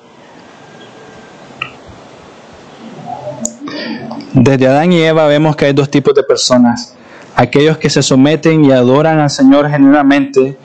Desde 4.34 4.68
Adán 4.68 4.94
y 4.94 5.02
Eva 5.02 5.28
vemos 5.28 5.58
que 5.58 5.66
hay 5.66 5.74
dos 5.74 5.90
tipos 5.92 6.16
de 6.16 6.24
personas 6.24 6.96
aquellos 7.40 7.78
que 7.78 7.90
se 7.90 8.04
someten 8.04 8.66
y 8.66 8.72
adoran 8.74 9.20
al 9.20 9.30
Señor 9.30 9.70
genuinamente, 9.70 10.58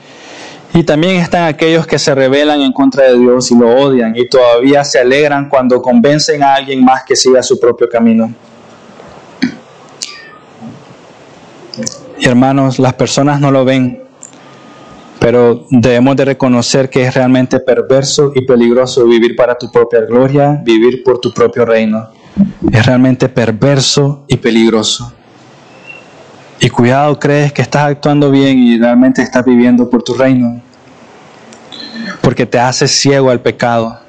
y 0.73 0.83
también 0.83 1.15
están 1.15 1.47
aquellos 1.47 1.87
que 1.87 1.97
se 1.97 2.13
rebelan 2.13 2.59
en 2.59 2.73
contra 2.73 3.05
de 3.05 3.17
Dios 3.17 3.49
y 3.49 3.57
lo 3.57 3.73
odian 3.73 4.13
y 4.13 4.27
todavía 4.27 4.83
se 4.83 4.99
alegran 4.99 5.47
cuando 5.47 5.81
convencen 5.81 6.43
a 6.43 6.53
alguien 6.53 6.83
más 6.83 7.05
que 7.05 7.15
siga 7.15 7.41
su 7.41 7.57
propio 7.57 7.87
camino. 7.87 8.29
Hermanos, 12.19 12.77
las 12.77 12.93
personas 12.93 13.39
no 13.39 13.51
lo 13.51 13.63
ven, 13.63 14.01
Pero 15.17 15.65
debemos 15.71 16.15
de 16.17 16.25
reconocer 16.25 16.89
que 16.89 17.03
es 17.03 17.13
realmente 17.15 17.59
perverso 17.61 18.33
y 18.35 18.45
peligroso 18.45 19.05
vivir 19.05 19.35
para 19.35 19.57
tu 19.57 19.71
propia 19.71 20.01
gloria, 20.01 20.61
vivir 20.63 21.03
por 21.03 21.19
tu 21.19 21.33
propio 21.33 21.65
reino. 21.65 22.09
Es 22.71 22.85
realmente 22.85 23.29
perverso 23.29 24.25
y 24.27 24.35
peligroso. 24.35 25.14
Y 26.59 26.69
cuidado, 26.69 27.19
crees 27.19 27.51
que 27.51 27.61
estás 27.61 27.83
actuando 27.83 28.31
bien 28.31 28.57
y 28.57 28.77
realmente 28.77 29.21
estás 29.21 29.43
viviendo 29.45 29.89
por 29.89 30.03
tu 30.03 30.13
reino. 30.13 30.61
Porque 32.21 32.45
te 32.45 32.59
haces 32.59 32.91
ciego 32.91 33.29
al 33.29 33.41
pecado. 33.41 33.99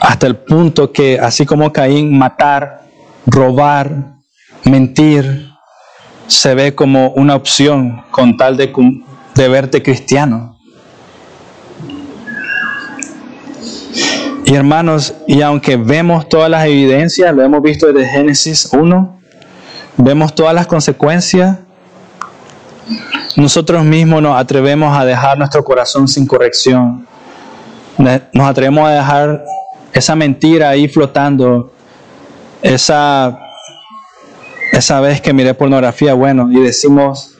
Hasta 0.00 0.26
el 0.26 0.36
punto 0.36 0.92
que, 0.92 1.18
así 1.18 1.46
como 1.46 1.72
Caín, 1.72 2.18
matar, 2.18 2.82
robar, 3.26 4.14
mentir, 4.64 5.50
se 6.26 6.54
ve 6.54 6.74
como 6.74 7.10
una 7.10 7.36
opción 7.36 8.02
con 8.10 8.36
tal 8.36 8.56
de, 8.56 8.72
de 9.34 9.48
verte 9.48 9.82
cristiano. 9.82 10.58
Y 14.44 14.54
hermanos, 14.54 15.14
y 15.28 15.40
aunque 15.42 15.76
vemos 15.76 16.28
todas 16.28 16.50
las 16.50 16.66
evidencias, 16.66 17.34
lo 17.34 17.42
hemos 17.42 17.62
visto 17.62 17.92
desde 17.92 18.08
Génesis 18.08 18.70
1, 18.72 19.21
vemos 19.96 20.34
todas 20.34 20.54
las 20.54 20.66
consecuencias, 20.66 21.58
nosotros 23.36 23.84
mismos 23.84 24.22
nos 24.22 24.38
atrevemos 24.38 24.96
a 24.96 25.04
dejar 25.04 25.38
nuestro 25.38 25.64
corazón 25.64 26.06
sin 26.06 26.26
corrección. 26.26 27.06
Nos 27.96 28.48
atrevemos 28.48 28.86
a 28.88 28.92
dejar 28.92 29.44
esa 29.92 30.14
mentira 30.14 30.70
ahí 30.70 30.88
flotando, 30.88 31.72
esa, 32.60 33.38
esa 34.72 35.00
vez 35.00 35.20
que 35.20 35.32
miré 35.32 35.54
pornografía, 35.54 36.14
bueno, 36.14 36.50
y 36.50 36.60
decimos, 36.60 37.38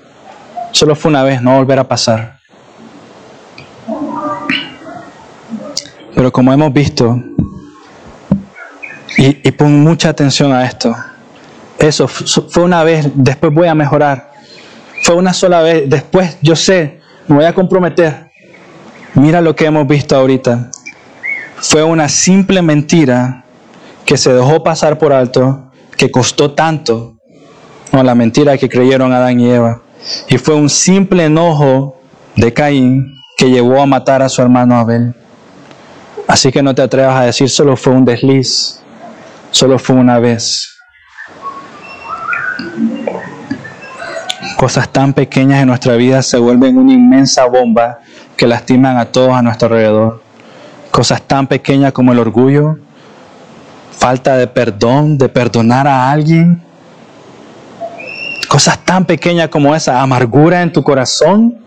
solo 0.70 0.94
fue 0.94 1.11
una 1.11 1.24
vez, 1.24 1.42
no 1.42 1.57
volver 1.57 1.78
a 1.78 1.88
pasar. 1.88 2.38
Pero 6.14 6.32
como 6.32 6.53
hemos 6.53 6.72
visto, 6.72 7.22
y, 9.18 9.46
y 9.46 9.50
pon 9.53 9.82
mucha 9.82 10.11
atención 10.11 10.53
a 10.53 10.64
esto, 10.64 10.94
eso 11.83 12.09
fue 12.09 12.62
una 12.62 12.85
vez, 12.85 13.09
después 13.14 13.53
voy 13.53 13.68
a 13.68 13.74
mejorar. 13.74 14.33
Fue 15.03 15.16
una 15.16 15.33
sola 15.33 15.62
vez, 15.62 15.89
después 15.89 16.39
yo 16.41 16.57
sé, 16.57 17.01
me 17.28 17.37
voy 17.37 17.45
a 17.45 17.53
comprometer. 17.53 18.30
Mira 19.14 19.41
lo 19.41 19.55
que 19.55 19.66
hemos 19.66 19.87
visto 19.87 20.16
ahorita 20.16 20.70
fue 21.62 21.85
una 21.85 22.09
simple 22.09 22.61
mentira 22.61 23.45
que 24.05 24.16
se 24.16 24.33
dejó 24.33 24.64
pasar 24.64 24.99
por 24.99 25.12
alto, 25.12 25.70
que 25.97 26.11
costó 26.11 26.51
tanto, 26.55 27.18
no 27.93 28.03
la 28.03 28.16
mentira 28.16 28.59
que 28.59 28.68
creyeron 28.68 29.12
Adán 29.12 29.39
y 29.39 29.49
Eva, 29.49 29.80
y 30.28 30.39
fue 30.39 30.57
un 30.57 30.68
simple 30.68 31.26
enojo 31.26 32.01
de 32.35 32.53
Caín 32.53 33.14
que 33.37 33.49
llevó 33.49 33.80
a 33.80 33.87
matar 33.87 34.22
a 34.22 34.28
su 34.28 34.43
hermano 34.43 34.74
Abel. 34.76 35.14
Así 36.26 36.51
que 36.51 36.64
no 36.64 36.74
te 36.74 36.83
atrevas 36.83 37.16
a 37.16 37.24
decir 37.26 37.49
solo 37.49 37.76
fue 37.76 37.93
un 37.93 38.05
desliz, 38.05 38.80
solo 39.53 39.78
fue 39.78 39.95
una 39.95 40.18
vez. 40.18 40.71
Cosas 44.56 44.88
tan 44.90 45.12
pequeñas 45.12 45.60
en 45.60 45.68
nuestra 45.68 45.96
vida 45.96 46.22
se 46.22 46.38
vuelven 46.38 46.78
una 46.78 46.92
inmensa 46.92 47.46
bomba 47.46 47.98
que 48.36 48.46
lastiman 48.46 48.96
a 48.96 49.06
todos 49.06 49.32
a 49.32 49.42
nuestro 49.42 49.68
alrededor. 49.68 50.22
Cosas 50.90 51.22
tan 51.22 51.46
pequeñas 51.46 51.92
como 51.92 52.12
el 52.12 52.18
orgullo, 52.18 52.78
falta 53.90 54.36
de 54.36 54.46
perdón, 54.46 55.18
de 55.18 55.28
perdonar 55.28 55.88
a 55.88 56.10
alguien. 56.10 56.62
Cosas 58.48 58.78
tan 58.84 59.04
pequeñas 59.04 59.48
como 59.48 59.74
esa, 59.74 60.02
amargura 60.02 60.62
en 60.62 60.72
tu 60.72 60.82
corazón. 60.82 61.58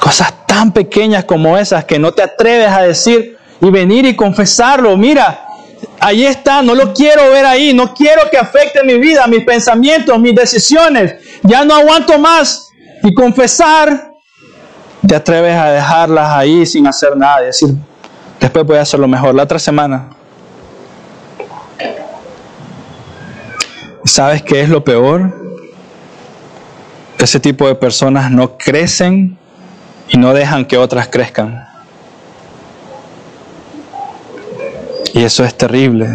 Cosas 0.00 0.32
tan 0.46 0.72
pequeñas 0.72 1.24
como 1.24 1.58
esas 1.58 1.84
que 1.84 1.98
no 1.98 2.12
te 2.12 2.22
atreves 2.22 2.68
a 2.68 2.82
decir 2.82 3.36
y 3.60 3.70
venir 3.70 4.06
y 4.06 4.16
confesarlo. 4.16 4.96
Mira, 4.96 5.44
ahí 6.00 6.24
está, 6.24 6.62
no 6.62 6.74
lo 6.74 6.92
quiero 6.92 7.30
ver 7.30 7.44
ahí, 7.44 7.72
no 7.74 7.94
quiero 7.94 8.22
que 8.30 8.38
afecte 8.38 8.82
mi 8.84 8.98
vida, 8.98 9.26
mis 9.26 9.44
pensamientos, 9.44 10.18
mis 10.18 10.34
decisiones. 10.34 11.14
Ya 11.42 11.64
no 11.64 11.74
aguanto 11.74 12.18
más. 12.18 12.70
Y 13.02 13.14
confesar 13.14 14.12
te 15.06 15.14
atreves 15.16 15.56
a 15.56 15.70
dejarlas 15.70 16.30
ahí 16.30 16.66
sin 16.66 16.86
hacer 16.86 17.16
nada 17.16 17.42
y 17.42 17.46
decir, 17.46 17.70
después 18.38 18.66
voy 18.66 18.76
a 18.76 18.82
hacerlo 18.82 19.08
mejor, 19.08 19.34
la 19.34 19.44
otra 19.44 19.58
semana. 19.58 20.10
¿Sabes 24.04 24.42
qué 24.42 24.60
es 24.60 24.68
lo 24.68 24.84
peor? 24.84 25.34
Ese 27.18 27.38
tipo 27.40 27.66
de 27.66 27.74
personas 27.74 28.30
no 28.30 28.56
crecen 28.56 29.38
y 30.08 30.18
no 30.18 30.32
dejan 30.32 30.64
que 30.64 30.76
otras 30.76 31.08
crezcan. 31.08 31.69
Y 35.12 35.22
eso 35.24 35.44
es 35.44 35.54
terrible. 35.56 36.08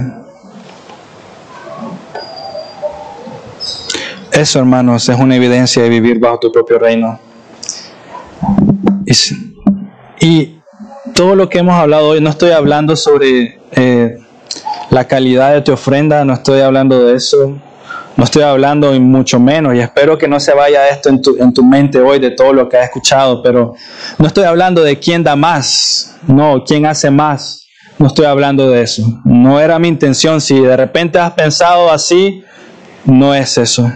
Eso, 4.31 4.59
hermanos, 4.59 5.07
es 5.07 5.17
una 5.17 5.35
evidencia 5.35 5.83
de 5.83 5.89
vivir 5.89 6.19
bajo 6.19 6.39
tu 6.39 6.51
propio 6.51 6.77
reino. 6.77 7.19
Y, 10.19 10.55
todo 11.13 11.35
lo 11.35 11.47
que 11.47 11.59
hemos 11.59 11.75
hablado 11.75 12.09
hoy, 12.09 12.19
no 12.19 12.29
estoy 12.29 12.51
hablando 12.51 12.97
sobre 12.97 13.61
eh, 13.71 14.17
la 14.89 15.07
calidad 15.07 15.53
de 15.53 15.61
tu 15.61 15.71
ofrenda, 15.71 16.25
no 16.25 16.33
estoy 16.33 16.59
hablando 16.59 17.05
de 17.05 17.15
eso, 17.15 17.57
no 18.17 18.23
estoy 18.23 18.43
hablando 18.43 18.93
y 18.93 18.99
mucho 18.99 19.39
menos, 19.39 19.75
y 19.75 19.79
espero 19.79 20.17
que 20.17 20.27
no 20.27 20.41
se 20.41 20.53
vaya 20.53 20.89
esto 20.89 21.07
en 21.07 21.21
tu, 21.21 21.37
en 21.37 21.53
tu 21.53 21.63
mente 21.63 21.99
hoy 21.99 22.19
de 22.19 22.31
todo 22.31 22.51
lo 22.51 22.67
que 22.67 22.77
has 22.77 22.85
escuchado, 22.85 23.41
pero 23.41 23.75
no 24.17 24.27
estoy 24.27 24.43
hablando 24.43 24.83
de 24.83 24.99
quién 24.99 25.23
da 25.23 25.37
más, 25.37 26.17
no, 26.27 26.65
quién 26.65 26.85
hace 26.85 27.09
más, 27.09 27.64
no 27.97 28.07
estoy 28.07 28.25
hablando 28.25 28.69
de 28.69 28.81
eso, 28.81 29.21
no 29.23 29.59
era 29.59 29.79
mi 29.79 29.87
intención, 29.87 30.41
si 30.41 30.59
de 30.59 30.75
repente 30.75 31.17
has 31.17 31.31
pensado 31.31 31.91
así, 31.91 32.43
no 33.05 33.33
es 33.33 33.57
eso. 33.57 33.89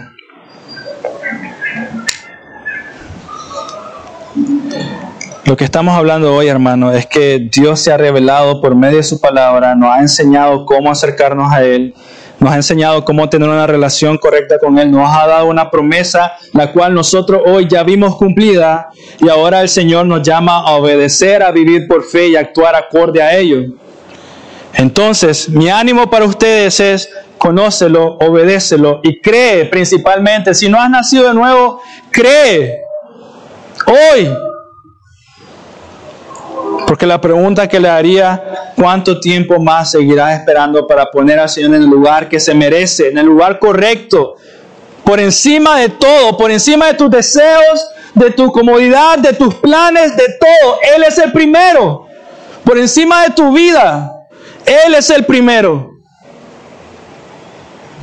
Lo 5.44 5.56
que 5.56 5.64
estamos 5.64 5.96
hablando 5.96 6.32
hoy, 6.32 6.46
hermano, 6.46 6.92
es 6.92 7.06
que 7.06 7.48
Dios 7.50 7.80
se 7.80 7.92
ha 7.92 7.96
revelado 7.96 8.60
por 8.60 8.76
medio 8.76 8.98
de 8.98 9.02
su 9.02 9.20
palabra, 9.20 9.74
nos 9.74 9.90
ha 9.90 10.00
enseñado 10.00 10.64
cómo 10.64 10.92
acercarnos 10.92 11.52
a 11.52 11.64
Él, 11.64 11.92
nos 12.38 12.52
ha 12.52 12.56
enseñado 12.56 13.04
cómo 13.04 13.28
tener 13.28 13.48
una 13.48 13.66
relación 13.66 14.16
correcta 14.16 14.58
con 14.60 14.78
Él, 14.78 14.92
nos 14.92 15.10
ha 15.12 15.26
dado 15.26 15.46
una 15.46 15.68
promesa, 15.68 16.34
la 16.52 16.72
cual 16.72 16.94
nosotros 16.94 17.42
hoy 17.46 17.66
ya 17.68 17.82
vimos 17.82 18.14
cumplida 18.14 18.90
y 19.18 19.28
ahora 19.28 19.60
el 19.60 19.68
Señor 19.68 20.06
nos 20.06 20.22
llama 20.22 20.58
a 20.58 20.76
obedecer, 20.76 21.42
a 21.42 21.50
vivir 21.50 21.88
por 21.88 22.04
fe 22.04 22.28
y 22.28 22.36
actuar 22.36 22.76
acorde 22.76 23.20
a 23.20 23.36
ello. 23.36 23.74
Entonces, 24.74 25.48
mi 25.48 25.68
ánimo 25.68 26.08
para 26.08 26.24
ustedes 26.24 26.80
es 26.80 27.10
conócelo, 27.38 28.18
obedécelo 28.20 29.00
y 29.02 29.20
cree 29.20 29.66
principalmente. 29.66 30.54
Si 30.54 30.68
no 30.68 30.80
has 30.80 30.90
nacido 30.90 31.28
de 31.28 31.34
nuevo, 31.34 31.80
cree. 32.10 32.82
Hoy 33.86 34.28
porque 36.90 37.06
la 37.06 37.20
pregunta 37.20 37.68
que 37.68 37.78
le 37.78 37.88
haría, 37.88 38.72
¿cuánto 38.74 39.20
tiempo 39.20 39.60
más 39.60 39.92
seguirás 39.92 40.40
esperando 40.40 40.88
para 40.88 41.06
poner 41.06 41.38
al 41.38 41.48
Señor 41.48 41.76
en 41.76 41.82
el 41.82 41.88
lugar 41.88 42.28
que 42.28 42.40
se 42.40 42.52
merece, 42.52 43.10
en 43.10 43.18
el 43.18 43.26
lugar 43.26 43.60
correcto? 43.60 44.34
Por 45.04 45.20
encima 45.20 45.78
de 45.78 45.90
todo, 45.90 46.36
por 46.36 46.50
encima 46.50 46.88
de 46.88 46.94
tus 46.94 47.08
deseos, 47.08 47.88
de 48.12 48.32
tu 48.32 48.50
comodidad, 48.50 49.18
de 49.18 49.34
tus 49.34 49.54
planes, 49.54 50.16
de 50.16 50.34
todo. 50.40 50.78
Él 50.96 51.04
es 51.04 51.16
el 51.18 51.30
primero. 51.30 52.06
Por 52.64 52.76
encima 52.76 53.22
de 53.22 53.30
tu 53.30 53.52
vida, 53.52 54.19
Él 54.70 54.94
es 54.94 55.10
el 55.10 55.24
primero. 55.24 55.90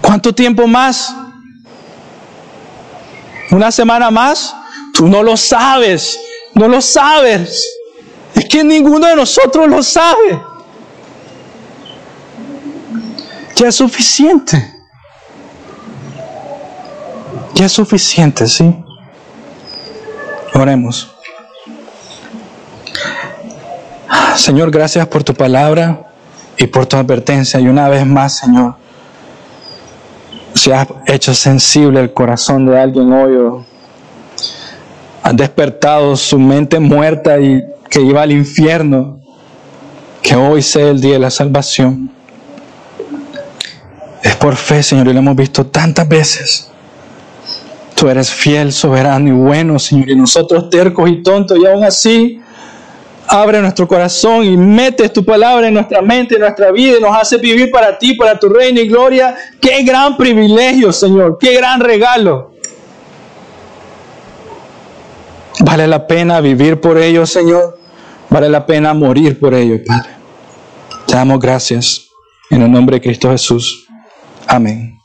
¿Cuánto 0.02 0.36
tiempo 0.36 0.68
más? 0.68 1.16
¿Una 3.52 3.72
semana 3.72 4.12
más? 4.12 4.54
Tú 4.94 5.08
no 5.08 5.24
lo 5.24 5.38
sabes, 5.38 6.20
no 6.54 6.68
lo 6.68 6.82
sabes. 6.82 7.66
Es 8.36 8.46
que 8.50 8.66
ninguno 8.66 9.08
de 9.08 9.16
nosotros 9.16 9.70
lo 9.70 9.82
sabe. 9.82 10.42
Ya 13.56 13.70
es 13.70 13.76
suficiente. 13.76 14.74
Ya 17.54 17.66
es 17.66 17.72
suficiente, 17.72 18.46
¿sí? 18.46 18.76
Oremos. 20.54 21.16
Señor, 24.36 24.70
gracias 24.70 25.08
por 25.08 25.24
tu 25.24 25.34
palabra 25.34 26.07
y 26.58 26.68
por 26.68 26.86
tu 26.86 26.98
advertencia. 26.98 27.60
Y 27.60 27.68
una 27.68 27.88
vez 27.88 28.06
más, 28.06 28.38
Señor, 28.38 28.76
si 30.54 30.72
has 30.72 30.88
hecho 31.06 31.34
sensible 31.34 32.00
el 32.00 32.14
corazón 32.14 32.66
de 32.66 32.80
alguien 32.80 33.12
hoy, 33.14 33.64
has 35.22 35.36
despertado 35.36 36.16
su 36.16 36.40
mente 36.40 36.80
muerta 36.80 37.40
y 37.40 37.64
que 37.90 38.02
iba 38.02 38.22
al 38.22 38.32
infierno, 38.32 39.20
que 40.22 40.36
hoy 40.36 40.62
sea 40.62 40.90
el 40.90 41.00
día 41.00 41.14
de 41.14 41.20
la 41.20 41.30
salvación. 41.30 42.12
Es 44.24 44.36
por 44.36 44.56
fe, 44.56 44.82
Señor, 44.84 45.08
y 45.08 45.14
lo 45.14 45.20
hemos 45.20 45.36
visto 45.36 45.66
tantas 45.66 46.08
veces, 46.08 46.72
Tú 47.96 48.08
eres 48.08 48.30
fiel, 48.30 48.72
soberano 48.72 49.28
y 49.28 49.32
bueno, 49.32 49.80
Señor, 49.80 50.12
y 50.12 50.16
nosotros 50.16 50.70
tercos 50.70 51.10
y 51.10 51.24
tontos, 51.24 51.58
y 51.58 51.66
aún 51.66 51.84
así 51.84 52.40
abre 53.28 53.62
nuestro 53.62 53.88
corazón 53.88 54.46
y 54.46 54.56
metes 54.58 55.12
tu 55.12 55.24
palabra 55.24 55.68
en 55.68 55.74
nuestra 55.74 56.02
mente, 56.02 56.36
en 56.36 56.42
nuestra 56.42 56.72
vida, 56.72 56.98
y 56.98 57.02
nos 57.02 57.16
hace 57.16 57.38
vivir 57.38 57.72
para 57.72 57.98
ti, 57.98 58.14
para 58.14 58.40
tu 58.40 58.50
reino 58.50 58.80
y 58.80 58.88
gloria. 58.88 59.36
Qué 59.60 59.84
gran 59.84 60.16
privilegio, 60.18 60.92
Señor, 60.92 61.38
qué 61.40 61.56
gran 61.56 61.80
regalo. 61.80 62.54
Vale 65.60 65.88
la 65.88 66.06
pena 66.08 66.40
vivir 66.40 66.80
por 66.80 66.98
ello, 66.98 67.26
Señor. 67.26 67.78
Vale 68.30 68.50
la 68.50 68.66
pena 68.66 68.94
morir 68.94 69.40
por 69.40 69.54
ello, 69.54 69.78
Padre. 69.86 70.10
Te 71.06 71.16
damos 71.16 71.40
gracias 71.40 72.08
en 72.50 72.62
el 72.62 72.72
nombre 72.72 72.98
de 72.98 73.02
Cristo 73.02 73.30
Jesús. 73.30 73.88
Amén. 74.48 74.97